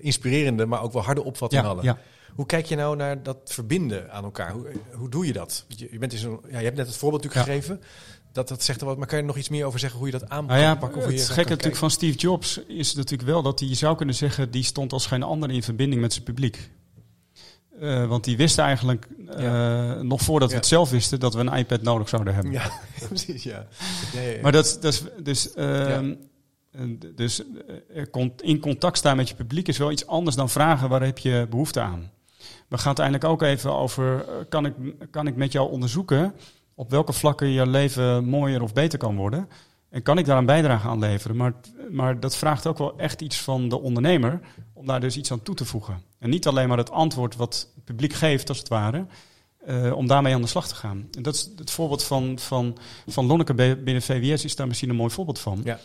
inspirerende, 0.00 0.66
maar 0.66 0.82
ook 0.82 0.92
wel 0.92 1.02
harde 1.02 1.24
opvattingen 1.24 1.64
ja, 1.64 1.70
hadden. 1.74 1.90
ja. 1.92 1.98
Hoe 2.34 2.46
kijk 2.46 2.66
je 2.66 2.76
nou 2.76 2.96
naar 2.96 3.22
dat 3.22 3.36
verbinden 3.44 4.10
aan 4.12 4.24
elkaar? 4.24 4.52
Hoe, 4.52 4.66
hoe 4.92 5.08
doe 5.08 5.26
je 5.26 5.32
dat? 5.32 5.64
Je, 5.68 5.88
je, 5.90 5.98
bent 5.98 6.12
in 6.12 6.18
zo'n- 6.18 6.40
ja, 6.50 6.58
je 6.58 6.64
hebt 6.64 6.76
net 6.76 6.86
het 6.86 6.96
voorbeeld 6.96 7.22
natuurlijk 7.24 7.50
gegeven. 7.50 7.80
Dat, 8.32 8.48
dat 8.48 8.62
zegt 8.62 8.80
er 8.80 8.86
wat, 8.86 8.96
maar 8.98 9.06
kan 9.06 9.16
je 9.16 9.22
er 9.22 9.28
nog 9.28 9.38
iets 9.38 9.48
meer 9.48 9.64
over 9.64 9.78
zeggen 9.78 9.98
hoe 9.98 10.06
je 10.10 10.18
dat 10.18 10.28
aan 10.28 10.46
Nou 10.46 10.60
ja, 10.60 10.78
het 11.06 11.28
gekke 11.28 11.50
natuurlijk 11.50 11.76
van 11.76 11.90
Steve 11.90 12.18
Jobs 12.18 12.58
is 12.58 12.94
natuurlijk 12.94 13.28
wel 13.30 13.42
dat 13.42 13.58
hij, 13.60 13.68
je 13.68 13.74
zou 13.74 13.96
kunnen 13.96 14.14
zeggen, 14.14 14.50
die 14.50 14.62
stond 14.62 14.92
als 14.92 15.06
geen 15.06 15.22
ander 15.22 15.50
in 15.50 15.62
verbinding 15.62 16.00
met 16.00 16.12
zijn 16.12 16.24
publiek. 16.24 16.70
Eh, 17.80 18.06
want 18.06 18.24
die 18.24 18.36
wist 18.36 18.58
eigenlijk, 18.58 19.08
eh, 19.28 20.00
nog 20.00 20.20
voordat 20.20 20.50
we 20.50 20.56
het 20.56 20.66
zelf 20.66 20.90
wisten, 20.90 21.20
dat 21.20 21.34
we 21.34 21.40
een 21.40 21.56
iPad 21.56 21.82
nodig 21.82 22.08
zouden 22.08 22.34
hebben. 22.34 22.52
Ja, 22.52 22.70
precies, 23.08 23.42
ja. 23.42 23.66
Maar 24.42 24.52
dat, 24.52 24.78
dat 24.80 24.92
is 24.92 25.02
dus, 25.22 25.54
eh, 25.54 25.98
dus 27.14 27.42
eh, 27.94 28.04
komt 28.10 28.42
in 28.42 28.60
contact 28.60 28.98
staan 28.98 29.16
met 29.16 29.28
je 29.28 29.34
publiek 29.34 29.68
is 29.68 29.78
wel 29.78 29.90
iets 29.90 30.06
anders 30.06 30.36
dan 30.36 30.48
vragen 30.48 30.88
waar 30.88 31.02
heb 31.02 31.18
je 31.18 31.46
behoefte 31.50 31.80
aan. 31.80 32.10
We 32.68 32.78
gaan 32.78 32.90
het 32.90 32.98
eindelijk 32.98 33.30
ook 33.30 33.42
even 33.42 33.74
over, 33.74 34.24
kan 34.48 34.66
ik, 34.66 34.74
kan 35.10 35.26
ik 35.26 35.36
met 35.36 35.52
jou 35.52 35.70
onderzoeken 35.70 36.34
op 36.74 36.90
welke 36.90 37.12
vlakken 37.12 37.48
je 37.48 37.66
leven 37.66 38.24
mooier 38.24 38.62
of 38.62 38.72
beter 38.72 38.98
kan 38.98 39.16
worden. 39.16 39.48
En 39.90 40.02
kan 40.02 40.18
ik 40.18 40.24
daar 40.24 40.38
een 40.38 40.46
bijdrage 40.46 40.88
aan 40.88 40.98
leveren? 40.98 41.36
Maar, 41.36 41.52
maar 41.90 42.20
dat 42.20 42.36
vraagt 42.36 42.66
ook 42.66 42.78
wel 42.78 42.98
echt 42.98 43.20
iets 43.20 43.40
van 43.40 43.68
de 43.68 43.80
ondernemer 43.80 44.40
om 44.72 44.86
daar 44.86 45.00
dus 45.00 45.16
iets 45.16 45.32
aan 45.32 45.42
toe 45.42 45.54
te 45.54 45.64
voegen. 45.64 46.02
En 46.18 46.30
niet 46.30 46.46
alleen 46.46 46.68
maar 46.68 46.78
het 46.78 46.90
antwoord 46.90 47.36
wat 47.36 47.70
het 47.74 47.84
publiek 47.84 48.12
geeft, 48.12 48.48
als 48.48 48.58
het 48.58 48.68
ware, 48.68 49.06
uh, 49.68 49.92
om 49.92 50.06
daarmee 50.06 50.34
aan 50.34 50.40
de 50.40 50.46
slag 50.46 50.68
te 50.68 50.74
gaan. 50.74 51.08
En 51.16 51.22
dat 51.22 51.34
is 51.34 51.50
het 51.56 51.70
voorbeeld 51.70 52.04
van, 52.04 52.38
van, 52.38 52.78
van 53.06 53.26
Lonneke 53.26 53.54
binnen 53.54 54.02
VWS 54.02 54.44
is 54.44 54.56
daar 54.56 54.66
misschien 54.66 54.88
een 54.90 54.96
mooi 54.96 55.10
voorbeeld 55.10 55.38
van. 55.38 55.60
Ja. 55.64 55.78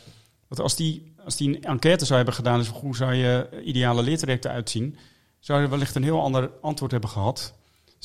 Want 0.47 0.61
als 0.61 0.75
die, 0.75 1.13
als 1.23 1.35
die 1.35 1.47
een 1.47 1.63
enquête 1.63 2.05
zou 2.05 2.17
hebben 2.17 2.35
gedaan, 2.35 2.59
dus 2.59 2.67
hoe 2.67 2.95
zou 2.95 3.13
je 3.13 3.61
ideale 3.63 4.03
leertrajecten 4.03 4.51
uitzien, 4.51 4.97
zou 5.39 5.61
je 5.61 5.67
wellicht 5.67 5.95
een 5.95 6.03
heel 6.03 6.21
ander 6.21 6.51
antwoord 6.61 6.91
hebben 6.91 7.09
gehad. 7.09 7.53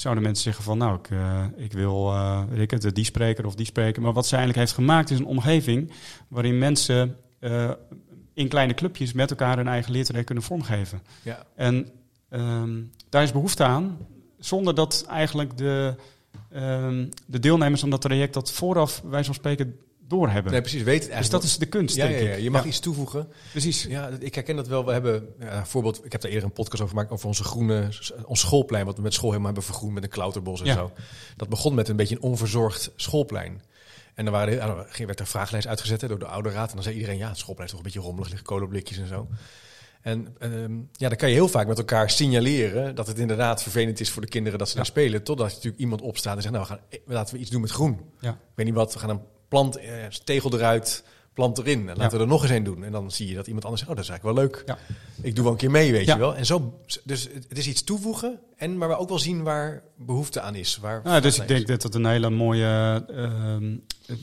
Zouden 0.00 0.22
mensen 0.22 0.42
zeggen 0.42 0.64
van, 0.64 0.78
nou, 0.78 0.98
ik, 0.98 1.10
uh, 1.10 1.44
ik 1.56 1.72
wil, 1.72 2.12
uh, 2.12 2.42
weet 2.48 2.72
ik 2.72 2.82
het, 2.82 2.94
die 2.94 3.04
spreker 3.04 3.46
of 3.46 3.54
die 3.54 3.66
spreker. 3.66 4.02
Maar 4.02 4.12
wat 4.12 4.26
ze 4.26 4.36
eigenlijk 4.36 4.64
heeft 4.64 4.78
gemaakt 4.78 5.10
is 5.10 5.18
een 5.18 5.24
omgeving 5.24 5.92
waarin 6.28 6.58
mensen 6.58 7.16
uh, 7.40 7.70
in 8.34 8.48
kleine 8.48 8.74
clubjes 8.74 9.12
met 9.12 9.30
elkaar 9.30 9.56
hun 9.56 9.68
eigen 9.68 9.92
leertraject 9.92 10.26
kunnen 10.26 10.44
vormgeven. 10.44 11.02
Ja. 11.22 11.46
En 11.54 11.90
um, 12.30 12.90
daar 13.08 13.22
is 13.22 13.32
behoefte 13.32 13.64
aan 13.64 13.98
zonder 14.38 14.74
dat 14.74 15.04
eigenlijk 15.08 15.56
de, 15.56 15.94
um, 16.54 17.08
de 17.26 17.38
deelnemers 17.38 17.82
aan 17.82 17.90
dat 17.90 18.00
traject 18.00 18.34
dat 18.34 18.52
vooraf, 18.52 19.02
wij 19.04 19.24
van 19.24 19.34
spreken, 19.34 19.78
doorhebben. 20.10 20.52
Nee, 20.52 20.60
precies. 20.60 20.82
Weet 20.82 21.08
het 21.08 21.18
dus 21.18 21.30
dat 21.30 21.42
is 21.42 21.58
de 21.58 21.66
kunst, 21.66 21.96
ja, 21.96 22.06
denk 22.06 22.20
ja, 22.20 22.28
ja. 22.28 22.34
Je 22.34 22.50
mag 22.50 22.64
iets 22.64 22.80
toevoegen. 22.80 23.28
Precies. 23.50 23.82
Ja, 23.82 24.10
ik 24.18 24.34
herken 24.34 24.56
dat 24.56 24.68
wel. 24.68 24.84
We 24.84 24.92
hebben, 24.92 25.28
ja, 25.40 25.66
voorbeeld, 25.66 26.04
ik 26.04 26.12
heb 26.12 26.20
daar 26.20 26.30
eerder 26.30 26.48
een 26.48 26.54
podcast 26.54 26.82
over 26.82 26.94
gemaakt 26.94 27.12
over 27.12 27.26
onze 27.26 27.44
groene, 27.44 27.88
ons 28.24 28.40
schoolplein, 28.40 28.84
wat 28.84 28.96
we 28.96 29.02
met 29.02 29.14
school 29.14 29.28
helemaal 29.28 29.52
hebben 29.52 29.70
vergroend 29.70 29.94
met 29.94 30.02
een 30.02 30.08
klauterbos 30.08 30.62
en 30.62 30.72
zo. 30.72 30.92
Dat 31.36 31.48
begon 31.48 31.74
met 31.74 31.88
een 31.88 31.96
beetje 31.96 32.14
een 32.14 32.22
onverzorgd 32.22 32.92
schoolplein. 32.96 33.62
En 34.14 34.24
dan 34.24 34.34
waren, 34.34 34.60
er, 34.60 35.06
werd 35.06 35.20
er 35.20 35.26
vragenlijst 35.26 35.68
uitgezet 35.68 36.00
door 36.00 36.18
de 36.18 36.26
ouderraad. 36.26 36.68
En 36.68 36.74
dan 36.74 36.82
zei 36.82 36.94
iedereen, 36.94 37.18
ja, 37.18 37.28
het 37.28 37.38
schoolplein 37.38 37.68
is 37.68 37.74
toch 37.74 37.84
een 37.84 37.90
beetje 37.92 38.06
rommelig, 38.06 38.28
liggen 38.28 38.46
kolenblikjes 38.46 38.98
en 38.98 39.06
zo. 39.06 39.28
En 40.00 40.36
um, 40.40 40.88
ja, 40.92 41.08
dan 41.08 41.16
kan 41.16 41.28
je 41.28 41.34
heel 41.34 41.48
vaak 41.48 41.66
met 41.66 41.78
elkaar 41.78 42.10
signaleren 42.10 42.94
dat 42.94 43.06
het 43.06 43.18
inderdaad 43.18 43.62
vervelend 43.62 44.00
is 44.00 44.10
voor 44.10 44.22
de 44.22 44.28
kinderen 44.28 44.58
dat 44.58 44.68
ze 44.68 44.76
daar 44.76 44.86
spelen. 44.86 45.22
Totdat 45.22 45.48
natuurlijk 45.48 45.78
iemand 45.78 46.02
opstaat 46.02 46.36
en 46.36 46.42
zegt, 46.42 46.54
nou, 46.54 46.66
we 46.66 46.72
gaan, 46.72 47.02
laten 47.04 47.34
we 47.34 47.40
iets 47.40 47.50
doen 47.50 47.60
met 47.60 47.70
groen. 47.70 48.00
Ja. 48.20 48.30
Ik 48.30 48.36
weet 48.54 48.66
niet 48.66 48.74
wat, 48.74 48.92
we 48.92 48.98
gaan 48.98 49.10
een 49.10 49.20
plant, 49.50 49.76
eh, 49.76 50.06
tegel 50.24 50.54
eruit, 50.54 51.04
plant 51.32 51.58
erin. 51.58 51.88
En 51.88 51.96
laten 51.96 52.16
we 52.16 52.24
er 52.24 52.30
nog 52.30 52.42
eens 52.42 52.50
een 52.50 52.64
doen. 52.64 52.84
En 52.84 52.92
dan 52.92 53.10
zie 53.10 53.28
je 53.28 53.34
dat 53.34 53.46
iemand 53.46 53.64
anders 53.64 53.82
zegt, 53.82 53.92
oh, 53.92 53.98
dat 53.98 54.08
is 54.08 54.10
eigenlijk 54.10 54.38
wel 54.38 54.48
leuk. 54.48 54.62
Ja. 54.66 54.78
Ik 55.22 55.34
doe 55.34 55.44
wel 55.44 55.52
een 55.52 55.58
keer 55.58 55.70
mee, 55.70 55.92
weet 55.92 56.06
je 56.06 56.18
wel. 56.18 56.36
En 56.36 56.46
zo, 56.46 56.80
dus 57.04 57.28
het 57.48 57.58
is 57.58 57.66
iets 57.66 57.84
toevoegen. 57.84 58.38
En 58.56 58.78
maar 58.78 58.88
we 58.88 58.96
ook 58.96 59.08
wel 59.08 59.18
zien 59.18 59.42
waar 59.42 59.82
behoefte 59.96 60.40
aan 60.40 60.54
is. 60.54 60.76
Waar 60.76 61.00
nou, 61.04 61.20
dus 61.20 61.38
ik 61.38 61.48
denk 61.48 61.66
dat 61.66 61.82
het 61.82 61.94
een 61.94 62.06
hele 62.06 62.30
mooie 62.30 63.04
uh, 63.10 63.70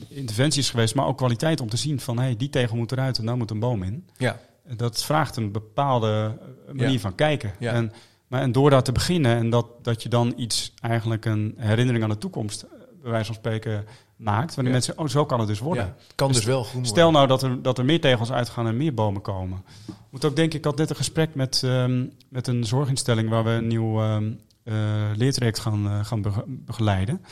interventie 0.08 0.60
is 0.60 0.70
geweest. 0.70 0.94
Maar 0.94 1.06
ook 1.06 1.16
kwaliteit 1.16 1.60
om 1.60 1.68
te 1.68 1.76
zien 1.76 2.00
van, 2.00 2.18
hey, 2.18 2.36
die 2.36 2.50
tegel 2.50 2.76
moet 2.76 2.92
eruit 2.92 3.18
en 3.18 3.26
daar 3.26 3.36
moet 3.36 3.50
een 3.50 3.60
boom 3.60 3.82
in. 3.82 4.08
Ja 4.16 4.40
dat 4.76 5.04
vraagt 5.04 5.36
een 5.36 5.52
bepaalde 5.52 6.38
manier 6.72 7.00
van 7.00 7.14
kijken. 7.14 7.52
En, 7.58 7.92
maar, 8.26 8.42
en 8.42 8.52
door 8.52 8.70
dat 8.70 8.84
te 8.84 8.92
beginnen 8.92 9.36
en 9.36 9.50
dat, 9.50 9.66
dat 9.82 10.02
je 10.02 10.08
dan 10.08 10.32
iets, 10.36 10.72
eigenlijk 10.80 11.24
een 11.24 11.54
herinnering 11.56 12.04
aan 12.04 12.10
de 12.10 12.18
toekomst, 12.18 12.62
eh, 12.62 12.70
bij 13.02 13.10
wijze 13.10 13.26
van 13.26 13.34
spreken, 13.34 13.86
maakt. 14.16 14.54
Wanneer 14.54 14.72
mensen, 14.72 14.98
oh, 14.98 15.08
zo 15.08 15.26
kan 15.26 15.38
het 15.38 15.48
dus 15.48 15.58
worden. 15.58 15.94
Kan 16.14 16.28
dus, 16.28 16.36
dus 16.36 16.46
wel 16.46 16.64
groen 16.64 16.86
Stel 16.86 17.10
nou 17.10 17.26
dat 17.26 17.42
er, 17.42 17.62
dat 17.62 17.78
er 17.78 17.84
meer 17.84 18.00
tegels 18.00 18.32
uitgaan 18.32 18.66
en 18.66 18.76
meer 18.76 18.94
bomen 18.94 19.22
komen. 19.22 19.64
Moet 20.10 20.24
ook 20.24 20.36
denken, 20.36 20.58
ik 20.58 20.64
had 20.64 20.76
net 20.76 20.90
een 20.90 20.96
gesprek 20.96 21.34
met, 21.34 21.62
um, 21.64 22.12
met 22.28 22.46
een 22.46 22.64
zorginstelling 22.64 23.28
waar 23.28 23.44
we 23.44 23.50
een 23.50 23.66
nieuw 23.66 24.02
um, 24.02 24.40
uh, 24.64 24.74
leertraject 25.14 25.58
gaan, 25.58 25.86
uh, 25.86 26.04
gaan 26.04 26.24
begeleiden. 26.46 27.24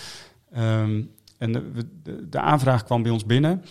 Um, 0.56 1.10
en 1.38 1.52
de, 1.52 1.72
de, 2.02 2.28
de, 2.28 2.40
aanvraag 2.40 2.84
kwam 2.84 3.02
bij 3.02 3.12
ons 3.12 3.24
binnen 3.24 3.64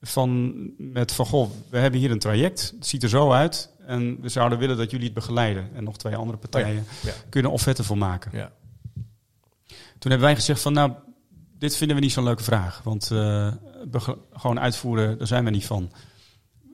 van, 0.00 0.54
met 0.78 1.12
van, 1.12 1.26
goh, 1.26 1.50
we 1.70 1.78
hebben 1.78 2.00
hier 2.00 2.10
een 2.10 2.18
traject, 2.18 2.72
het 2.76 2.86
ziet 2.86 3.02
er 3.02 3.08
zo 3.08 3.32
uit 3.32 3.70
en 3.86 4.20
we 4.20 4.28
zouden 4.28 4.58
willen 4.58 4.76
dat 4.76 4.90
jullie 4.90 5.06
het 5.06 5.14
begeleiden. 5.14 5.70
En 5.74 5.84
nog 5.84 5.96
twee 5.96 6.16
andere 6.16 6.38
partijen 6.38 6.78
oh 6.78 7.02
ja. 7.02 7.12
kunnen 7.28 7.50
offerten 7.50 7.84
voor 7.84 7.98
maken. 7.98 8.30
Ja. 8.34 8.52
Toen 9.98 10.10
hebben 10.12 10.28
wij 10.28 10.34
gezegd 10.34 10.60
van, 10.60 10.72
nou, 10.72 10.92
dit 11.58 11.76
vinden 11.76 11.96
we 11.96 12.02
niet 12.02 12.12
zo'n 12.12 12.24
leuke 12.24 12.42
vraag, 12.42 12.80
want 12.82 13.10
uh, 13.12 13.52
gewoon 14.32 14.60
uitvoeren, 14.60 15.18
daar 15.18 15.26
zijn 15.26 15.44
we 15.44 15.50
niet 15.50 15.66
van. 15.66 15.92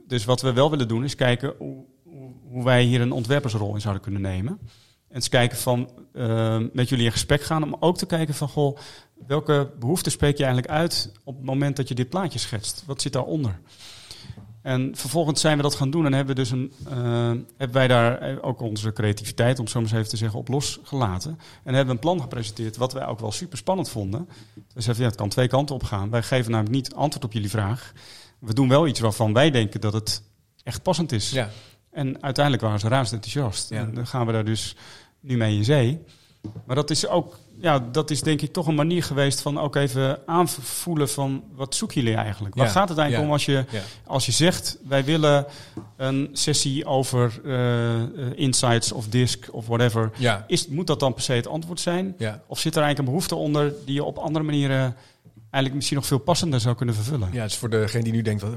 Dus 0.07 0.25
wat 0.25 0.41
we 0.41 0.53
wel 0.53 0.71
willen 0.71 0.89
doen 0.89 1.05
is 1.05 1.15
kijken 1.15 1.55
hoe, 1.59 1.85
hoe 2.49 2.65
wij 2.65 2.83
hier 2.83 3.01
een 3.01 3.13
ontwerpersrol 3.13 3.75
in 3.75 3.81
zouden 3.81 4.03
kunnen 4.03 4.21
nemen. 4.21 4.59
En 5.09 5.17
eens 5.17 5.29
kijken 5.29 5.59
van 5.59 5.91
uh, 6.13 6.59
met 6.73 6.89
jullie 6.89 7.05
in 7.05 7.13
gesprek 7.13 7.43
gaan 7.43 7.63
om 7.63 7.77
ook 7.81 7.97
te 7.99 8.07
kijken 8.07 8.35
van 8.35 8.49
goh, 8.49 8.79
welke 9.27 9.71
behoeften 9.79 10.13
spreek 10.13 10.37
je 10.37 10.45
eigenlijk 10.45 10.73
uit 10.73 11.13
op 11.25 11.37
het 11.37 11.45
moment 11.45 11.77
dat 11.77 11.89
je 11.89 11.95
dit 11.95 12.09
plaatje 12.09 12.39
schetst? 12.39 12.83
Wat 12.87 13.03
zit 13.03 13.13
daaronder? 13.13 13.61
En 14.63 14.91
vervolgens 14.97 15.41
zijn 15.41 15.57
we 15.57 15.63
dat 15.63 15.75
gaan 15.75 15.91
doen 15.91 16.07
en 16.07 16.13
hebben, 16.13 16.35
dus 16.35 16.51
een, 16.51 16.73
uh, 16.89 16.93
hebben 17.57 17.73
wij 17.73 17.89
daar 17.89 18.43
ook 18.43 18.61
onze 18.61 18.93
creativiteit, 18.93 19.59
om 19.59 19.65
het 19.65 19.73
zo 19.73 19.81
maar 19.81 19.89
eens 19.89 19.99
even 19.99 20.11
te 20.11 20.17
zeggen, 20.17 20.39
op 20.39 20.49
losgelaten. 20.49 21.39
En 21.65 21.75
hebben 21.75 21.95
een 21.95 22.01
plan 22.01 22.21
gepresenteerd 22.21 22.77
wat 22.77 22.93
wij 22.93 23.07
ook 23.07 23.21
wel 23.21 23.33
super 23.33 23.59
spannend 23.59 23.91
vonden. 23.91 24.29
We 24.73 24.81
zeiden, 24.81 25.05
ja, 25.05 25.11
het 25.11 25.19
kan 25.19 25.29
twee 25.29 25.49
kanten 25.49 25.75
op 25.75 25.83
gaan. 25.83 26.11
Wij 26.11 26.23
geven 26.23 26.51
namelijk 26.51 26.75
niet 26.75 26.95
antwoord 26.95 27.25
op 27.25 27.33
jullie 27.33 27.51
vraag. 27.51 27.93
We 28.39 28.55
doen 28.55 28.69
wel 28.69 28.87
iets 28.87 29.01
waarvan 29.01 29.33
wij 29.33 29.51
denken 29.51 29.81
dat 29.81 29.93
het 29.93 30.23
echt 30.63 30.83
passend 30.83 31.13
is. 31.13 31.31
Ja. 31.31 31.51
En 31.91 32.23
uiteindelijk 32.23 32.65
waren 32.65 32.81
ze 32.81 32.89
razend 32.89 33.25
enthousiast. 33.25 33.71
En 33.71 33.95
dan 33.95 34.07
gaan 34.07 34.27
we 34.27 34.33
daar 34.33 34.45
dus 34.45 34.77
nu 35.21 35.37
mee 35.37 35.57
in 35.57 35.65
zee. 35.65 36.03
Maar 36.67 36.77
dat 36.77 36.91
is 36.91 37.07
ook, 37.07 37.39
ja, 37.61 37.79
dat 37.93 38.11
is 38.11 38.21
denk 38.21 38.41
ik 38.41 38.53
toch 38.53 38.67
een 38.67 38.75
manier 38.75 39.03
geweest 39.03 39.41
van 39.41 39.59
ook 39.59 39.77
even 39.77 40.19
aanvoelen 40.27 41.09
van 41.09 41.45
wat 41.55 41.75
zoeken 41.75 42.01
jullie 42.03 42.17
eigenlijk? 42.17 42.55
Waar 42.55 42.69
gaat 42.69 42.89
het 42.89 42.99
eigenlijk 42.99 43.29
om 43.29 43.33
als 43.35 43.45
je, 43.45 43.65
als 44.07 44.27
je 44.27 44.33
zegt 44.33 44.79
wij 44.89 45.05
willen 45.05 45.47
een 45.97 46.29
sessie 46.33 46.87
over 46.87 47.41
uh, 47.45 48.01
insights 48.35 48.93
of 48.93 49.09
disk 49.09 49.49
of 49.53 49.67
whatever. 49.67 50.11
Is, 50.47 50.69
moet 50.69 50.87
dat 50.87 51.01
dan 51.01 51.15
per 51.15 51.23
se 51.23 51.33
het 51.33 51.47
antwoord 51.47 51.81
zijn? 51.81 52.15
Of 52.47 52.59
zit 52.59 52.77
er 52.77 52.83
eigenlijk 52.83 52.99
een 52.99 53.15
behoefte 53.15 53.35
onder 53.35 53.73
die 53.85 53.95
je 53.95 54.05
op 54.05 54.19
andere 54.19 54.45
manieren 54.45 54.97
eigenlijk 55.51 55.75
misschien 55.75 55.97
nog 55.97 56.07
veel 56.07 56.19
passender 56.19 56.61
zou 56.61 56.77
kunnen 56.77 56.95
vervullen. 56.95 57.29
Ja, 57.33 57.43
dus 57.43 57.57
voor 57.57 57.71
degene 57.71 58.05
die 58.05 58.13
nu 58.13 58.23
denkt, 58.23 58.43
wat, 58.43 58.55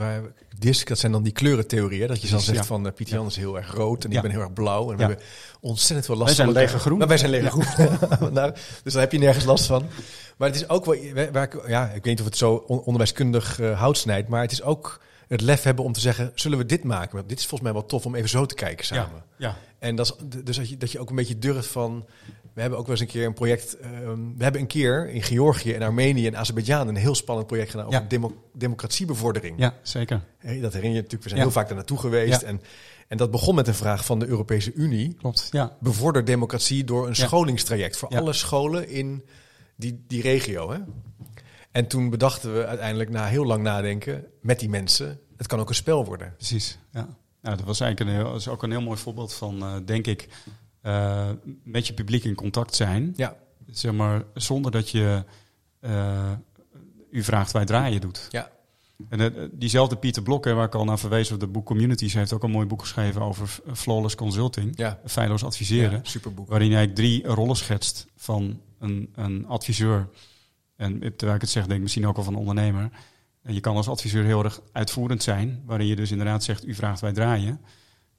disc, 0.58 0.88
dat 0.88 1.00
zijn 1.00 1.12
dan 1.12 1.24
die 1.24 1.34
kleurentheorieën. 1.34 2.08
Dat 2.08 2.22
je 2.22 2.30
dan 2.30 2.42
zegt 2.42 2.66
van 2.66 2.86
uh, 2.86 2.92
Jan 2.96 3.26
is 3.26 3.36
heel 3.36 3.58
erg 3.58 3.74
rood 3.74 4.04
en 4.04 4.12
ik 4.12 4.22
ben 4.22 4.32
heel 4.32 4.40
erg 4.40 4.54
blauw. 4.54 4.92
En 4.92 4.98
we 4.98 5.04
hebben 5.04 5.24
ontzettend 5.60 6.06
veel 6.06 6.16
last 6.16 6.36
van. 6.36 6.46
Wij 6.46 6.54
zijn 6.54 6.66
leger 6.66 6.80
groen. 6.80 6.98
Nou, 6.98 7.10
wij 7.10 7.18
zijn 7.18 7.32
leger 7.32 7.52
groen. 7.52 8.34
nou, 8.34 8.54
dus 8.84 8.94
daar 8.94 9.02
heb 9.02 9.12
je 9.12 9.18
nergens 9.18 9.46
last 9.46 9.66
van. 9.66 9.86
Maar 10.38 10.48
het 10.48 10.58
is 10.58 10.70
ook 10.70 10.86
wel, 10.86 10.98
waar 11.32 11.44
ik, 11.44 11.68
ja, 11.68 11.86
ik 11.86 11.94
weet 11.94 12.06
niet 12.06 12.20
of 12.20 12.26
het 12.26 12.38
zo 12.38 12.56
onderwijskundig 12.56 13.60
uh, 13.60 13.80
hout 13.80 13.98
snijdt, 13.98 14.28
maar 14.30 14.42
het 14.42 14.52
is 14.52 14.62
ook 14.62 15.02
het 15.28 15.42
lef 15.42 15.64
hebben 15.64 15.86
om 15.86 15.94
te 15.94 16.00
zeggen, 16.00 16.32
zullen 16.36 16.58
we 16.58 16.66
dit 16.66 16.84
maken? 16.84 17.16
Want 17.16 17.30
dit 17.30 17.40
is 17.40 17.46
volgens 17.46 17.70
mij 17.70 17.80
wel 17.80 17.86
tof 17.86 18.06
om 18.06 18.16
even 18.16 18.30
zo 18.30 18.46
te 18.46 18.56
kijken 18.56 18.86
samen. 18.86 19.24
Ja, 19.38 19.58
En 19.80 19.96
dat 19.96 20.06
is, 20.06 20.42
dus 20.44 20.56
dat 20.56 20.70
je, 20.70 20.78
dat 20.78 20.92
je 20.92 21.00
ook 21.00 21.10
een 21.10 21.16
beetje 21.16 21.40
durft 21.40 21.68
van, 21.68 22.06
we 22.54 22.62
hebben 22.62 22.80
ook 22.80 22.86
wel 22.86 22.96
eens 22.96 23.06
een 23.06 23.12
keer 23.12 23.26
een 23.26 23.34
project. 23.34 23.78
Ehm, 23.78 24.38
we 24.38 24.44
hebben 24.44 24.62
een 24.62 24.68
keer 24.68 25.10
in 25.10 25.22
Georgië 25.22 25.74
en 25.74 25.82
Armenië 25.82 26.28
en 26.28 26.38
Azerbeidzjan 26.38 26.88
een 26.88 26.96
heel 26.96 27.16
spannend 27.16 27.48
project 27.48 27.70
gedaan 27.70 27.86
over 27.86 28.32
democratiebevordering. 28.54 29.60
Ja, 29.60 29.74
zeker. 29.82 30.24
Hey, 30.38 30.60
dat 30.60 30.74
herinner 30.74 30.96
je 30.96 31.02
natuurlijk. 31.02 31.24
We 31.24 31.30
zijn 31.30 31.42
heel 31.42 31.52
vaak 31.52 31.68
daar 31.68 31.76
naartoe 31.76 31.98
geweest. 31.98 32.42
En, 32.42 32.62
en 33.08 33.18
dat 33.18 33.32
begon 33.32 33.56
met 33.56 33.68
een 33.68 33.74
vraag 33.74 34.06
van 34.06 34.20
de 34.20 34.26
Europese 34.26 34.74
Unie. 34.74 35.14
Klopt. 35.14 35.48
Ja. 35.52 35.78
Bevorder 35.80 36.26
democratie 36.26 36.84
door 36.84 37.08
een 37.08 37.16
scholingstraject 37.16 37.98
voor 37.98 38.10
alle 38.10 38.34
scholen 38.34 38.90
in 38.90 39.24
die, 39.76 40.04
die 40.08 40.22
regio. 40.22 40.72
Hè? 40.72 40.80
En 41.72 41.88
toen 41.88 42.10
bedachten 42.10 42.54
we 42.54 42.66
uiteindelijk 42.66 43.10
na 43.10 43.26
heel 43.26 43.46
lang 43.46 43.64
nadenken 43.64 44.26
met 44.42 44.60
die 44.60 44.70
mensen. 44.70 45.20
Het 45.38 45.48
kan 45.48 45.60
ook 45.60 45.70
een 45.70 45.76
spel 45.76 46.06
worden. 46.06 46.34
Precies. 46.36 46.78
Ja. 46.92 47.08
Nou, 47.42 47.58
dat 47.58 47.66
was 47.66 47.80
eigenlijk 47.80 48.12
een 48.12 48.24
heel, 48.24 48.32
dat 48.32 48.40
is 48.40 48.48
ook 48.48 48.64
een 48.64 48.72
heel 48.72 48.82
mooi 48.82 48.98
voorbeeld 48.98 49.34
van, 49.34 49.64
uh, 49.64 49.76
denk 49.86 50.08
ik, 50.08 50.28
uh, 50.84 51.30
met 51.64 51.88
je 51.88 51.94
publiek 51.94 52.24
in 52.24 52.36
contact 52.36 52.76
zijn. 52.76 53.14
Ja. 53.16 53.36
Zeg 53.68 53.94
maar, 53.94 54.24
zonder 54.34 54.72
dat 54.72 54.90
je 54.90 55.24
uh, 55.82 56.32
u 57.12 57.24
vraagt 57.24 57.52
wij 57.52 57.66
draaien 57.66 58.02
doet. 58.02 58.28
Ja. 58.30 58.52
En 59.10 59.20
uh, 59.20 59.50
diezelfde 59.52 59.96
Pieter 59.96 60.24
Blokker, 60.24 60.56
waar 60.56 60.66
ik 60.66 60.76
al 60.76 60.86
naar 60.86 61.00
verwezen, 61.00 61.40
de 61.40 61.48
boek 61.48 61.66
Communities, 61.66 62.14
heeft 62.14 62.34
ook 62.34 62.44
een 62.44 62.52
mooi 62.52 62.68
boek 62.68 62.82
geschreven 62.82 63.22
over 63.22 63.60
flawless 63.74 64.16
consulting. 64.16 64.78
Ja. 64.78 65.00
Feilloos 65.06 65.44
adviseren. 65.44 65.92
Ja, 65.92 66.00
superboek. 66.04 66.50
Waarin 66.50 66.72
hij 66.72 66.88
drie 66.88 67.28
rollen 67.28 67.56
schetst 67.56 68.08
van 68.16 68.62
een, 68.80 69.10
een 69.16 69.48
adviseur. 69.48 70.10
En 70.76 71.00
terwijl 71.00 71.36
ik 71.36 71.42
het 71.42 71.50
zeg, 71.50 71.64
denk 71.64 71.76
ik 71.76 71.82
misschien 71.82 72.08
ook 72.08 72.18
al 72.18 72.24
van 72.24 72.34
een 72.34 72.40
ondernemer. 72.40 72.90
Je 73.42 73.60
kan 73.60 73.76
als 73.76 73.88
adviseur 73.90 74.24
heel 74.24 74.44
erg 74.44 74.62
uitvoerend 74.72 75.24
zijn, 75.24 75.62
waarin 75.66 75.88
je 75.88 75.96
dus 75.96 76.12
inderdaad 76.12 76.44
zegt, 76.44 76.68
u 76.68 76.74
vraagt 76.74 77.02
wij 77.02 77.14
draaien. 77.14 77.62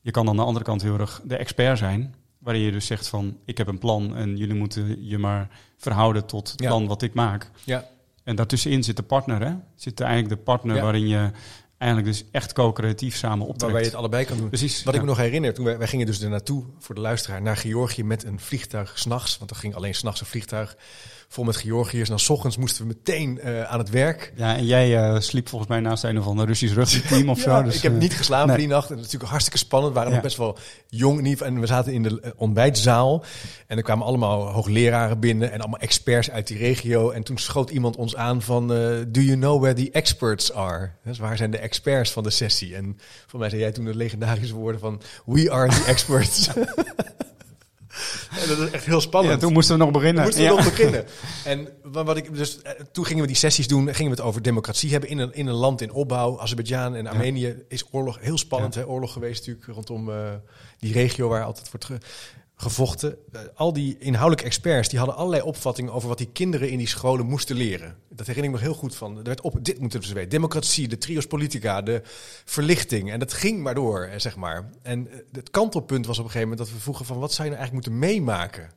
Je 0.00 0.10
kan 0.10 0.28
aan 0.28 0.36
de 0.36 0.42
andere 0.42 0.64
kant 0.64 0.82
heel 0.82 0.98
erg 0.98 1.20
de 1.24 1.36
expert 1.36 1.78
zijn, 1.78 2.14
Waarin 2.44 2.62
je 2.62 2.72
dus 2.72 2.86
zegt 2.86 3.08
van 3.08 3.36
ik 3.44 3.58
heb 3.58 3.66
een 3.66 3.78
plan 3.78 4.16
en 4.16 4.36
jullie 4.36 4.54
moeten 4.54 5.08
je 5.08 5.18
maar 5.18 5.48
verhouden 5.76 6.26
tot 6.26 6.48
het 6.48 6.56
plan 6.56 6.86
wat 6.86 7.02
ik 7.02 7.14
maak. 7.14 7.50
Ja. 7.64 7.88
En 8.24 8.36
daartussenin 8.36 8.82
zit 8.82 8.96
de 8.96 9.02
partner, 9.02 9.46
hè? 9.46 9.54
Zit 9.74 10.00
eigenlijk 10.00 10.36
de 10.36 10.44
partner 10.44 10.82
waarin 10.82 11.08
je 11.08 11.30
eigenlijk 11.78 12.12
dus 12.12 12.24
echt 12.30 12.52
co-creatief 12.52 13.16
samen 13.16 13.46
optrekt. 13.46 13.60
Waarbij 13.62 13.80
je 13.80 13.86
het 13.86 13.96
allebei 13.96 14.24
kan 14.24 14.36
doen. 14.36 14.48
Precies. 14.48 14.82
Wat 14.82 14.94
ik 14.94 15.00
me 15.00 15.06
nog 15.06 15.16
herinner, 15.16 15.54
toen 15.54 15.64
wij, 15.64 15.78
wij, 15.78 15.86
gingen 15.88 16.06
dus 16.06 16.20
er 16.20 16.28
naartoe 16.28 16.64
voor 16.78 16.94
de 16.94 17.00
luisteraar 17.00 17.42
naar 17.42 17.56
Georgië 17.56 18.04
met 18.04 18.24
een 18.24 18.40
vliegtuig 18.40 18.98
s'nachts, 18.98 19.38
want 19.38 19.50
er 19.50 19.56
ging 19.56 19.74
alleen 19.74 19.94
s'nachts 19.94 20.20
een 20.20 20.26
vliegtuig 20.26 20.76
vol 21.28 21.44
met 21.44 21.56
Georgiërs. 21.56 22.08
En 22.08 22.08
dan 22.08 22.18
's 22.18 22.28
ochtends 22.28 22.56
moesten 22.56 22.82
we 22.82 22.94
meteen 22.96 23.40
eh, 23.40 23.62
aan 23.62 23.78
het 23.78 23.90
werk. 23.90 24.32
Ja, 24.36 24.56
en 24.56 24.66
jij 24.66 24.98
eh, 24.98 25.20
sliep 25.20 25.48
volgens 25.48 25.70
mij 25.70 25.80
naast 25.80 26.04
een 26.04 26.18
of 26.18 26.26
ander 26.26 26.46
Russisch 26.46 26.74
rugbyteam 26.74 27.28
of 27.28 27.38
Ja, 27.44 27.56
zo. 27.58 27.62
Dus, 27.62 27.76
ik 27.76 27.82
heb 27.82 27.92
eh, 27.92 27.98
niet 27.98 28.14
geslapen 28.14 28.48
nee. 28.48 28.56
die 28.56 28.66
nacht. 28.66 28.90
En 28.90 28.96
dat 28.96 28.98
is 28.98 29.04
natuurlijk 29.04 29.30
hartstikke 29.30 29.58
spannend. 29.58 29.92
We 29.92 29.98
waren 29.98 30.14
Ja. 30.14 30.16
nog 30.16 30.26
best 30.26 30.38
wel 30.38 30.58
jong. 30.88 31.18
in 31.18 31.26
geval. 31.26 31.46
En 31.46 31.60
we 31.60 31.66
zaten 31.66 31.92
in 31.92 32.02
de 32.02 32.32
ontbijtzaal. 32.36 33.24
En 33.66 33.76
er 33.76 33.82
kwamen 33.82 34.06
allemaal 34.06 34.50
hoogleraren 34.50 35.20
binnen. 35.20 35.52
En 35.52 35.60
allemaal 35.60 35.80
experts 35.80 36.30
uit 36.30 36.46
die 36.46 36.58
regio. 36.58 37.10
En 37.10 37.22
toen 37.22 37.38
schoot 37.38 37.70
iemand 37.70 37.96
ons 37.96 38.16
aan 38.16 38.42
van... 38.42 38.68
do 39.08 39.20
you 39.20 39.36
know 39.36 39.60
where 39.60 39.74
the 39.74 39.90
experts 39.90 40.52
are? 40.52 40.90
Dus 41.04 41.18
waar 41.18 41.36
zijn 41.36 41.50
de 41.50 41.58
experts 41.58 42.10
van 42.10 42.22
de 42.22 42.30
sessie? 42.30 42.74
En 42.74 42.98
voor 43.26 43.38
mij 43.38 43.48
zei 43.48 43.60
jij 43.60 43.72
toen 43.72 43.84
de 43.84 43.96
legendarische 43.96 44.54
woorden 44.54 44.80
van... 44.80 45.00
We 45.26 45.50
are 45.50 45.68
the 45.68 45.84
experts. 45.86 46.48
en 48.42 48.48
dat 48.48 48.58
is 48.58 48.70
echt 48.70 48.84
heel 48.84 49.00
spannend. 49.00 49.34
Ja, 49.34 49.40
toen 49.40 49.52
moesten 49.52 49.78
we 49.78 49.84
nog 49.84 49.92
beginnen. 49.92 50.22
Moesten 50.24 50.42
we 50.42 50.48
Ja. 50.48 50.54
nog 50.54 50.64
beginnen. 50.64 51.04
En 51.44 51.68
wa- 51.82 52.04
wat 52.04 52.16
ik 52.16 52.34
dus, 52.36 52.62
eh, 52.62 52.72
toen 52.92 53.04
gingen 53.06 53.22
we 53.22 53.28
die 53.28 53.36
sessies 53.36 53.68
doen, 53.68 53.94
gingen 53.94 54.10
we 54.12 54.16
het 54.16 54.26
over 54.26 54.42
democratie 54.42 54.90
hebben 54.90 55.08
in 55.10 55.18
een, 55.18 55.34
in 55.34 55.46
een 55.46 55.54
land 55.54 55.80
in 55.80 55.92
opbouw. 55.92 56.40
Azerbeidzjan 56.40 56.94
en 56.94 57.06
Armenië 57.06 57.56
is 57.68 57.84
oorlog 57.90 58.18
heel 58.20 58.38
spannend. 58.38 58.74
Hè? 58.74 58.86
Oorlog 58.86 59.12
geweest 59.12 59.46
natuurlijk 59.46 59.66
rondom 59.74 60.10
eh, 60.10 60.16
die 60.78 60.92
regio 60.92 61.28
waar 61.28 61.44
altijd 61.44 61.70
wordt 61.70 61.84
ge- 61.86 61.98
gevochten. 62.56 63.16
Eh, 63.32 63.40
al 63.54 63.72
die 63.72 63.98
inhoudelijke 63.98 64.44
experts 64.44 64.88
die 64.88 64.98
hadden 64.98 65.16
allerlei 65.16 65.42
opvattingen 65.42 65.92
over 65.92 66.08
wat 66.08 66.18
die 66.18 66.30
kinderen 66.32 66.70
in 66.70 66.78
die 66.78 66.88
scholen 66.88 67.26
moesten 67.26 67.56
leren. 67.56 67.96
Dat 68.08 68.26
herinner 68.26 68.52
ik 68.52 68.56
me 68.56 68.64
heel 68.64 68.74
goed 68.74 68.96
van. 68.96 69.16
Er 69.16 69.22
werd 69.22 69.40
op, 69.40 69.64
dit 69.64 69.80
moeten 69.80 70.02
ze 70.02 70.14
weten. 70.14 70.30
Democratie, 70.30 70.88
de 70.88 70.98
trios 70.98 71.26
politica, 71.26 71.82
de 71.82 72.00
verlichting. 72.44 73.10
En 73.12 73.18
dat 73.18 73.32
ging 73.32 73.62
maar 73.62 73.74
door, 73.74 74.02
eh, 74.02 74.18
zeg 74.18 74.36
maar. 74.36 74.70
En 74.82 75.10
eh, 75.10 75.18
het 75.32 75.50
kantelpunt 75.50 76.06
was 76.06 76.18
op 76.18 76.24
een 76.24 76.30
gegeven 76.30 76.48
moment 76.48 76.68
dat 76.68 76.76
we 76.76 76.82
vroegen 76.82 77.06
van 77.06 77.18
wat 77.18 77.32
zou 77.32 77.48
je 77.48 77.54
nou 77.54 77.64
eigenlijk 77.64 77.88
moeten 77.88 78.08
meemaken? 78.08 78.70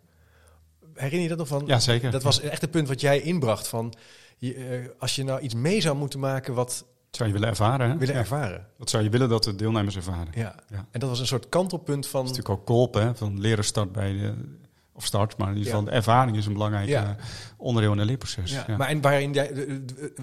Herinner 0.94 1.22
je 1.22 1.28
dat 1.28 1.38
nog 1.38 1.48
van? 1.48 1.64
Ja, 1.66 1.80
zeker. 1.80 2.12
Dat 2.12 2.24
was 2.24 2.40
echt 2.40 2.62
het 2.62 2.72
punt 2.72 2.88
wat 2.88 3.02
jij 3.02 3.22
inbracht 3.22 3.68
van 3.68 3.94
je, 4.38 4.96
als 5.00 5.16
je 5.16 5.24
nou 5.24 5.42
iets 5.42 5.54
mee 5.54 5.82
zou 5.82 5.96
moeten 5.96 6.20
maken 6.20 6.54
wat 6.54 6.86
zou 7.18 7.28
je 7.30 7.34
willen 7.36 7.50
ervaren. 7.50 7.90
Hè? 7.90 7.98
willen 7.98 8.16
ervaren. 8.16 8.66
Wat 8.78 8.90
zou 8.90 9.04
je 9.04 9.10
willen 9.10 9.30
dat 9.30 9.44
de 9.44 9.56
deelnemers 9.56 9.96
ervaren? 9.96 10.28
Ja. 10.36 10.56
Ja. 10.70 10.86
En 10.92 11.00
dat 11.00 11.10
was 11.10 11.20
een 11.20 11.28
soort 11.28 11.50
kantelpunt 11.50 12.08
van 12.08 12.22
Dat 12.26 12.32
is 12.32 12.38
natuurlijk 12.38 12.60
ook 12.62 12.68
geholpen, 12.68 13.02
hè? 13.02 13.16
van 13.16 13.40
leren 13.40 13.64
start 13.64 13.92
bij 13.92 14.12
de, 14.14 14.34
of 14.94 15.06
start, 15.06 15.38
maar 15.38 15.48
in 15.50 15.58
ieder 15.58 15.72
Ja. 15.72 15.78
geval 15.78 15.92
de 15.92 15.96
ervaring 15.98 16.38
is 16.38 16.46
een 16.46 16.54
belangrijk 16.54 16.88
Ja. 16.88 17.04
eh, 17.18 17.24
onderdeel 17.58 17.92
in 17.92 17.98
het 17.98 18.08
leerproces. 18.08 18.52
Ja, 18.52 18.64
Ja. 18.68 18.78
Maar 18.78 18.88
en 18.88 19.02
waarin 19.02 19.34
jij- 19.34 19.54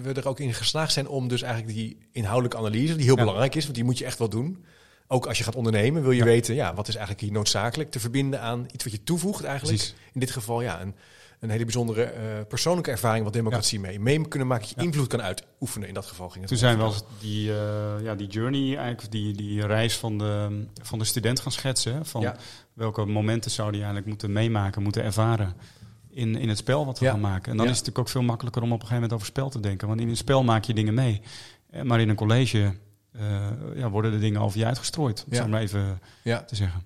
we 0.03 0.13
er 0.13 0.27
ook 0.27 0.39
in 0.39 0.53
geslaagd 0.53 0.93
zijn 0.93 1.07
om 1.07 1.27
dus 1.27 1.41
eigenlijk 1.41 1.73
die 1.75 1.97
inhoudelijke 2.11 2.57
analyse, 2.57 2.95
die 2.95 3.05
heel 3.05 3.15
belangrijk 3.15 3.55
is, 3.55 3.63
want 3.63 3.75
die 3.75 3.83
moet 3.83 3.97
je 3.97 4.05
echt 4.05 4.17
wel 4.19 4.29
doen. 4.29 4.65
Ook 5.07 5.25
als 5.25 5.37
je 5.37 5.43
gaat 5.43 5.55
ondernemen, 5.55 6.01
wil 6.01 6.11
je 6.11 6.23
weten, 6.23 6.55
ja, 6.55 6.73
wat 6.73 6.87
is 6.87 6.95
eigenlijk 6.95 7.25
hier 7.25 7.33
noodzakelijk 7.35 7.91
te 7.91 7.99
verbinden 7.99 8.41
aan 8.41 8.65
iets 8.71 8.83
wat 8.83 8.93
je 8.93 9.03
toevoegt 9.03 9.43
eigenlijk. 9.43 9.77
Precies. 9.77 9.95
In 10.13 10.19
dit 10.19 10.31
geval, 10.31 10.61
ja, 10.61 10.81
een, 10.81 10.95
een 11.39 11.49
hele 11.49 11.63
bijzondere 11.63 12.03
eh, 12.03 12.23
persoonlijke 12.47 12.91
ervaring 12.91 13.23
wat 13.23 13.33
democratie 13.33 13.79
mee. 13.79 13.99
Mee 13.99 14.27
kunnen 14.27 14.47
maken, 14.47 14.67
dat 14.67 14.75
je 14.77 14.85
invloed 14.85 15.07
kan 15.07 15.21
uitoefenen. 15.21 15.87
In 15.87 15.93
dat 15.93 16.05
geval 16.05 16.27
ging 16.29 16.39
het. 16.39 16.47
Toen 16.47 16.57
zijn 16.57 16.77
we 16.77 16.83
als 16.83 17.03
die, 17.19 17.51
eh, 17.51 18.03
ja, 18.03 18.15
die 18.15 18.27
journey, 18.27 18.77
eigenlijk 18.77 19.11
die, 19.11 19.33
die 19.33 19.65
reis 19.65 19.97
van 19.97 20.17
de, 20.17 20.65
van 20.81 20.99
de 20.99 21.05
student 21.05 21.39
gaan 21.39 21.51
schetsen. 21.51 21.93
hè, 21.93 22.05
Van 22.05 22.21
Ja. 22.21 22.35
welke 22.73 23.05
momenten 23.05 23.51
zou 23.51 23.67
die 23.71 23.77
eigenlijk 23.79 24.07
moeten 24.09 24.31
meemaken, 24.31 24.83
moeten 24.83 25.03
ervaren 25.03 25.53
in, 26.09 26.35
in 26.35 26.49
het 26.49 26.57
spel 26.57 26.85
wat 26.85 26.99
we 26.99 27.05
gaan 27.05 27.19
maken. 27.19 27.51
En 27.51 27.57
dan 27.57 27.65
is 27.65 27.77
het 27.77 27.79
natuurlijk 27.85 27.99
ook 28.07 28.09
veel 28.13 28.21
makkelijker 28.23 28.61
om 28.61 28.67
op 28.71 28.73
een 28.81 28.87
gegeven 28.87 29.01
moment 29.01 29.13
over 29.13 29.27
spel 29.27 29.49
te 29.49 29.59
denken. 29.59 29.87
Want 29.87 29.99
in 30.01 30.09
een 30.09 30.17
spel 30.17 30.43
maak 30.43 30.63
je 30.63 30.73
dingen 30.73 30.93
mee. 30.93 31.21
Eh, 31.69 31.81
Maar 31.81 31.99
in 32.01 32.09
een 32.09 32.15
college 32.15 32.73
ja, 33.75 33.89
worden 33.89 34.11
de 34.11 34.19
dingen 34.19 34.41
over 34.41 34.59
je 34.59 34.65
uitgestrooid, 34.65 35.23
om 35.27 35.33
Ja. 35.33 35.41
zo 35.41 35.47
maar 35.47 35.61
even 35.61 35.99
Ja. 36.23 36.43
te 36.43 36.55
zeggen. 36.55 36.83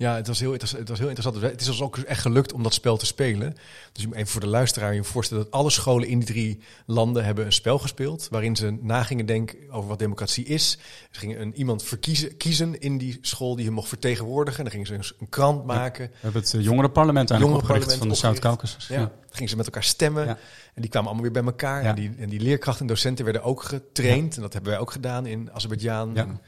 Ja, 0.00 0.14
het 0.14 0.26
was, 0.26 0.40
heel, 0.40 0.52
het, 0.52 0.60
was, 0.60 0.70
het 0.70 0.88
was 0.88 0.98
heel 0.98 1.08
interessant. 1.08 1.52
Het 1.52 1.60
is 1.60 1.68
ons 1.68 1.82
ook 1.82 1.98
echt 1.98 2.20
gelukt 2.20 2.52
om 2.52 2.62
dat 2.62 2.74
spel 2.74 2.96
te 2.96 3.06
spelen. 3.06 3.54
Dus 3.92 4.02
je 4.02 4.06
moet 4.06 4.16
even 4.16 4.28
voor 4.28 4.40
de 4.40 4.46
luisteraar 4.46 4.94
je 4.94 5.04
voorstellen 5.04 5.44
dat 5.44 5.52
alle 5.52 5.70
scholen 5.70 6.08
in 6.08 6.18
die 6.18 6.28
drie 6.28 6.62
landen 6.86 7.24
hebben 7.24 7.44
een 7.44 7.52
spel 7.52 7.78
gespeeld. 7.78 8.28
Waarin 8.30 8.56
ze 8.56 8.78
na 8.80 9.02
gingen 9.02 9.26
denken 9.26 9.70
over 9.70 9.88
wat 9.88 9.98
democratie 9.98 10.44
is. 10.44 10.78
Ze 11.10 11.20
gingen 11.20 11.40
een, 11.40 11.54
iemand 11.54 11.82
verkiezen 11.82 12.36
kiezen 12.36 12.80
in 12.80 12.98
die 12.98 13.18
school 13.20 13.56
die 13.56 13.64
hem 13.64 13.74
mocht 13.74 13.88
vertegenwoordigen. 13.88 14.62
Dan 14.62 14.72
gingen 14.72 14.86
ze 14.86 14.94
een, 14.94 15.04
een 15.20 15.28
krant 15.28 15.64
maken. 15.64 16.10
We 16.10 16.16
hebben 16.20 16.42
het 16.42 16.54
eh, 16.54 16.60
jongerenparlement 16.60 17.30
eigenlijk 17.30 17.60
opgericht 17.60 17.94
van 17.94 18.08
de 18.08 18.14
Zuid-Caucasus. 18.14 18.86
Ja. 18.88 19.12
Gingen 19.30 19.50
ze 19.50 19.56
met 19.56 19.66
elkaar 19.66 19.84
stemmen. 19.84 20.26
Ja. 20.26 20.38
En 20.74 20.82
die 20.82 20.90
kwamen 20.90 21.08
allemaal 21.08 21.30
weer 21.32 21.42
bij 21.42 21.52
elkaar. 21.52 21.82
Ja. 21.82 21.88
En, 21.88 21.94
die, 21.94 22.14
en 22.18 22.28
die 22.28 22.40
leerkrachten 22.40 22.82
en 22.82 22.88
docenten 22.88 23.24
werden 23.24 23.42
ook 23.42 23.62
getraind. 23.62 24.36
En 24.36 24.42
dat 24.42 24.52
hebben 24.52 24.70
wij 24.70 24.80
ook 24.80 24.92
gedaan 24.92 25.26
in 25.26 25.52
Azerbeidzjan 25.52 26.10
Ja. 26.14 26.22
en 26.22 26.40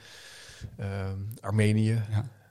ehm, 0.76 1.18
Armenië. 1.40 2.02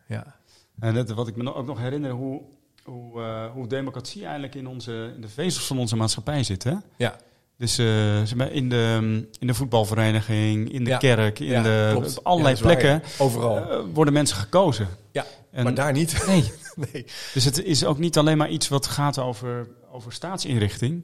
Ja. 0.07 0.39
En 0.79 0.93
dat, 0.93 1.09
wat 1.09 1.27
ik 1.27 1.35
me 1.35 1.53
ook 1.55 1.65
nog 1.65 1.79
herinner, 1.79 2.11
hoe, 2.11 2.41
hoe, 2.83 3.21
eh, 3.21 3.51
hoe 3.51 3.67
democratie 3.67 4.21
eigenlijk 4.23 4.55
in, 4.55 4.67
onze, 4.67 5.11
in 5.15 5.21
de 5.21 5.27
vezels 5.27 5.65
van 5.67 5.77
onze 5.79 5.95
maatschappij 5.95 6.43
zit. 6.43 6.63
Hè? 6.63 6.73
Ja. 6.97 7.15
Dus 7.57 7.77
eh, 7.77 8.53
in, 8.55 8.69
de, 8.69 9.27
in 9.39 9.47
de 9.47 9.53
voetbalvereniging, 9.53 10.71
in 10.71 10.83
de 10.83 10.89
Ja. 10.89 10.97
kerk, 10.97 11.39
in 11.39 11.45
Ja, 11.45 11.61
de, 11.61 11.89
klopt. 11.91 12.17
op 12.17 12.25
allerlei 12.25 12.55
Ja, 12.55 12.61
plekken. 12.61 13.01
Overal. 13.19 13.57
eh, 13.69 13.79
worden 13.93 14.13
mensen 14.13 14.37
gekozen. 14.37 14.87
Ja, 15.11 15.25
En- 15.51 15.63
maar 15.63 15.73
daar 15.73 15.91
niet. 15.93 16.23
Nee. 16.27 16.51
nee. 16.93 17.05
Dus 17.33 17.45
het 17.45 17.63
is 17.63 17.85
ook 17.85 17.97
niet 17.97 18.17
alleen 18.17 18.37
maar 18.37 18.49
iets 18.49 18.67
wat 18.67 18.87
gaat 18.87 19.17
over, 19.19 19.67
over 19.91 20.13
staatsinrichting. 20.13 21.03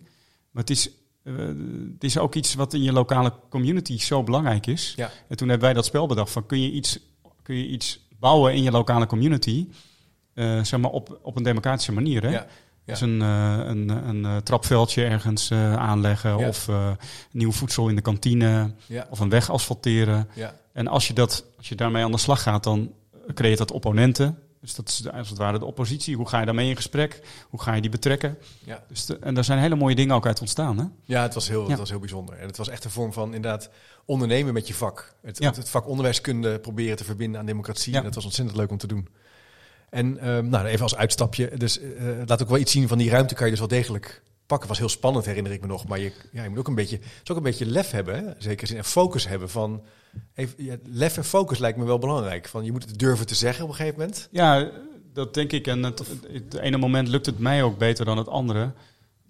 Maar 0.51 0.63
het 0.63 0.70
is, 0.70 0.89
het 1.93 2.03
is 2.03 2.18
ook 2.18 2.36
iets 2.36 2.53
wat 2.53 2.74
in 2.74 2.84
je 2.84 2.91
lokale 2.91 3.34
community 3.49 3.99
zo 3.99 4.24
belangrijk 4.24 4.68
is. 4.68 4.93
Ja. 4.95 5.11
En 5.28 5.38
toen 5.38 5.47
hebben 5.49 5.65
wij 5.65 5.76
dat 5.76 5.86
spel 5.86 6.07
bedacht 6.07 6.32
van 6.32 6.45
kun 6.45 6.61
je 6.61 6.72
iets, 6.72 6.99
kun 7.43 7.55
je 7.55 7.68
iets 7.68 8.06
bouwen 8.20 8.53
in 8.53 8.63
je 8.63 8.72
lokale 8.72 9.05
community. 9.05 9.68
eh, 10.34 10.63
zeg 10.63 10.80
maar 10.80 10.91
op, 10.91 11.20
op 11.22 11.36
een 11.36 11.43
democratische 11.43 11.91
manier. 11.91 12.24
Hè? 12.24 12.30
Ja. 12.30 12.36
Ja. 12.86 12.93
Dus 12.93 13.01
een, 13.01 13.22
eh, 13.22 13.57
een, 13.63 13.89
een, 13.89 14.26
eh, 14.26 14.38
trapveldje 14.38 15.03
ergens 15.03 15.51
aanleggen. 15.51 16.38
Ja. 16.38 16.47
Of 16.47 16.70
nieuw 17.32 17.51
voedsel 17.51 17.89
in 17.89 17.95
de 17.95 18.01
kantine. 18.01 18.72
Of 19.09 19.20
een 19.20 19.30
weg 19.30 19.49
asfalteren. 19.51 20.30
En 20.74 20.88
als 20.88 21.07
je, 21.07 21.13
dat, 21.13 21.45
als 21.57 21.70
je 21.70 21.76
daarmee 21.76 22.03
aan 22.03 22.11
de 22.11 22.18
slag 22.18 22.41
gaat, 22.41 22.63
dan 22.63 22.91
creëert 23.34 23.57
dat 23.57 23.72
opponenten. 23.72 24.38
Dus 24.61 24.75
dat 24.75 24.87
is 24.89 24.97
de- 24.97 25.11
als 25.11 25.29
het 25.29 25.37
ware 25.37 25.59
de 25.59 25.65
oppositie. 25.65 26.15
Hoe 26.15 26.27
ga 26.27 26.39
je 26.39 26.45
daarmee 26.45 26.69
in 26.69 26.75
gesprek? 26.75 27.19
Hoe 27.49 27.61
ga 27.61 27.73
je 27.73 27.81
die 27.81 27.89
betrekken? 27.89 28.37
Ja. 28.63 28.83
Dus 28.87 29.05
de- 29.05 29.17
en 29.19 29.33
daar 29.33 29.43
zijn 29.43 29.59
hele 29.59 29.75
mooie 29.75 29.95
dingen 29.95 30.15
ook 30.15 30.25
uit 30.25 30.39
ontstaan. 30.39 30.77
Hè? 30.77 30.85
Ja, 31.03 31.21
het 31.21 31.33
was, 31.33 31.47
heel, 31.47 31.63
Ja. 31.63 31.69
het 31.69 31.79
was 31.79 31.89
heel 31.89 31.99
bijzonder. 31.99 32.35
En 32.37 32.47
het 32.47 32.57
was 32.57 32.69
echt 32.69 32.83
een 32.83 32.89
vorm 32.91 33.13
van 33.13 33.33
inderdaad 33.33 33.69
ondernemen 34.05 34.53
met 34.53 34.67
je 34.67 34.73
vak. 34.73 35.13
Het, 35.21 35.37
Ja. 35.37 35.51
het, 35.55 35.69
vak 35.69 35.87
onderwijskunde 35.87 36.59
proberen 36.59 36.97
te 36.97 37.03
verbinden 37.03 37.39
aan 37.39 37.45
democratie. 37.45 37.91
Ja. 37.91 37.97
En 37.97 38.03
dat 38.03 38.15
was 38.15 38.25
ontzettend 38.25 38.57
leuk 38.57 38.71
om 38.71 38.77
te 38.77 38.87
doen. 38.87 39.07
En 39.89 40.17
ehm, 40.19 40.49
nou, 40.49 40.65
even 40.65 40.81
als 40.83 40.95
uitstapje. 40.95 41.51
Dus 41.57 41.79
eh, 41.79 41.89
laat 42.25 42.41
ook 42.41 42.49
wel 42.49 42.57
iets 42.57 42.71
zien 42.71 42.87
van 42.87 42.97
die 42.97 43.09
ruimte 43.09 43.33
kan 43.33 43.45
je 43.45 43.51
dus 43.51 43.59
wel 43.59 43.69
degelijk 43.69 44.21
pakken. 44.47 44.67
was 44.67 44.77
heel 44.77 44.89
spannend, 44.89 45.25
herinner 45.25 45.51
ik 45.51 45.61
me 45.61 45.67
nog. 45.67 45.87
Maar 45.87 45.99
je, 45.99 46.11
ja, 46.31 46.43
je 46.43 46.49
moet 46.49 46.59
ook 46.59 46.67
een 46.67 46.75
beetje, 46.75 46.99
het 47.19 47.31
ook 47.31 47.37
een 47.37 47.43
beetje 47.43 47.65
lef 47.65 47.91
hebben. 47.91 48.15
Hè? 48.15 48.23
Zeker 48.37 48.67
zin 48.67 48.77
en 48.77 48.83
focus 48.85 49.27
hebben. 49.27 49.49
Van, 49.49 49.83
even, 50.33 50.63
ja, 50.63 50.75
lef 50.83 51.17
en 51.17 51.25
focus 51.25 51.57
lijkt 51.57 51.77
me 51.77 51.85
wel 51.85 51.99
belangrijk. 51.99 52.47
Van, 52.47 52.65
je 52.65 52.71
moet 52.71 52.85
het 52.85 52.99
durven 52.99 53.27
te 53.27 53.35
zeggen 53.35 53.63
op 53.63 53.69
een 53.69 53.75
gegeven 53.75 53.99
moment. 53.99 54.27
Ja, 54.31 54.69
dat 55.13 55.33
denk 55.33 55.51
ik. 55.51 55.67
En 55.67 55.83
het, 55.83 56.03
het 56.31 56.53
ene 56.53 56.77
moment 56.77 57.07
lukt 57.07 57.25
het 57.25 57.39
mij 57.39 57.63
ook 57.63 57.77
beter 57.77 58.05
dan 58.05 58.17
het 58.17 58.27
andere. 58.27 58.71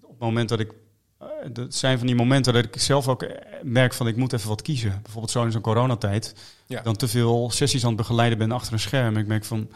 Op 0.01 0.09
het 0.09 0.19
moment 0.19 0.49
dat 0.49 0.59
ik. 0.59 0.71
eh, 1.19 1.27
Dat 1.51 1.73
zijn 1.75 1.97
van 1.97 2.07
die 2.07 2.15
momenten 2.15 2.53
dat 2.53 2.63
ik 2.65 2.79
zelf 2.81 3.07
ook 3.07 3.23
eh, 3.23 3.35
merk 3.63 3.93
van 3.93 4.07
ik 4.07 4.15
moet 4.15 4.33
even 4.33 4.49
wat 4.49 4.61
kiezen. 4.61 4.99
Bijvoorbeeld 5.01 5.31
zo 5.31 5.43
in 5.43 5.51
zo'n 5.51 5.61
coronatijd. 5.61 6.35
Ja. 6.65 6.81
Dan 6.81 6.95
te 6.95 7.07
veel 7.07 7.49
sessies 7.51 7.81
aan 7.83 7.87
het 7.89 7.97
begeleiden 7.97 8.37
ben 8.37 8.51
achter 8.51 8.73
een 8.73 8.79
scherm. 8.79 9.17
Ik 9.17 9.27
merk 9.27 9.45
van, 9.45 9.69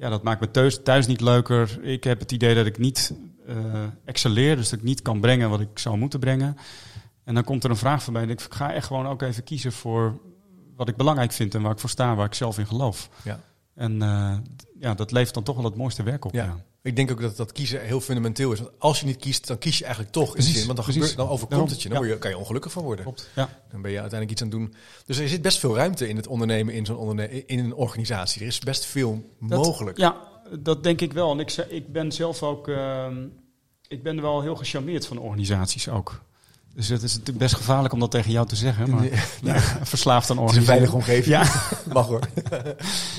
ja, 0.00 0.08
dat 0.08 0.22
maakt 0.22 0.40
me 0.40 0.50
thuis, 0.50 0.82
thuis 0.82 1.06
niet 1.06 1.20
leuker. 1.20 1.78
Ik 1.82 2.04
heb 2.04 2.20
het 2.20 2.32
idee 2.32 2.54
dat 2.54 2.66
ik 2.66 2.78
niet 2.78 3.14
excelleer, 4.04 4.56
dus 4.56 4.68
dat 4.68 4.78
ik 4.78 4.84
niet 4.84 5.02
kan 5.02 5.20
brengen 5.20 5.50
wat 5.50 5.60
ik 5.60 5.78
zou 5.78 5.96
moeten 5.96 6.20
brengen. 6.20 6.56
En 7.24 7.34
dan 7.34 7.44
komt 7.44 7.64
er 7.64 7.70
een 7.70 7.76
vraag 7.76 8.02
voorbij 8.02 8.22
en 8.22 8.30
ik 8.30 8.40
ga 8.50 8.72
echt 8.72 8.86
gewoon 8.86 9.06
ook 9.06 9.22
even 9.22 9.44
kiezen 9.44 9.72
voor 9.72 10.20
wat 10.76 10.88
ik 10.88 10.96
belangrijk 10.96 11.32
vind 11.32 11.54
en 11.54 11.62
waar 11.62 11.72
ik 11.72 11.78
voor 11.78 11.88
sta, 11.88 12.14
waar 12.14 12.26
ik 12.26 12.34
zelf 12.34 12.58
in 12.58 12.66
geloof. 12.66 13.08
Ja. 13.22 13.40
En 13.74 14.02
eh, 14.02 14.36
ja, 14.78 14.94
dat 14.94 15.12
levert 15.12 15.34
dan 15.34 15.42
toch 15.42 15.56
wel 15.56 15.64
het 15.64 15.76
mooiste 15.76 16.02
werk 16.02 16.24
op. 16.24 16.32
Ja. 16.32 16.44
Ja. 16.44 16.56
Ik 16.82 16.96
denk 16.96 17.10
ook 17.10 17.20
dat 17.20 17.36
dat 17.36 17.52
kiezen 17.52 17.80
heel 17.80 18.00
fundamenteel 18.00 18.52
is. 18.52 18.58
Want 18.60 18.70
als 18.78 19.00
je 19.00 19.06
niet 19.06 19.16
kiest, 19.16 19.46
dan 19.46 19.58
kies 19.58 19.78
je 19.78 19.84
eigenlijk 19.84 20.12
toch. 20.14 20.26
In 20.26 20.32
Precies, 20.32 20.54
zin, 20.56 20.64
want 20.64 20.76
dan, 20.76 20.84
gebeurt, 20.86 21.16
dan 21.16 21.24
overkomt 21.28 21.50
Daarom, 21.50 21.68
het 21.68 21.82
je. 21.82 21.88
Dan 21.88 21.98
ja. 21.98 22.04
word 22.04 22.16
je, 22.16 22.20
kan 22.22 22.30
je 22.30 22.38
ongelukkig 22.38 22.72
van 22.72 22.82
worden. 22.82 23.04
Klopt. 23.04 23.28
Ja. 23.34 23.48
Dan 23.70 23.82
ben 23.82 23.90
je 23.90 24.00
uiteindelijk 24.00 24.30
iets 24.30 24.42
aan 24.42 24.48
het 24.48 24.72
doen. 24.72 24.74
Dus 25.06 25.18
er 25.18 25.28
zit 25.28 25.42
best 25.42 25.58
veel 25.58 25.74
ruimte 25.76 26.08
in 26.08 26.16
het 26.16 26.26
ondernemen 26.26 26.74
in 26.74 26.86
zo'n 26.86 26.96
onderne 26.96 27.46
in 27.46 27.58
een 27.58 27.74
organisatie. 27.74 28.40
Er 28.40 28.46
is 28.46 28.58
best 28.58 28.84
veel 28.84 29.24
Dat- 29.40 29.64
mogelijk. 29.64 29.98
Ja, 29.98 30.16
dat 30.58 30.82
denk 30.82 31.00
ik 31.00 31.12
wel. 31.12 31.30
En 31.32 31.38
ik, 31.38 31.50
ik 31.68 31.92
ben 31.92 32.12
zelf 32.12 32.42
ook, 32.42 32.68
ehm, 32.68 33.26
ik 33.88 34.02
ben 34.02 34.20
wel 34.20 34.40
heel 34.42 34.56
gecharmeerd 34.56 35.06
van 35.06 35.18
organisaties 35.18 35.88
ook. 35.88 36.22
Dus 36.74 36.88
het 36.88 37.02
is 37.02 37.12
natuurlijk 37.12 37.38
best 37.38 37.54
gevaarlijk 37.54 37.92
om 37.94 38.00
dat 38.00 38.10
tegen 38.10 38.30
jou 38.32 38.46
te 38.46 38.56
zeggen, 38.56 38.90
maar 38.90 39.00
Nee, 39.00 39.12
ja, 39.42 39.60
verslaafd 39.82 40.30
aan 40.30 40.38
Het 40.38 40.50
is 40.50 40.56
een 40.56 40.62
veilige 40.62 40.94
omgeving. 40.94 41.26
Ja, 41.26 41.42
Mag 41.92 42.06
hoor. 42.06 42.20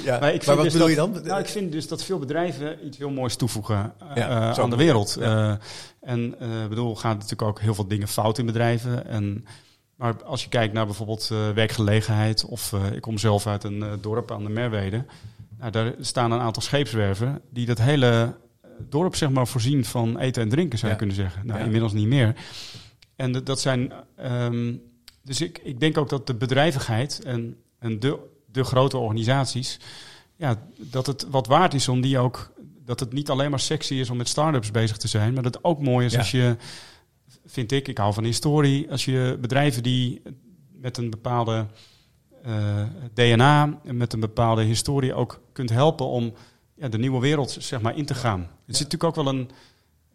ja. 0.03 0.19
maar, 0.19 0.33
ik 0.33 0.43
wat 0.43 0.61
dus 0.61 0.73
bedoel 0.73 0.87
dat, 0.87 0.89
je 0.89 0.95
dan? 0.95 1.23
Nou, 1.23 1.39
ik 1.39 1.47
vind 1.47 1.71
dus 1.71 1.87
dat 1.87 2.03
veel 2.03 2.19
bedrijven 2.19 2.85
iets 2.85 2.97
heel 2.97 3.09
moois 3.09 3.35
toevoegen 3.35 3.93
eh, 4.15 4.23
eh, 4.23 4.59
aan 4.59 4.69
de 4.69 4.75
wereld. 4.75 5.15
Eh, 5.15 5.53
en 6.01 6.35
eh 6.39 6.67
bedoel, 6.69 6.95
gaan 6.95 7.13
natuurlijk 7.13 7.41
ook 7.41 7.59
heel 7.59 7.75
veel 7.75 7.87
dingen 7.87 8.07
fout 8.07 8.37
in 8.37 8.45
bedrijven. 8.45 9.07
En, 9.07 9.45
maar 9.95 10.23
als 10.23 10.43
je 10.43 10.49
kijkt 10.49 10.73
naar 10.73 10.85
bijvoorbeeld 10.85 11.27
werkgelegenheid, 11.53 12.45
of 12.45 12.73
ik 12.93 13.01
kom 13.01 13.17
zelf 13.17 13.47
uit 13.47 13.63
een 13.63 13.83
dorp 14.01 14.31
aan 14.31 14.43
de 14.43 14.49
Merwede. 14.49 15.05
Nou, 15.59 15.71
daar 15.71 15.93
staan 15.99 16.31
een 16.31 16.39
aantal 16.39 16.63
scheepswerven 16.63 17.41
die 17.49 17.65
dat 17.65 17.77
hele, 17.77 18.35
dorp 18.89 19.15
zeg 19.15 19.29
maar, 19.29 19.47
voorzien 19.47 19.85
van 19.85 20.19
eten 20.19 20.41
en 20.41 20.49
drinken, 20.49 20.79
zou 20.79 20.91
je 20.91 20.97
kunnen 20.97 21.15
zeggen. 21.15 21.45
Nou, 21.45 21.59
inmiddels 21.59 21.93
niet 21.93 22.07
meer. 22.07 22.35
En 23.21 23.31
dat- 23.31 23.45
dat 23.45 23.59
zijn. 23.59 23.91
ehm, 24.15 24.75
dus 25.23 25.41
ik, 25.41 25.57
ik 25.63 25.79
denk 25.79 25.97
ook 25.97 26.09
dat 26.09 26.27
de 26.27 26.35
bedrijvigheid 26.35 27.23
en, 27.23 27.55
en 27.79 27.99
de, 27.99 28.19
de 28.51 28.63
grote 28.63 28.97
organisaties. 28.97 29.79
Ja, 30.35 30.67
dat 30.77 31.05
het 31.05 31.27
wat 31.29 31.47
waard 31.47 31.73
is 31.73 31.87
om 31.87 32.01
die 32.01 32.17
ook. 32.19 32.51
Dat 32.85 32.99
het 32.99 33.13
niet 33.13 33.29
alleen 33.29 33.49
maar 33.49 33.59
sexy 33.59 33.93
is 33.93 34.09
om 34.09 34.17
met 34.17 34.27
start-ups 34.27 34.71
bezig 34.71 34.97
te 34.97 35.07
zijn, 35.07 35.33
maar 35.33 35.43
dat 35.43 35.53
het 35.53 35.63
ook 35.63 35.81
mooi 35.81 36.05
is 36.05 36.11
Ja. 36.11 36.17
als 36.19 36.31
je. 36.31 36.55
Vind 37.45 37.71
ik, 37.71 37.87
ik 37.87 37.97
hou 37.97 38.13
van 38.13 38.23
historie. 38.23 38.91
Als 38.91 39.05
je 39.05 39.37
bedrijven 39.41 39.83
die 39.83 40.21
met 40.71 40.97
een 40.97 41.09
bepaalde 41.09 41.65
eh, 42.43 42.83
DNA 43.13 43.79
en 43.83 43.97
met 43.97 44.13
een 44.13 44.19
bepaalde 44.19 44.63
historie 44.63 45.13
ook 45.13 45.41
kunt 45.51 45.69
helpen 45.69 46.05
om 46.05 46.33
ja, 46.75 46.87
de 46.87 46.97
nieuwe 46.97 47.19
wereld 47.19 47.55
zeg 47.59 47.81
maar, 47.81 47.97
in 47.97 48.05
te 48.05 48.13
gaan. 48.15 48.39
Er 48.41 48.75
zit 48.75 48.91
natuurlijk 48.91 49.03
ook 49.03 49.25
wel 49.25 49.33
een, 49.33 49.49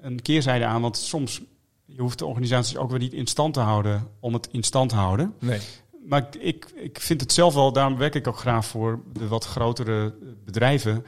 een 0.01 0.23
keerzijde 0.23 0.65
aan, 0.65 0.81
want 0.81 0.97
soms 0.97 1.41
je 1.87 2.01
hoeft 2.01 2.19
de 2.19 2.27
organisaties 2.27 2.77
ook 2.77 2.91
weer 2.91 2.99
niet 2.99 3.13
in 3.13 3.27
stand 3.27 3.55
te 3.55 3.61
houden 3.61 4.09
om 4.21 4.33
het 4.33 4.49
in 4.51 4.63
stand 4.63 4.91
te 4.91 4.97
houden. 4.97 5.35
Nee. 5.39 5.61
Maar 6.05 6.21
ik, 6.21 6.35
ik, 6.35 6.71
ik 6.75 7.01
vind 7.01 7.21
het 7.21 7.33
zelf 7.33 7.55
wel, 7.55 7.73
daarom 7.73 7.97
werk 7.97 8.15
ik 8.15 8.27
ook 8.27 8.39
graag 8.39 8.67
voor 8.67 9.01
de 9.13 9.29
wat 9.29 9.45
grotere 9.45 10.15
bedrijven. 10.45 11.07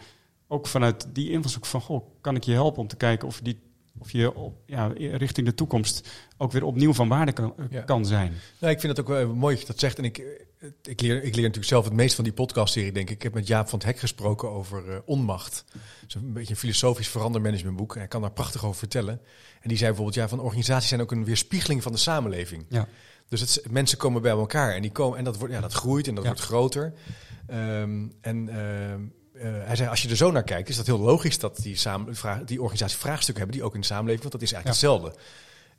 Ook 0.49 0.67
vanuit 0.67 1.09
die 1.13 1.31
invalshoek 1.31 1.67
van, 1.67 1.81
goh, 1.81 2.07
kan 2.21 2.37
ik 2.37 2.45
je 2.45 2.53
helpen 2.53 2.81
om 2.81 2.89
te 2.89 2.97
kijken 2.97 3.29
of, 3.29 3.41
die, 3.41 3.61
of 3.99 4.13
je 4.13 4.35
op, 4.35 4.57
ja, 4.67 4.93
richting 4.97 5.47
de 5.47 5.55
toekomst 5.55 6.09
ook 6.37 6.53
weer 6.53 6.65
opnieuw 6.65 6.93
van 6.95 7.09
waarde 7.09 7.33
kan, 7.33 7.55
Ja. 7.71 7.81
kan 7.81 8.07
zijn. 8.07 8.33
Nou, 8.61 8.73
ik 8.73 8.81
vind 8.81 8.97
het 8.97 9.01
ook 9.07 9.13
wel 9.13 9.35
mooi 9.35 9.55
dat 9.55 9.61
je 9.67 9.71
dat 9.73 9.81
zegt. 9.81 9.99
En 9.99 10.05
ik, 10.05 10.19
eh, 10.19 10.69
ik, 10.83 11.01
leer, 11.01 11.17
ik 11.17 11.35
leer 11.35 11.43
natuurlijk 11.43 11.65
zelf 11.65 11.85
het 11.85 11.93
meest 11.93 12.15
van 12.15 12.25
die 12.25 12.33
podcastserie, 12.33 12.93
denk 12.93 13.09
ik. 13.11 13.17
Ik 13.17 13.23
heb 13.23 13.35
met 13.35 13.47
Jaap 13.47 13.69
van 13.69 13.79
het 13.79 13.89
Hek 13.89 13.99
gesproken 13.99 14.51
over 14.51 14.91
eh, 14.91 14.99
onmacht. 15.05 15.65
Dat 15.73 15.81
is 16.09 16.15
een 16.15 16.33
beetje 16.33 16.51
een 16.51 16.57
filosofisch 16.61 17.09
verandermanagementboek. 17.09 17.93
En 17.93 17.99
hij 17.99 18.09
kan 18.09 18.21
daar 18.21 18.31
prachtig 18.33 18.65
over 18.65 18.79
vertellen. 18.79 19.21
En 19.61 19.69
die 19.69 19.77
zei 19.79 19.89
bijvoorbeeld, 19.89 20.17
ja, 20.17 20.29
van 20.29 20.41
organisaties 20.41 20.89
zijn 20.89 21.01
ook 21.01 21.13
een 21.13 21.25
weerspiegeling 21.25 21.83
van 21.83 21.93
de 21.93 21.99
samenleving. 21.99 22.65
Ja. 22.69 22.89
Dus 23.29 23.41
het, 23.41 23.63
mensen 23.71 23.99
komen 23.99 24.23
bij 24.23 24.31
elkaar 24.31 24.75
en, 24.75 24.83
die 24.83 24.91
komen, 24.93 25.19
en 25.19 25.25
dat, 25.25 25.37
wordt, 25.39 25.55
ja, 25.55 25.61
dat 25.61 25.73
groeit 25.73 26.09
en 26.09 26.15
dat 26.15 26.25
Ja. 26.25 26.31
wordt 26.31 26.45
groter. 26.45 26.93
Ehm, 27.47 28.07
en 28.21 28.49
ehm, 28.49 28.59
eh, 28.59 28.95
hij 29.41 29.77
zei, 29.77 29.89
als 29.89 30.03
je 30.03 30.09
er 30.09 30.17
zo 30.17 30.31
naar 30.31 30.43
kijkt, 30.43 30.69
is 30.69 30.77
dat 30.77 30.87
heel 30.87 30.99
logisch 30.99 31.39
dat 31.39 31.57
die, 31.57 31.77
samen, 31.77 32.15
die 32.45 32.61
organisaties 32.63 32.99
vraagstukken 32.99 33.37
hebben 33.45 33.57
die 33.57 33.67
ook 33.67 33.75
in 33.75 33.81
de 33.81 33.87
samenleving, 33.87 34.21
want 34.21 34.33
dat 34.33 34.43
is 34.43 34.53
eigenlijk 34.53 34.83
hetzelfde. 34.83 35.21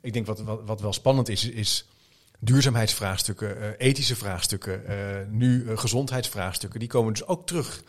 Ik 0.00 0.12
denk 0.12 0.26
wat, 0.26 0.40
wat, 0.40 0.60
wat 0.64 0.80
wel 0.80 0.92
spannend 0.92 1.28
is, 1.28 1.44
is 1.48 1.86
duurzaamheidsvraagstukken, 2.38 3.60
eh, 3.60 3.86
ethische 3.88 4.16
vraagstukken, 4.16 4.86
eh, 4.86 4.96
nu 5.28 5.68
eh, 5.68 5.78
gezondheidsvraagstukken, 5.78 6.80
die 6.80 6.88
komen 6.88 7.12
dus 7.12 7.26
ook 7.26 7.46
terug 7.46 7.82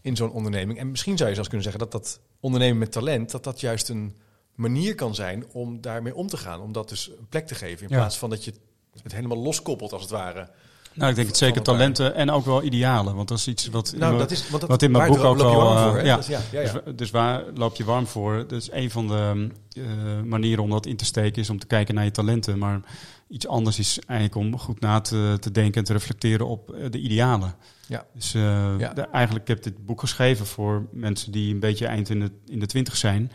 in 0.00 0.16
zo'n 0.16 0.32
onderneming. 0.32 0.78
En 0.78 0.90
misschien 0.90 1.16
zou 1.16 1.28
je 1.28 1.34
zelfs 1.34 1.48
kunnen 1.50 1.70
zeggen 1.70 1.90
dat 1.90 2.02
dat 2.02 2.20
ondernemen 2.40 2.78
met 2.78 2.92
talent, 2.92 3.30
dat 3.30 3.44
dat 3.44 3.60
juist 3.60 3.88
een 3.88 4.16
manier 4.54 4.94
kan 4.94 5.14
zijn 5.14 5.44
om 5.52 5.80
daarmee 5.80 6.14
om 6.14 6.28
te 6.28 6.36
gaan. 6.36 6.60
Om 6.60 6.72
dat 6.72 6.88
dus 6.88 7.08
een 7.08 7.28
plek 7.28 7.46
te 7.46 7.54
geven, 7.54 7.82
in 7.82 7.92
Ja. 7.92 7.96
plaats 7.96 8.18
van 8.18 8.30
dat 8.30 8.44
je 8.44 8.54
het 9.02 9.12
helemaal 9.12 9.38
loskoppelt 9.38 9.92
als 9.92 10.02
het 10.02 10.10
ware. 10.10 10.50
Nou, 10.94 11.10
ik 11.10 11.16
denk 11.16 11.28
het 11.28 11.36
zeker 11.36 11.62
talenten 11.62 12.14
en 12.14 12.30
ook 12.30 12.44
wel 12.44 12.62
idealen. 12.62 13.14
Want 13.14 13.28
dat 13.28 13.38
is 13.38 13.46
iets 13.48 13.68
wat, 13.68 13.92
in 13.92 13.98
Nou, 13.98 14.12
mijn- 14.14 14.22
dat 14.28 14.30
is, 14.38 14.48
want 14.48 14.60
dat, 14.60 14.70
wat 14.70 14.82
in 14.82 14.90
mijn 14.90 15.08
boek 15.08 15.18
ook 15.24 15.38
warm 15.38 15.76
eh, 15.76 15.88
voor, 15.90 16.04
ja. 16.04 16.18
Is- 16.18 16.26
ja, 16.26 16.40
ja, 16.52 16.60
ja. 16.60 16.72
Dus, 16.72 16.94
dus 16.96 17.10
waar 17.10 17.42
loop 17.54 17.76
je 17.76 17.84
warm 17.84 18.06
voor? 18.06 18.36
Dat 18.48 18.52
is 18.60 18.70
een 18.72 18.90
van 18.90 19.08
de 19.08 19.48
eh, 19.76 19.82
manieren 20.24 20.62
om 20.64 20.70
dat 20.70 20.86
in 20.86 20.96
te 20.96 21.04
steken, 21.04 21.42
is 21.42 21.50
om 21.50 21.58
te 21.58 21.66
kijken 21.66 21.94
naar 21.94 22.04
je 22.04 22.10
talenten. 22.10 22.58
Maar 22.58 22.80
iets 23.28 23.46
anders 23.46 23.78
is 23.78 23.98
eigenlijk 24.06 24.38
om 24.46 24.58
goed 24.58 24.80
na 24.80 25.00
te, 25.00 25.36
te 25.40 25.50
denken 25.50 25.74
en 25.80 25.84
te 25.84 25.92
reflecteren 25.92 26.46
op 26.48 26.70
eh, 26.72 26.90
de 26.90 26.98
idealen. 27.00 27.54
Ja. 27.86 28.06
Dus 28.14 28.32
Ja. 28.32 28.76
de- 28.94 29.08
eigenlijk 29.12 29.48
heb 29.48 29.56
ik 29.56 29.62
dit 29.64 29.86
boek 29.86 30.00
geschreven 30.00 30.46
voor 30.46 30.86
mensen 30.92 31.32
die 31.32 31.54
een 31.54 31.60
beetje 31.60 31.86
eind 31.86 32.08
in 32.10 32.20
de, 32.20 32.30
in 32.46 32.58
de 32.60 32.66
twintig 32.66 32.96
zijn. 32.96 33.32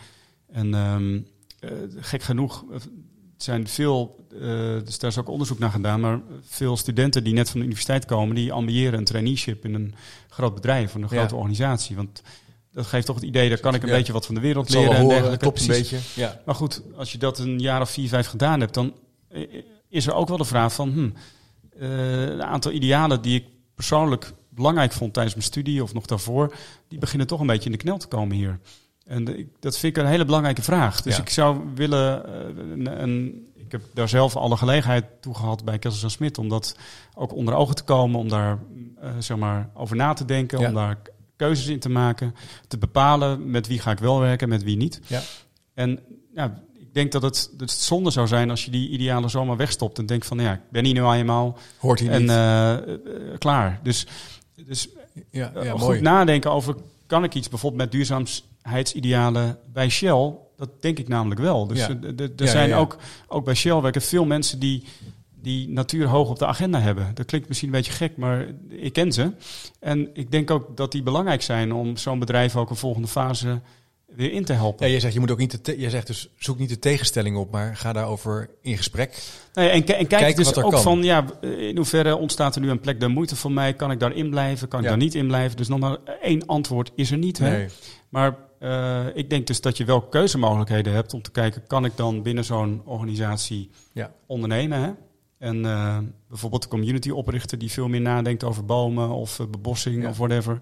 En 0.51 0.73
ehm, 0.73 1.19
eh, 1.59 1.69
gek 1.99 2.21
genoeg 2.23 2.63
zijn 3.43 3.67
veel, 3.67 4.25
eh, 4.33 4.39
dus 4.85 4.99
daar 4.99 5.09
is 5.09 5.17
ook 5.17 5.29
onderzoek 5.29 5.59
naar 5.59 5.69
gedaan, 5.71 5.99
maar 5.99 6.19
veel 6.41 6.77
studenten 6.77 7.23
die 7.23 7.33
net 7.33 7.49
van 7.49 7.59
de 7.59 7.65
universiteit 7.65 8.05
komen, 8.05 8.35
die 8.35 8.51
ambiëren 8.53 8.99
een 8.99 9.05
traineeship 9.05 9.65
in 9.65 9.73
een 9.73 9.95
groot 10.29 10.53
bedrijf, 10.55 10.87
of 10.87 10.93
een 10.93 11.01
Ja. 11.01 11.07
grote 11.07 11.35
organisatie. 11.35 11.95
Want 11.95 12.21
dat 12.71 12.85
geeft 12.85 13.05
toch 13.05 13.15
het 13.15 13.25
idee, 13.25 13.49
daar 13.49 13.59
kan 13.59 13.73
ik 13.75 13.81
een 13.81 13.89
Ja. 13.89 13.95
beetje 13.95 14.13
wat 14.13 14.25
van 14.25 14.35
de 14.35 14.41
wereld 14.41 14.69
leren. 14.69 14.95
en 14.95 15.07
dergelijke. 15.07 15.37
klopt 15.37 15.61
een 15.61 15.67
beetje. 15.67 15.97
Ja. 16.15 16.41
Maar 16.45 16.55
goed, 16.55 16.81
als 16.95 17.11
je 17.11 17.17
dat 17.17 17.39
een 17.39 17.59
jaar 17.59 17.81
of 17.81 17.89
vier, 17.89 18.07
vijf 18.07 18.27
gedaan 18.27 18.59
hebt, 18.59 18.73
dan 18.73 18.93
is 19.89 20.07
er 20.07 20.13
ook 20.13 20.27
wel 20.27 20.37
de 20.37 20.45
vraag 20.45 20.73
van, 20.73 20.91
hm, 20.91 21.09
eh, 21.83 22.21
een 22.21 22.43
aantal 22.43 22.71
idealen 22.71 23.21
die 23.21 23.35
ik 23.39 23.45
persoonlijk 23.75 24.31
belangrijk 24.49 24.91
vond 24.91 25.13
tijdens 25.13 25.35
mijn 25.35 25.47
studie 25.47 25.83
of 25.83 25.93
nog 25.93 26.05
daarvoor, 26.05 26.55
die 26.87 26.99
beginnen 26.99 27.27
toch 27.27 27.39
een 27.39 27.47
beetje 27.47 27.65
in 27.65 27.71
de 27.71 27.77
knel 27.77 27.97
te 27.97 28.07
komen 28.07 28.35
hier. 28.37 28.59
En 29.09 29.37
ik- 29.39 29.47
dat 29.59 29.77
vind 29.77 29.97
ik 29.97 30.03
een 30.03 30.09
hele 30.09 30.25
belangrijke 30.25 30.61
vraag. 30.61 31.01
Dus 31.01 31.15
Ja. 31.15 31.21
ik 31.21 31.29
zou 31.29 31.59
willen, 31.75 32.25
eh, 32.25 33.01
een, 33.01 33.47
ik 33.55 33.71
heb 33.71 33.81
daar 33.93 34.09
zelf 34.09 34.35
alle 34.35 34.57
gelegenheid 34.57 35.05
toe 35.21 35.35
gehad 35.35 35.65
bij 35.65 35.79
Kessels 35.79 36.13
Smit 36.13 36.37
om 36.37 36.49
dat 36.49 36.75
ook 37.15 37.33
onder 37.33 37.53
ogen 37.53 37.75
te 37.75 37.83
komen, 37.83 38.19
om 38.19 38.29
daar 38.29 38.57
eh, 39.01 39.09
zeg 39.19 39.37
maar 39.37 39.69
over 39.73 39.95
na 39.95 40.13
te 40.13 40.25
denken, 40.25 40.59
Ja. 40.59 40.67
om 40.67 40.73
daar 40.73 40.97
keuzes 41.35 41.67
in 41.67 41.79
te 41.79 41.89
maken, 41.89 42.35
te 42.67 42.77
bepalen 42.77 43.51
met 43.51 43.67
wie 43.67 43.79
ga 43.79 43.91
ik 43.91 43.99
wel 43.99 44.19
werken, 44.19 44.49
met 44.49 44.63
wie 44.63 44.77
niet. 44.77 44.99
Ja. 45.07 45.21
En 45.73 45.99
ja, 46.35 46.61
ik 46.73 46.93
denk 46.93 47.11
dat 47.11 47.21
het, 47.21 47.49
dat 47.57 47.69
het 47.69 47.79
zonde 47.79 48.11
zou 48.11 48.27
zijn 48.27 48.49
als 48.49 48.65
je 48.65 48.71
die 48.71 48.89
idealen 48.89 49.29
zomaar 49.29 49.57
wegstopt 49.57 49.97
en 49.99 50.05
denkt 50.05 50.25
van 50.25 50.39
ja, 50.39 50.53
ik 50.53 50.59
ben 50.71 50.85
hier 50.85 50.93
nu 50.93 51.05
eenmaal 51.11 51.57
Hoort 51.77 51.99
hier 51.99 52.11
en 52.11 52.21
niet. 52.21 52.29
eh, 52.29 53.37
klaar. 53.37 53.79
Dus, 53.83 54.07
dus 54.65 54.89
ja, 55.31 55.51
ja, 55.61 55.71
goed 55.71 55.79
mooi. 55.79 56.01
nadenken 56.01 56.51
over 56.51 56.75
kan 57.07 57.23
ik 57.23 57.33
iets 57.35 57.49
bijvoorbeeld 57.49 57.81
met 57.81 57.91
duurzaamheidsidealen 58.61 59.57
bij 59.73 59.89
Shell? 59.89 60.33
Dat 60.55 60.69
denk 60.81 60.99
ik 60.99 61.07
namelijk 61.07 61.41
wel. 61.41 61.67
Dus 61.67 61.79
Ja. 61.79 61.97
er 62.17 62.31
ja, 62.35 62.45
zijn. 62.47 62.73
Ook, 62.73 62.97
ook 63.27 63.45
bij 63.45 63.53
Shell 63.55 63.81
werken 63.81 64.01
veel 64.01 64.25
mensen 64.25 64.59
die 64.59 64.83
die 65.41 65.69
natuur 65.69 66.07
hoog 66.07 66.29
op 66.29 66.39
de 66.39 66.45
agenda 66.45 66.79
hebben. 66.79 67.11
Dat 67.13 67.25
klinkt 67.25 67.47
misschien 67.47 67.69
een 67.69 67.75
beetje 67.75 67.91
gek, 67.91 68.17
maar 68.17 68.47
ik 68.69 68.93
ken 68.93 69.11
ze. 69.11 69.31
En 69.79 70.09
ik 70.13 70.31
denk 70.31 70.51
ook 70.51 70.77
dat 70.77 70.91
die 70.91 71.03
belangrijk 71.03 71.41
zijn 71.41 71.73
om 71.73 71.97
zo'n 71.97 72.19
bedrijf 72.19 72.55
ook 72.55 72.69
een 72.69 72.75
volgende 72.75 73.07
fase 73.07 73.61
weer 74.19 74.31
in 74.31 74.45
te 74.45 74.53
helpen. 74.53 74.87
Ja, 74.87 74.93
je 74.93 74.99
zegt, 74.99 75.13
je 75.13 75.19
moet 75.19 75.31
ook 75.31 75.37
niet 75.37 75.65
de 75.65 75.79
je 75.79 75.89
zegt 75.89 76.07
dus 76.07 76.29
zoek 76.37 76.57
niet 76.57 76.69
de 76.69 76.79
tegenstelling 76.79 77.37
op, 77.37 77.51
maar 77.51 77.75
ga 77.77 77.93
daarover 77.93 78.49
in 78.61 78.77
gesprek. 78.77 79.23
Nee, 79.53 79.69
en, 79.69 79.75
en 79.77 79.83
kijk 79.85 80.07
Kijk 80.07 80.35
dus 80.35 80.55
ook 80.55 80.71
kan. 80.71 80.81
van, 80.81 81.03
ja, 81.03 81.25
in 81.41 81.75
hoeverre 81.75 82.15
ontstaat 82.15 82.55
er 82.55 82.61
nu 82.61 82.69
een 82.69 82.79
plek 82.79 82.99
der 82.99 83.09
moeite 83.09 83.35
voor 83.35 83.51
mij? 83.51 83.73
Kan 83.73 83.91
ik 83.91 83.99
daarin 83.99 84.29
blijven? 84.29 84.67
Kan 84.67 84.79
ik 84.79 84.85
Ja. 84.85 84.91
daar 84.91 84.99
niet 85.01 85.15
in 85.15 85.27
blijven? 85.27 85.57
Dus 85.57 85.67
nog 85.67 85.79
maar 85.79 85.97
één 86.21 86.45
antwoord 86.45 86.91
is 86.95 87.11
er 87.11 87.17
niet. 87.17 87.37
Hè? 87.37 87.49
Nee. 87.57 87.67
Maar 88.09 88.37
eh, 88.59 89.05
ik 89.13 89.29
denk 89.29 89.47
dus 89.47 89.61
dat 89.61 89.77
je 89.77 89.85
wel 89.85 90.01
keuzemogelijkheden 90.01 90.93
hebt 90.93 91.13
om 91.13 91.21
te 91.21 91.31
kijken, 91.31 91.67
kan 91.67 91.85
ik 91.85 91.91
dan 91.95 92.21
binnen 92.21 92.43
zo'n 92.45 92.81
organisatie 92.85 93.69
Ja. 93.93 94.11
ondernemen? 94.27 94.79
Hè? 94.81 94.91
En 95.37 95.65
eh, 95.65 95.97
bijvoorbeeld 96.29 96.61
de 96.61 96.67
community 96.67 97.09
oprichten 97.09 97.59
die 97.59 97.71
veel 97.71 97.87
meer 97.87 98.01
nadenkt 98.01 98.43
over 98.43 98.65
bomen 98.65 99.09
of 99.09 99.39
eh, 99.39 99.45
bebossing 99.47 100.01
Ja. 100.03 100.09
of 100.09 100.17
whatever. 100.17 100.59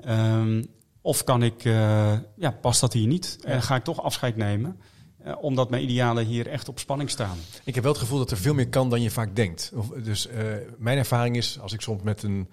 Ehm, 0.00 0.62
of 1.04 1.24
kan 1.24 1.42
ik, 1.42 1.64
eh, 1.64 2.12
ja, 2.36 2.50
past 2.50 2.80
dat 2.80 2.92
hier 2.92 3.06
niet? 3.06 3.38
En 3.44 3.62
ga 3.62 3.76
ik 3.76 3.84
toch 3.84 4.02
afscheid 4.02 4.36
nemen? 4.36 4.76
eh, 5.24 5.32
omdat 5.40 5.70
mijn 5.70 5.82
idealen 5.82 6.26
hier 6.26 6.46
echt 6.46 6.68
op 6.68 6.78
spanning 6.78 7.10
staan. 7.10 7.38
Ik 7.64 7.74
heb 7.74 7.84
wel 7.84 7.92
het 7.92 8.02
gevoel 8.02 8.18
dat 8.18 8.30
er 8.30 8.36
veel 8.36 8.54
meer 8.54 8.68
kan 8.68 8.90
dan 8.90 9.02
je 9.02 9.10
vaak 9.10 9.36
denkt. 9.36 9.72
Dus 10.02 10.26
eh, 10.26 10.44
mijn 10.78 10.98
ervaring 10.98 11.36
is, 11.36 11.58
als 11.60 11.72
ik 11.72 11.80
soms 11.80 12.02
met 12.02 12.22
een 12.22 12.48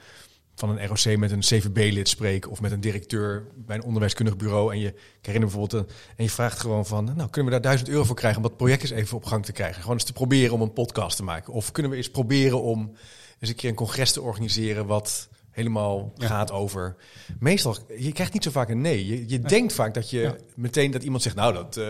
van 0.56 0.70
een 0.70 0.88
ROC 0.88 1.18
met 1.18 1.32
een 1.32 1.40
CVB-lid 1.40 2.10
spreek 2.10 2.50
of 2.50 2.62
met 2.62 2.72
een 2.72 2.82
directeur 2.82 3.48
bij 3.56 3.76
een 3.76 3.84
onderwijskundig 3.84 4.38
bureau 4.38 4.74
en 4.74 4.80
je 4.80 4.88
ik 4.88 5.26
herinner 5.26 5.50
me 5.50 5.58
bijvoorbeeld 5.58 5.90
een, 5.90 5.96
en 6.18 6.24
je 6.24 6.30
vraagt 6.30 6.60
gewoon 6.60 6.86
van, 6.86 7.04
nou 7.04 7.30
kunnen 7.30 7.46
we 7.46 7.52
daar 7.52 7.62
duizend 7.62 7.90
euro 7.90 8.04
voor 8.04 8.16
krijgen 8.16 8.42
om 8.42 8.48
dat 8.48 8.58
project 8.58 8.82
eens 8.82 8.92
even 8.92 9.18
op 9.18 9.26
gang 9.26 9.46
te 9.46 9.52
krijgen, 9.52 9.82
gewoon 9.82 9.98
eens 9.98 10.06
te 10.06 10.14
proberen 10.14 10.54
om 10.54 10.62
een 10.62 10.74
podcast 10.74 11.18
te 11.18 11.24
maken, 11.24 11.54
of 11.54 11.72
kunnen 11.72 11.92
we 11.92 11.98
eens 11.98 12.12
proberen 12.12 12.62
om 12.62 12.92
eens 13.40 13.50
een 13.50 13.56
keer 13.56 13.70
een 13.70 13.76
congres 13.76 14.12
te 14.12 14.22
organiseren 14.22 14.86
wat 14.86 15.30
helemaal 15.52 16.12
Ja. 16.16 16.28
gaat 16.28 16.52
over. 16.52 16.96
Meestal, 17.40 17.76
je 17.98 18.12
krijgt 18.12 18.34
niet 18.34 18.44
zo 18.44 18.52
vaak 18.52 18.70
een 18.70 18.82
nee. 18.82 19.06
Je, 19.08 19.30
je 19.30 19.40
denkt 19.40 19.74
vaak 19.74 19.94
dat 19.94 20.10
je 20.10 20.20
Ja. 20.20 20.36
meteen 20.56 20.92
dat 20.92 21.04
iemand 21.04 21.24
zegt, 21.24 21.36
nou 21.36 21.54
dat, 21.54 21.78
eh, 21.78 21.86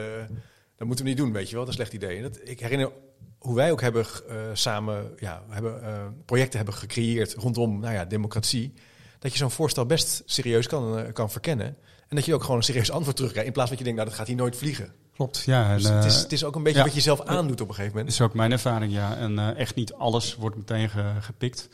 dat 0.78 0.88
moeten 0.88 1.05
we 1.05 1.12
niet 1.12 1.20
doen, 1.20 1.32
weet 1.34 1.49
je 1.49 1.55
wel, 1.55 1.66
dat 1.66 1.74
is 1.74 1.80
een 1.80 1.86
slecht 1.88 2.03
idee. 2.03 2.18
En 2.18 2.24
Dat, 2.24 2.39
ik 2.43 2.59
herinner 2.59 2.91
hoe 3.38 3.55
wij 3.55 3.72
ook 3.72 3.82
hebben 3.82 4.05
eh, 4.30 4.36
samen 4.53 5.12
ja, 5.20 5.43
we 5.47 5.53
hebben, 5.53 5.84
eh, 5.84 6.05
projecten 6.26 6.57
hebben 6.57 6.76
gecreëerd 6.76 7.34
rondom 7.34 7.80
nou 7.80 7.93
ja, 7.93 8.05
democratie. 8.05 8.74
Dat 9.20 9.32
je 9.32 9.38
zo'n 9.38 9.51
voorstel 9.51 9.86
best 9.86 10.22
serieus 10.26 10.68
kan, 10.68 11.12
kan 11.14 11.32
verkennen. 11.32 11.78
En 12.07 12.16
dat 12.16 12.26
je 12.26 12.34
ook 12.34 12.41
gewoon 12.41 12.57
een 12.57 12.64
serieus 12.64 12.91
antwoord 12.91 13.16
terugkrijgt. 13.16 13.47
In 13.49 13.53
plaats 13.55 13.70
van 13.70 13.78
dat 13.78 13.88
je 13.88 13.93
denkt, 13.93 14.09
nou 14.09 14.09
dat 14.09 14.18
gaat 14.28 14.28
hier 14.28 14.43
nooit 14.45 14.55
vliegen. 14.62 14.93
Klopt, 15.14 15.43
ja. 15.45 15.70
En, 15.70 15.78
Dus 15.78 15.89
het, 15.89 16.05
is, 16.05 16.16
het 16.16 16.32
is 16.32 16.43
ook 16.43 16.55
een 16.55 16.64
beetje 16.64 16.80
ja. 16.80 16.86
wat 16.86 16.93
je 16.93 17.01
zelf 17.01 17.22
aandoet 17.22 17.62
op 17.62 17.68
een 17.68 17.74
gegeven 17.76 17.84
Dat 17.86 17.93
moment. 17.93 18.14
is 18.14 18.22
ook 18.22 18.34
mijn 18.34 18.51
ervaring, 18.51 18.93
ja. 18.93 19.18
En 19.18 19.55
echt 19.55 19.76
niet 19.76 19.93
alles 19.93 20.36
wordt 20.36 20.55
meteen 20.55 20.89
ge- 20.89 21.14
gepikt. 21.20 21.70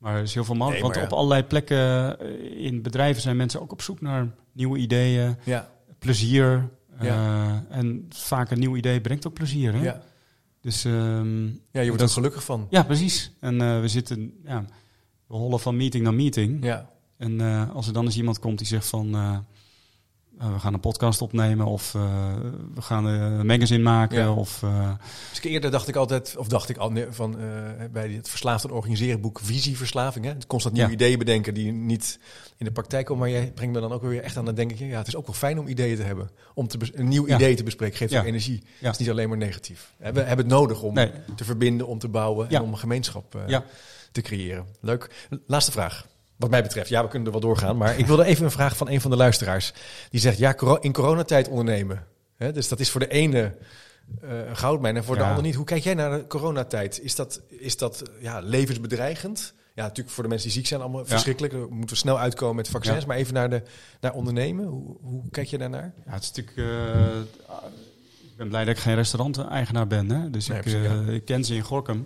Maar 0.00 0.16
er 0.16 0.22
is 0.22 0.34
heel 0.34 0.44
veel 0.44 0.54
mogelijk. 0.54 0.82
Nee, 0.84 0.92
want 0.92 1.04
op 1.12 1.18
allerlei 1.18 1.42
plekken 1.42 2.18
eh, 2.20 2.64
in 2.66 2.82
bedrijven 2.82 3.22
zijn 3.22 3.36
mensen 3.36 3.60
ook 3.60 3.72
op 3.72 3.82
zoek 3.82 4.00
naar 4.00 4.28
nieuwe 4.52 4.78
ideeën, 4.78 5.36
Ja, 5.44 5.68
plezier. 5.98 6.68
eh, 6.98 7.48
en 7.68 8.06
vaak 8.08 8.50
een 8.50 8.58
nieuw 8.58 8.76
idee 8.76 9.00
brengt 9.00 9.26
ook 9.26 9.34
plezier. 9.34 9.72
Hè? 9.74 9.82
ja. 9.82 10.02
Dus 10.60 10.84
ehm, 10.84 11.46
ja 11.46 11.80
je 11.80 11.86
wordt 11.88 12.02
er 12.02 12.08
gelukkig 12.08 12.44
van. 12.44 12.66
ja, 12.70 12.82
precies. 12.82 13.32
En 13.40 13.60
eh, 13.60 13.80
we 13.80 13.88
zitten, 13.88 14.32
ja, 14.44 14.64
we 15.26 15.34
hollen 15.36 15.60
van 15.60 15.76
meeting 15.76 16.04
naar 16.04 16.14
meeting. 16.14 16.64
Ja, 16.64 16.90
En 17.16 17.40
als 17.70 17.86
er 17.86 17.92
dan 17.92 18.04
eens 18.04 18.16
iemand 18.16 18.38
komt 18.38 18.58
die 18.58 18.66
zegt 18.66 18.86
van, 18.86 19.10
we 20.40 20.58
gaan 20.58 20.74
een 20.74 20.80
podcast 20.80 21.22
opnemen 21.22 21.66
of 21.66 21.92
we 22.74 22.80
gaan 22.82 23.04
een 23.04 23.46
magazine 23.46 23.82
maken. 23.82 24.18
Ja. 24.18 24.32
Of, 24.32 24.64
dus 25.30 25.40
eerder 25.42 25.70
dacht 25.70 25.88
ik 25.88 25.96
altijd, 25.96 26.36
of 26.36 26.48
dacht 26.48 26.68
ik 26.68 26.76
al 26.76 26.92
van 27.10 27.36
bij 27.92 28.08
het 28.10 28.28
verslaafd 28.28 28.64
en 28.64 28.70
organiseren 28.70 29.20
boek 29.20 29.40
Visieverslaving. 29.42 30.24
Hè? 30.24 30.32
Constant 30.46 30.74
nieuwe 30.74 30.88
Ja. 30.90 30.96
ideeën 30.96 31.18
bedenken 31.18 31.54
die 31.54 31.72
niet 31.72 32.18
in 32.56 32.64
de 32.64 32.72
praktijk 32.72 33.06
komen. 33.06 33.22
Maar 33.22 33.32
jij 33.32 33.52
brengt 33.52 33.74
me 33.74 33.80
dan 33.80 33.92
ook 33.92 34.02
weer 34.02 34.22
echt 34.22 34.36
aan 34.36 34.46
het 34.46 34.56
denken. 34.56 34.86
Ja, 34.86 34.98
het 34.98 35.06
is 35.06 35.16
ook 35.16 35.26
wel 35.26 35.34
fijn 35.34 35.58
om 35.58 35.68
ideeën 35.68 35.96
te 35.96 36.02
hebben. 36.02 36.30
Om 36.54 36.68
te 36.68 36.78
een 36.94 37.08
nieuw 37.08 37.26
Ja. 37.26 37.34
idee 37.34 37.54
te 37.54 37.62
bespreken. 37.62 37.96
Geeft 37.96 38.12
Ja. 38.12 38.20
ook 38.20 38.26
energie. 38.26 38.62
Ja. 38.78 38.86
Het 38.86 38.92
is 38.94 38.98
niet 38.98 39.10
alleen 39.10 39.28
maar 39.28 39.38
negatief. 39.38 39.92
We 39.96 40.04
hebben 40.04 40.36
het 40.36 40.46
nodig 40.46 40.82
om 40.82 40.94
Nee. 40.94 41.12
te 41.36 41.44
verbinden, 41.44 41.86
om 41.86 41.98
te 41.98 42.08
bouwen 42.08 42.48
en 42.50 42.62
om 42.62 42.72
een 42.72 42.78
gemeenschap 42.78 43.34
eh, 43.34 43.58
te 44.12 44.20
creëren. 44.20 44.66
Leuk. 44.80 45.28
Laatste 45.46 45.72
vraag. 45.72 46.06
Wat 46.40 46.50
mij 46.50 46.62
betreft, 46.62 46.88
ja, 46.88 47.02
we 47.02 47.08
kunnen 47.08 47.26
er 47.26 47.32
wel 47.32 47.48
doorgaan. 47.48 47.76
Maar 47.76 47.98
ik 47.98 48.06
wilde 48.06 48.24
even 48.24 48.44
een 48.44 48.50
vraag 48.50 48.76
van 48.76 48.88
een 48.88 49.00
van 49.00 49.10
de 49.10 49.16
luisteraars. 49.16 49.72
Die 50.10 50.20
zegt, 50.20 50.38
ja, 50.38 50.54
in 50.80 50.92
coronatijd 50.92 51.48
ondernemen. 51.48 52.04
Hè, 52.36 52.52
dus 52.52 52.68
dat 52.68 52.80
is 52.80 52.90
voor 52.90 53.00
de 53.00 53.08
ene 53.08 53.54
eh, 54.22 54.46
een 54.48 54.56
goudmijn 54.56 54.96
en 54.96 55.04
voor 55.04 55.16
de 55.16 55.22
ander 55.24 55.42
niet. 55.42 55.54
Hoe 55.54 55.64
kijk 55.64 55.82
jij 55.82 55.94
naar 55.94 56.18
de 56.18 56.26
coronatijd? 56.26 57.00
Is 57.02 57.14
dat, 57.14 57.40
is 57.48 57.76
dat 57.76 58.02
ja, 58.20 58.38
levensbedreigend? 58.40 59.54
Ja, 59.74 59.82
natuurlijk 59.82 60.14
voor 60.14 60.22
de 60.22 60.28
mensen 60.28 60.48
die 60.48 60.56
ziek 60.58 60.66
zijn 60.68 60.80
allemaal 60.80 61.00
Ja. 61.00 61.06
verschrikkelijk. 61.06 61.52
We 61.52 61.58
moeten 61.70 61.88
we 61.88 61.94
snel 61.96 62.18
uitkomen 62.18 62.56
met 62.56 62.68
vaccins. 62.68 63.00
Ja. 63.00 63.06
Maar 63.06 63.16
even 63.16 63.34
naar, 63.34 63.50
de, 63.50 63.62
naar 64.00 64.12
ondernemen. 64.12 64.64
Hoe, 64.66 64.96
hoe 65.02 65.22
kijk 65.30 65.46
je 65.46 65.58
daarnaar? 65.58 65.92
Ja, 66.06 66.12
het 66.12 66.22
is 66.22 66.32
natuurlijk. 66.32 66.56
eh, 66.56 67.16
ik 68.30 68.36
ben 68.36 68.48
blij 68.48 68.64
dat 68.64 68.76
ik 68.76 68.80
geen 68.82 68.94
restaurant-eigenaar 68.94 69.86
ben. 69.86 70.10
Hè? 70.10 70.30
Dus 70.30 70.46
Nee, 70.46 70.58
ik, 70.58 70.66
eh, 70.66 71.08
ik 71.08 71.24
ken 71.24 71.44
ze 71.44 71.54
in 71.54 71.62
Gorkum. 71.62 72.04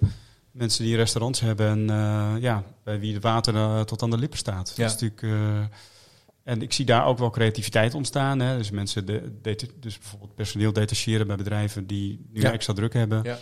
Mensen 0.55 0.84
die 0.84 0.96
restaurants 0.96 1.40
hebben 1.40 1.66
en 1.66 1.90
eh, 1.90 2.42
ja, 2.42 2.64
bij 2.84 3.00
wie 3.00 3.14
het 3.14 3.22
water 3.22 3.55
eh, 3.55 3.80
tot 3.80 4.02
aan 4.02 4.11
de 4.11 4.18
lippen 4.18 4.38
staat. 4.38 4.72
Ja. 4.76 4.82
Dat 4.82 4.94
is 4.94 5.00
natuurlijk, 5.00 5.22
eh, 5.22 5.78
en 6.42 6.62
ik 6.62 6.72
zie 6.72 6.84
daar 6.84 7.07
ook 7.07 7.18
wel 7.18 7.30
creativiteit 7.30 7.94
ontstaan. 7.94 8.40
Hè? 8.40 8.57
Dus 8.57 8.70
mensen, 8.70 9.07
de, 9.07 9.38
dus 9.80 9.98
bijvoorbeeld 9.98 10.34
personeel 10.34 10.72
detacheren 10.72 11.26
bij 11.26 11.36
bedrijven 11.36 11.86
die 11.86 12.26
nu 12.32 12.40
Ja. 12.40 12.52
extra 12.52 12.72
druk 12.72 12.92
hebben. 12.92 13.22
Ja. 13.22 13.38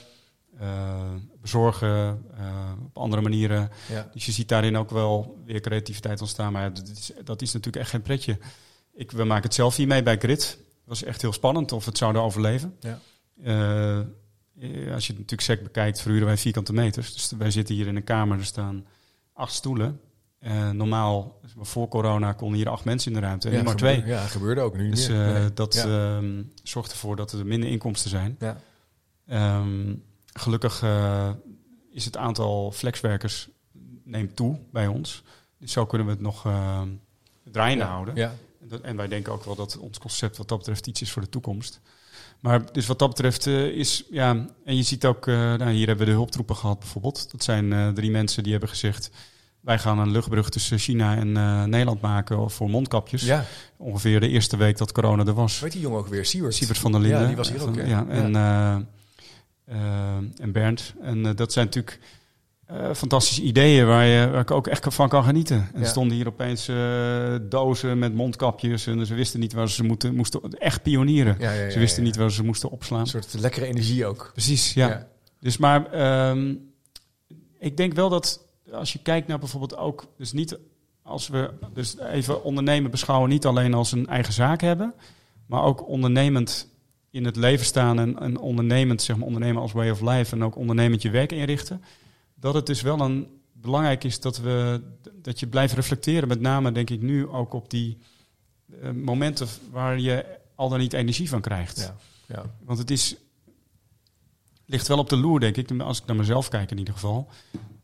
Bezorgen 1.40 2.24
op 2.84 2.98
andere 2.98 3.22
manieren. 3.22 3.70
Dus 4.12 4.26
je 4.26 4.32
ziet 4.32 4.48
daarin 4.48 4.76
ook 4.76 4.90
wel 4.90 5.42
weer 5.44 5.60
creativiteit 5.60 6.20
ontstaan. 6.20 6.52
Maar 6.52 6.74
dat, 6.74 6.88
is, 6.88 7.12
dat 7.24 7.42
is 7.42 7.52
natuurlijk 7.52 7.82
echt 7.82 7.90
geen 7.90 8.02
pretje. 8.02 8.38
Ik, 8.94 9.10
we 9.10 9.24
maken 9.24 9.44
het 9.44 9.54
zelf 9.54 9.76
hier 9.76 9.86
mee 9.86 10.02
bij 10.02 10.18
Grid. 10.18 10.42
Het 10.42 10.84
was 10.84 11.02
echt 11.02 11.22
heel 11.22 11.32
spannend 11.32 11.72
of 11.72 11.84
het 11.84 11.98
zouden 11.98 12.22
overleven. 12.22 12.76
Ja. 12.80 12.98
Eh, 14.62 14.92
als 14.94 15.06
je 15.06 15.12
het 15.12 15.20
natuurlijk 15.20 15.40
sec 15.40 15.62
bekijkt, 15.62 16.00
verhuren 16.00 16.26
wij 16.26 16.36
vierkante 16.36 16.72
meters. 16.72 17.12
Dus 17.12 17.32
wij 17.38 17.50
zitten 17.50 17.74
hier 17.74 17.86
in 17.86 17.96
een 17.96 18.04
kamer, 18.04 18.38
er 18.38 18.44
staan 18.44 18.86
acht 19.32 19.52
stoelen. 19.52 20.00
Eh, 20.38 20.70
normaal, 20.70 21.40
voor 21.58 21.88
corona, 21.88 22.32
konden 22.32 22.56
hier 22.58 22.68
acht 22.68 22.84
mensen 22.84 23.12
in 23.12 23.20
de 23.20 23.24
ruimte. 23.26 23.48
En 23.48 23.56
nu 23.56 23.62
maar 23.62 23.72
gebeurde- 23.78 24.00
twee. 24.02 24.12
Ja, 24.14 24.26
gebeurde 24.26 24.60
ook 24.60 24.76
nu 24.76 24.82
niet 24.82 24.96
Dus 24.96 25.08
eh, 25.08 25.32
Nee. 25.32 25.52
dat 25.52 25.74
Ja. 25.74 26.16
ehm, 26.16 26.42
zorgt 26.62 26.90
ervoor 26.90 27.16
dat 27.16 27.32
er 27.32 27.46
minder 27.46 27.68
inkomsten 27.70 28.10
zijn. 28.10 28.36
Ja. 28.38 28.60
Ehm, 29.26 29.94
gelukkig 30.32 30.82
eh, 30.82 31.30
is 31.90 32.04
het 32.04 32.16
aantal 32.16 32.72
flexwerkers 32.72 33.48
neemt 34.04 34.36
toe 34.36 34.58
bij 34.72 34.86
ons. 34.86 35.22
Dus 35.58 35.72
zo 35.72 35.86
kunnen 35.86 36.06
we 36.06 36.12
het 36.12 36.22
nog 36.22 36.44
ehm 36.46 36.88
draaiende 37.44 37.84
Ja. 37.84 37.90
houden. 37.90 38.14
Ja. 38.16 38.34
En 38.60 38.68
dat- 38.68 38.80
En 38.80 38.96
wij 38.96 39.08
denken 39.08 39.32
ook 39.32 39.44
wel 39.44 39.54
dat 39.54 39.78
ons 39.78 39.98
concept 39.98 40.36
wat 40.36 40.48
dat 40.48 40.58
betreft 40.58 40.86
iets 40.86 41.02
is 41.02 41.12
voor 41.12 41.22
de 41.22 41.28
toekomst. 41.28 41.80
Maar 42.43 42.72
dus 42.72 42.86
wat 42.86 42.99
dat 42.99 43.09
betreft 43.09 43.47
eh, 43.47 43.66
is, 43.66 44.05
ja, 44.11 44.47
en 44.64 44.76
je 44.76 44.82
ziet 44.82 45.05
ook, 45.05 45.26
eh, 45.26 45.34
nou, 45.34 45.70
hier 45.70 45.86
hebben 45.86 46.05
we 46.05 46.12
de 46.12 46.16
hulptroepen 46.16 46.57
gehad 46.57 46.78
bijvoorbeeld. 46.78 47.30
Dat 47.30 47.45
zijn 47.45 47.72
eh, 47.72 47.88
drie 47.88 48.11
mensen 48.11 48.43
die 48.43 48.53
hebben 48.53 48.70
gezegd, 48.70 49.11
wij 49.61 49.78
gaan 49.78 49.99
een 49.99 50.11
luchtbrug 50.11 50.51
tussen 50.51 50.78
China 50.78 51.16
en 51.16 51.32
Nederland 51.70 52.01
maken 52.01 52.51
voor 52.51 52.70
mondkapjes. 52.70 53.22
ja. 53.22 53.45
Ongeveer 53.76 54.20
de 54.20 54.28
eerste 54.28 54.57
week 54.57 54.78
dat 54.78 54.93
corona 54.93 55.24
er 55.24 55.34
was. 55.34 55.61
Heet 55.61 55.72
die 55.72 55.80
jongen 55.80 55.99
ook 55.99 56.09
weer? 56.09 56.24
Siewert. 56.26 56.55
Sievert 56.55 56.78
van 56.78 56.93
der 56.93 57.01
Linden. 57.01 57.20
Ja, 57.20 57.26
die 57.26 57.36
was 57.36 57.51
hier 57.51 57.62
ook, 57.62 57.74
Van-? 57.74 57.88
Ja, 57.88 58.07
en, 58.07 58.36
en 60.36 60.53
Bernd. 60.53 60.95
En 61.03 61.36
dat 61.36 61.53
zijn 61.53 61.64
natuurlijk 61.64 61.99
eh, 62.72 62.94
fantastische 62.94 63.42
ideeën 63.42 63.86
waar, 63.86 64.06
je, 64.06 64.30
waar 64.30 64.40
ik 64.40 64.50
ook 64.50 64.66
echt 64.66 64.94
van 64.94 65.08
kan 65.08 65.24
genieten. 65.24 65.56
En 65.56 65.70
Ja. 65.74 65.80
er 65.80 65.86
stonden 65.86 66.16
hier 66.16 66.26
opeens 66.26 66.68
eh, 66.68 67.34
dozen 67.42 67.98
met 67.98 68.14
mondkapjes. 68.14 68.86
En 68.86 69.06
ze 69.06 69.14
wisten 69.14 69.40
niet 69.40 69.52
waar 69.52 69.68
ze 69.68 69.84
moeten, 69.84 70.14
moesten. 70.14 70.40
Echt 70.58 70.82
pionieren. 70.82 71.36
Ja, 71.38 71.52
ja, 71.52 71.62
ja, 71.62 71.70
ze 71.70 71.78
wisten 71.78 72.02
niet 72.02 72.16
waar 72.16 72.30
ze 72.30 72.44
moesten 72.44 72.70
opslaan. 72.70 73.00
Een 73.00 73.06
soort 73.06 73.34
lekkere 73.38 73.66
energie 73.66 74.06
ook. 74.06 74.30
Precies, 74.32 74.74
ja. 74.74 75.08
Dus 75.40 75.56
maar 75.56 75.92
ehm, 75.92 76.54
ik 77.58 77.76
denk 77.76 77.92
wel 77.92 78.08
dat 78.08 78.46
als 78.72 78.92
je 78.92 78.98
kijkt 79.02 79.28
naar 79.28 79.38
bijvoorbeeld 79.38 79.76
ook, 79.76 80.06
dus 80.16 80.32
niet 80.32 80.58
als 81.02 81.28
we 81.28 81.50
dus 81.74 81.98
even 81.98 82.44
ondernemen 82.44 82.90
beschouwen, 82.90 83.28
niet 83.28 83.46
alleen 83.46 83.74
als 83.74 83.92
een 83.92 84.06
eigen 84.06 84.32
zaak 84.32 84.60
hebben, 84.60 84.94
maar 85.46 85.62
ook 85.62 85.88
ondernemend 85.88 86.68
in 87.10 87.24
het 87.24 87.36
leven 87.36 87.66
staan 87.66 87.98
en, 87.98 88.18
en 88.18 88.38
ondernemend, 88.38 89.02
zeg 89.02 89.16
maar, 89.16 89.26
ondernemen 89.26 89.62
als 89.62 89.72
way 89.72 89.90
of 89.90 90.00
life 90.00 90.34
en 90.34 90.44
ook 90.44 90.56
ondernemend 90.56 91.02
je 91.02 91.10
werk 91.10 91.32
inrichten. 91.32 91.82
Dat 92.43 92.55
het 92.55 92.66
dus 92.66 92.82
wel 92.82 93.01
een 93.01 93.26
belangrijk 93.53 94.05
is 94.05 94.20
dat 94.20 94.38
we 94.38 94.82
dat 95.14 95.40
je 95.40 95.47
blijft 95.47 95.74
reflecteren, 95.74 96.28
met 96.28 96.40
name 96.40 96.72
denk 96.72 96.90
ik 96.90 97.03
nu 97.03 97.28
ook 97.28 97.53
op 97.53 97.70
die 97.70 97.99
eh, 98.80 98.90
momenten 98.90 99.49
waar 99.70 99.99
je 99.99 100.24
al 100.55 100.68
dan 100.68 100.78
niet 100.78 100.93
energie 100.93 101.28
van 101.28 101.40
krijgt. 101.40 101.78
Ja. 101.78 101.97
Ja. 102.34 102.45
Want 102.64 102.78
het 102.78 102.90
is, 102.90 103.16
ligt 104.66 104.88
wel 104.88 104.99
op 104.99 105.09
de 105.09 105.16
loer, 105.16 105.40
denk 105.40 105.57
ik, 105.57 105.80
als 105.80 106.01
ik 106.01 106.07
naar 106.07 106.16
mezelf 106.16 106.49
kijk 106.49 106.70
in 106.70 106.78
ieder 106.78 106.95
geval. 106.95 107.28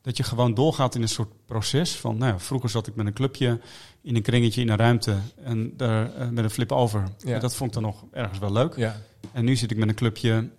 Dat 0.00 0.16
je 0.16 0.22
gewoon 0.22 0.54
doorgaat 0.54 0.94
in 0.94 1.02
een 1.02 1.08
soort 1.08 1.32
proces 1.46 1.96
van, 1.96 2.18
nou 2.18 2.32
ja, 2.32 2.38
vroeger 2.38 2.70
zat 2.70 2.86
ik 2.86 2.94
met 2.94 3.06
een 3.06 3.12
clubje 3.12 3.60
in 4.00 4.16
een 4.16 4.22
kringetje 4.22 4.60
in 4.60 4.68
een 4.68 4.76
ruimte 4.76 5.16
en 5.36 5.76
daar 5.76 6.14
eh, 6.14 6.28
met 6.28 6.44
een 6.44 6.50
flip 6.50 6.72
over. 6.72 7.08
Ja. 7.18 7.34
En 7.34 7.40
dat 7.40 7.54
vond 7.54 7.74
ik 7.74 7.82
dan 7.82 7.90
nog 7.90 8.04
ergens 8.12 8.38
wel 8.38 8.52
leuk. 8.52 8.76
Ja. 8.76 8.96
En 9.32 9.44
nu 9.44 9.56
zit 9.56 9.70
ik 9.70 9.76
met 9.76 9.88
een 9.88 9.94
clubje 9.94 10.50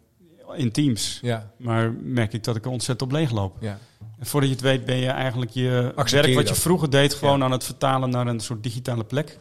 in 0.55 0.71
teams. 0.71 1.19
Ja. 1.21 1.51
Maar 1.57 1.93
merk 1.93 2.33
ik 2.33 2.43
dat 2.43 2.55
ik 2.55 2.65
er 2.65 2.71
ontzettend 2.71 3.11
op 3.11 3.17
leeg 3.17 3.31
loop. 3.31 3.57
Ja. 3.59 3.79
En 4.19 4.25
voordat 4.25 4.49
je 4.49 4.55
het 4.55 4.63
weet 4.63 4.85
ben 4.85 4.97
je 4.97 5.09
eigenlijk 5.09 5.51
je 5.51 5.91
Accepteer 5.95 6.33
werk 6.33 6.47
wat 6.47 6.55
je 6.55 6.61
vroeger 6.61 6.89
deed 6.89 7.13
gewoon 7.13 7.37
Ja. 7.37 7.45
aan 7.45 7.51
het 7.51 7.63
vertalen 7.63 8.09
naar 8.09 8.27
een 8.27 8.39
soort 8.39 8.63
digitale 8.63 9.03
plek. 9.03 9.37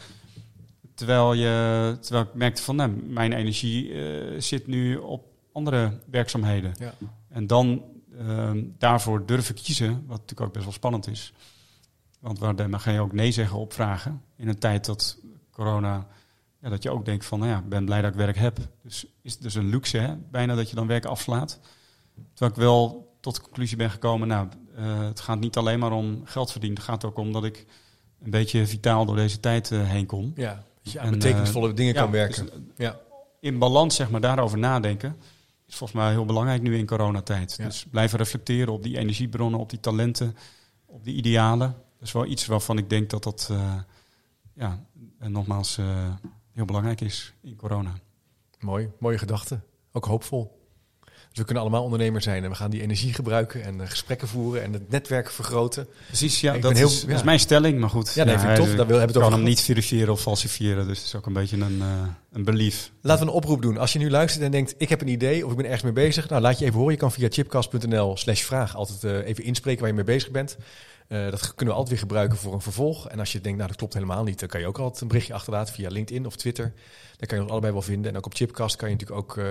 Terwijl, 0.94 1.32
je, 1.32 1.96
terwijl 2.00 2.24
ik 2.24 2.34
merkte 2.34 2.62
van 2.62 2.76
nou, 2.76 2.90
mijn 3.06 3.32
energie 3.32 3.92
eh, 3.92 4.40
zit 4.40 4.66
nu 4.66 4.96
op 4.96 5.24
andere 5.52 5.92
werkzaamheden. 6.10 6.74
Ja. 6.78 6.94
En 7.28 7.46
dan 7.46 7.82
ehm, 8.18 8.62
daarvoor 8.78 9.26
durven 9.26 9.54
kiezen, 9.54 9.90
wat 10.06 10.18
natuurlijk 10.18 10.40
ook 10.40 10.52
best 10.52 10.64
wel 10.64 10.74
spannend 10.74 11.06
is. 11.06 11.32
Want 12.20 12.38
waar 12.38 12.56
dan 12.56 12.80
ga 12.80 12.90
je 12.90 13.00
ook 13.00 13.12
nee 13.12 13.30
zeggen 13.30 13.58
op 13.58 13.72
vragen. 13.72 14.22
In 14.36 14.48
een 14.48 14.58
tijd 14.58 14.84
dat 14.84 15.18
corona, 15.50 16.06
ja, 16.60 16.68
dat 16.68 16.82
je 16.82 16.90
ook 16.90 17.04
denkt 17.04 17.26
van, 17.26 17.38
nou 17.38 17.50
ja, 17.50 17.58
ik 17.58 17.68
ben 17.68 17.84
blij 17.84 18.02
dat 18.02 18.10
ik 18.10 18.16
werk 18.16 18.36
heb. 18.36 18.58
Dus 18.82 19.06
is 19.22 19.32
het 19.32 19.42
dus 19.42 19.54
een 19.54 19.68
luxe, 19.68 19.98
hè? 19.98 20.16
bijna 20.30 20.54
dat 20.54 20.70
je 20.70 20.76
dan 20.76 20.86
werk 20.86 21.04
afslaat. 21.04 21.60
Terwijl 22.32 22.50
ik 22.50 22.56
wel 22.56 23.16
tot 23.20 23.34
de 23.34 23.42
conclusie 23.42 23.76
ben 23.76 23.90
gekomen, 23.90 24.28
nou, 24.28 24.48
eh, 24.76 25.00
het 25.00 25.20
gaat 25.20 25.40
niet 25.40 25.56
alleen 25.56 25.78
maar 25.78 25.92
om 25.92 26.20
geld 26.24 26.50
verdienen. 26.50 26.78
Het 26.78 26.88
gaat 26.88 27.04
ook 27.04 27.18
om 27.18 27.32
dat 27.32 27.44
ik 27.44 27.66
een 28.22 28.30
beetje 28.30 28.66
vitaal 28.66 29.04
door 29.04 29.16
deze 29.16 29.40
tijd 29.40 29.70
eh, 29.70 29.88
heen 29.88 30.06
kom. 30.06 30.32
Ja. 30.34 30.64
Dat 30.82 30.92
je 30.92 31.00
aan 31.00 31.06
En, 31.06 31.12
betekenisvolle 31.12 31.72
dingen 31.72 31.94
ja, 31.94 32.00
kan 32.00 32.10
werken. 32.10 32.44
dus, 32.44 32.54
eh, 32.54 32.60
ja. 32.76 33.00
in 33.40 33.58
balans 33.58 33.94
zeg 33.94 34.10
maar 34.10 34.20
daarover 34.20 34.58
nadenken 34.58 35.16
is 35.68 35.74
volgens 35.74 36.00
mij 36.00 36.10
heel 36.10 36.24
belangrijk 36.24 36.62
nu 36.62 36.76
in 36.76 36.86
coronatijd. 36.86 37.54
Ja. 37.58 37.64
Dus 37.64 37.86
blijven 37.90 38.18
reflecteren 38.18 38.72
op 38.72 38.82
die 38.82 38.98
energiebronnen, 38.98 39.60
op 39.60 39.70
die 39.70 39.80
talenten, 39.80 40.36
op 40.86 41.04
die 41.04 41.14
idealen. 41.14 41.68
Dat 41.98 42.06
is 42.06 42.12
wel 42.12 42.26
iets 42.26 42.46
waarvan 42.46 42.78
ik 42.78 42.90
denk 42.90 43.10
dat 43.10 43.22
dat, 43.22 43.48
eh, 43.50 43.74
ja, 44.54 44.84
en 45.18 45.32
nogmaals, 45.32 45.78
eh, 45.78 46.08
heel 46.58 46.66
belangrijk 46.66 47.00
is 47.00 47.32
in 47.42 47.56
corona. 47.56 47.92
Mooi. 48.60 48.88
Mooie 48.98 49.18
gedachte. 49.18 49.60
Ook 49.92 50.04
hoopvol. 50.04 50.56
Dus 51.28 51.38
we 51.38 51.44
kunnen 51.44 51.62
allemaal 51.62 51.82
ondernemer 51.82 52.22
zijn 52.22 52.44
en 52.44 52.50
we 52.50 52.56
gaan 52.56 52.70
die 52.70 52.82
energie 52.82 53.14
gebruiken 53.14 53.62
en 53.62 53.80
eh, 53.80 53.88
gesprekken 53.88 54.28
voeren 54.28 54.62
en 54.62 54.72
het 54.72 54.90
netwerk 54.90 55.30
vergroten. 55.30 55.88
Precies, 56.06 56.40
ja, 56.40 56.58
dat, 56.58 56.76
heel- 56.76 56.86
is, 56.86 57.02
ja. 57.06 57.14
is 57.14 57.22
mijn 57.22 57.38
stelling, 57.38 57.80
maar 57.80 57.90
goed. 57.90 58.14
Ja, 58.14 58.24
nee, 58.24 58.38
vind 58.38 58.50
ik 58.50 58.56
tof. 58.56 58.66
Daar 58.66 58.76
wil- 58.76 58.86
hebben 58.86 59.06
we 59.06 59.12
het 59.12 59.16
over 59.16 59.32
hem 59.32 59.42
niet 59.42 59.60
verifiëren 59.60 60.12
of 60.12 60.20
falsifiëren, 60.20 60.86
dus 60.86 60.96
het 60.98 61.06
is 61.06 61.14
ook 61.14 61.26
een 61.26 61.32
beetje 61.32 61.56
een, 61.56 61.80
eh, 61.80 62.02
een 62.32 62.44
belief. 62.44 62.90
Laten 63.00 63.24
we 63.24 63.30
een 63.30 63.36
oproep 63.36 63.62
doen. 63.62 63.78
Als 63.78 63.92
je 63.92 63.98
nu 63.98 64.10
luistert 64.10 64.44
en 64.44 64.50
denkt, 64.50 64.74
ik 64.78 64.88
heb 64.88 65.00
een 65.00 65.08
idee 65.08 65.44
of 65.44 65.50
ik 65.50 65.56
ben 65.56 65.64
ergens 65.66 65.82
mee 65.82 65.92
bezig. 65.92 66.28
Nou, 66.28 66.42
laat 66.42 66.58
je 66.58 66.64
even 66.64 66.76
horen. 66.78 66.92
Je 66.92 66.98
kan 66.98 67.12
via 67.12 67.28
chipcast.nl 67.30 68.16
slash 68.16 68.42
vraag 68.42 68.76
altijd 68.76 69.04
eh, 69.04 69.28
even 69.28 69.44
inspreken 69.44 69.80
waar 69.80 69.88
je 69.90 69.94
mee 69.96 70.04
bezig 70.04 70.30
bent. 70.30 70.56
Eh, 71.08 71.30
dat 71.30 71.54
kunnen 71.54 71.74
we 71.74 71.80
altijd 71.80 71.88
weer 71.88 71.98
gebruiken 71.98 72.38
voor 72.38 72.52
een 72.52 72.60
vervolg. 72.60 73.08
En 73.08 73.18
als 73.18 73.32
je 73.32 73.40
denkt, 73.40 73.56
nou 73.56 73.68
dat 73.68 73.78
klopt 73.78 73.94
helemaal 73.94 74.24
niet, 74.24 74.40
dan 74.40 74.48
kan 74.48 74.60
je 74.60 74.66
ook 74.66 74.78
altijd 74.78 75.00
een 75.00 75.08
berichtje 75.08 75.34
achterlaten 75.34 75.74
via 75.74 75.88
LinkedIn 75.88 76.26
of 76.26 76.36
Twitter. 76.36 76.72
Dan 77.18 77.28
kan 77.28 77.36
je 77.36 77.42
ons 77.42 77.52
allebei 77.52 77.72
wel 77.72 77.82
vinden. 77.82 78.10
En 78.10 78.16
ook 78.16 78.26
op 78.26 78.34
Chipcast 78.34 78.76
kan 78.76 78.88
je 78.88 78.94
natuurlijk 78.94 79.20
ook 79.20 79.36
eh, 79.36 79.44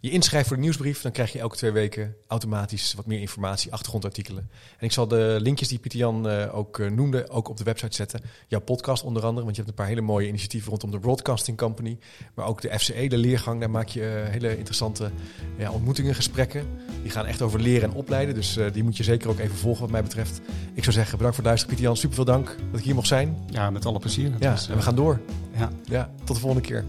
je 0.00 0.10
inschrijven 0.10 0.48
voor 0.48 0.56
de 0.56 0.62
nieuwsbrief. 0.62 1.00
Dan 1.00 1.12
krijg 1.12 1.32
je 1.32 1.38
elke 1.38 1.56
twee 1.56 1.70
weken 1.70 2.16
automatisch 2.26 2.94
wat 2.94 3.06
meer 3.06 3.20
informatie, 3.20 3.72
achtergrondartikelen. 3.72 4.50
En 4.78 4.86
ik 4.86 4.92
zal 4.92 5.08
de 5.08 5.36
linkjes 5.40 5.68
die 5.68 5.78
Pieter 5.78 5.98
Jan 5.98 6.28
eh, 6.28 6.56
ook 6.56 6.78
eh, 6.78 6.90
noemde, 6.90 7.28
ook 7.28 7.48
op 7.48 7.56
de 7.56 7.64
website 7.64 7.94
zetten. 7.94 8.20
Jouw 8.48 8.60
podcast 8.60 9.02
onder 9.02 9.22
andere, 9.22 9.44
want 9.44 9.56
je 9.56 9.62
hebt 9.62 9.68
een 9.68 9.82
paar 9.84 9.94
hele 9.94 10.06
mooie 10.06 10.28
initiatieven 10.28 10.70
rondom 10.70 10.90
de 10.90 10.98
Broadcasting 10.98 11.56
Company. 11.56 11.98
Maar 12.34 12.46
ook 12.46 12.60
de 12.60 12.78
FCE, 12.78 13.06
de 13.08 13.16
leergang, 13.16 13.60
daar 13.60 13.70
maak 13.70 13.88
je 13.88 14.24
hele 14.30 14.56
interessante 14.56 15.10
ja, 15.56 15.70
ontmoetingen, 15.70 16.14
gesprekken. 16.14 16.66
Die 17.02 17.10
gaan 17.10 17.26
echt 17.26 17.42
over 17.42 17.60
leren 17.60 17.90
en 17.90 17.96
opleiden. 17.96 18.34
Dus 18.34 18.58
die 18.72 18.82
moet 18.82 18.96
je 18.96 19.02
zeker 19.02 19.28
ook 19.28 19.38
even 19.38 19.56
volgen 19.56 19.82
wat 19.82 19.90
mij 19.90 20.02
betreft. 20.02 20.40
Ik 20.74 20.82
zou 20.82 20.94
zeggen, 20.96 21.16
bedankt 21.16 21.36
voor 21.36 21.44
het 21.44 21.52
luisteren. 21.52 21.66
Pieter 21.66 21.84
Jan, 21.84 21.96
super 21.96 22.14
veel 22.16 22.24
dank 22.24 22.56
dat 22.70 22.78
ik 22.78 22.84
hier 22.84 22.94
mocht 22.94 23.08
zijn. 23.08 23.36
Ja, 23.50 23.70
met 23.70 23.86
alle 23.86 23.98
plezier. 23.98 24.32
Ja, 24.40 24.50
was, 24.50 24.68
en 24.68 24.76
we 24.76 24.82
gaan 24.82 24.94
door. 24.94 25.20
ja. 25.56 25.70
Ja, 25.84 26.10
tot 26.24 26.34
de 26.36 26.42
volgende 26.42 26.66
keer. 26.66 26.84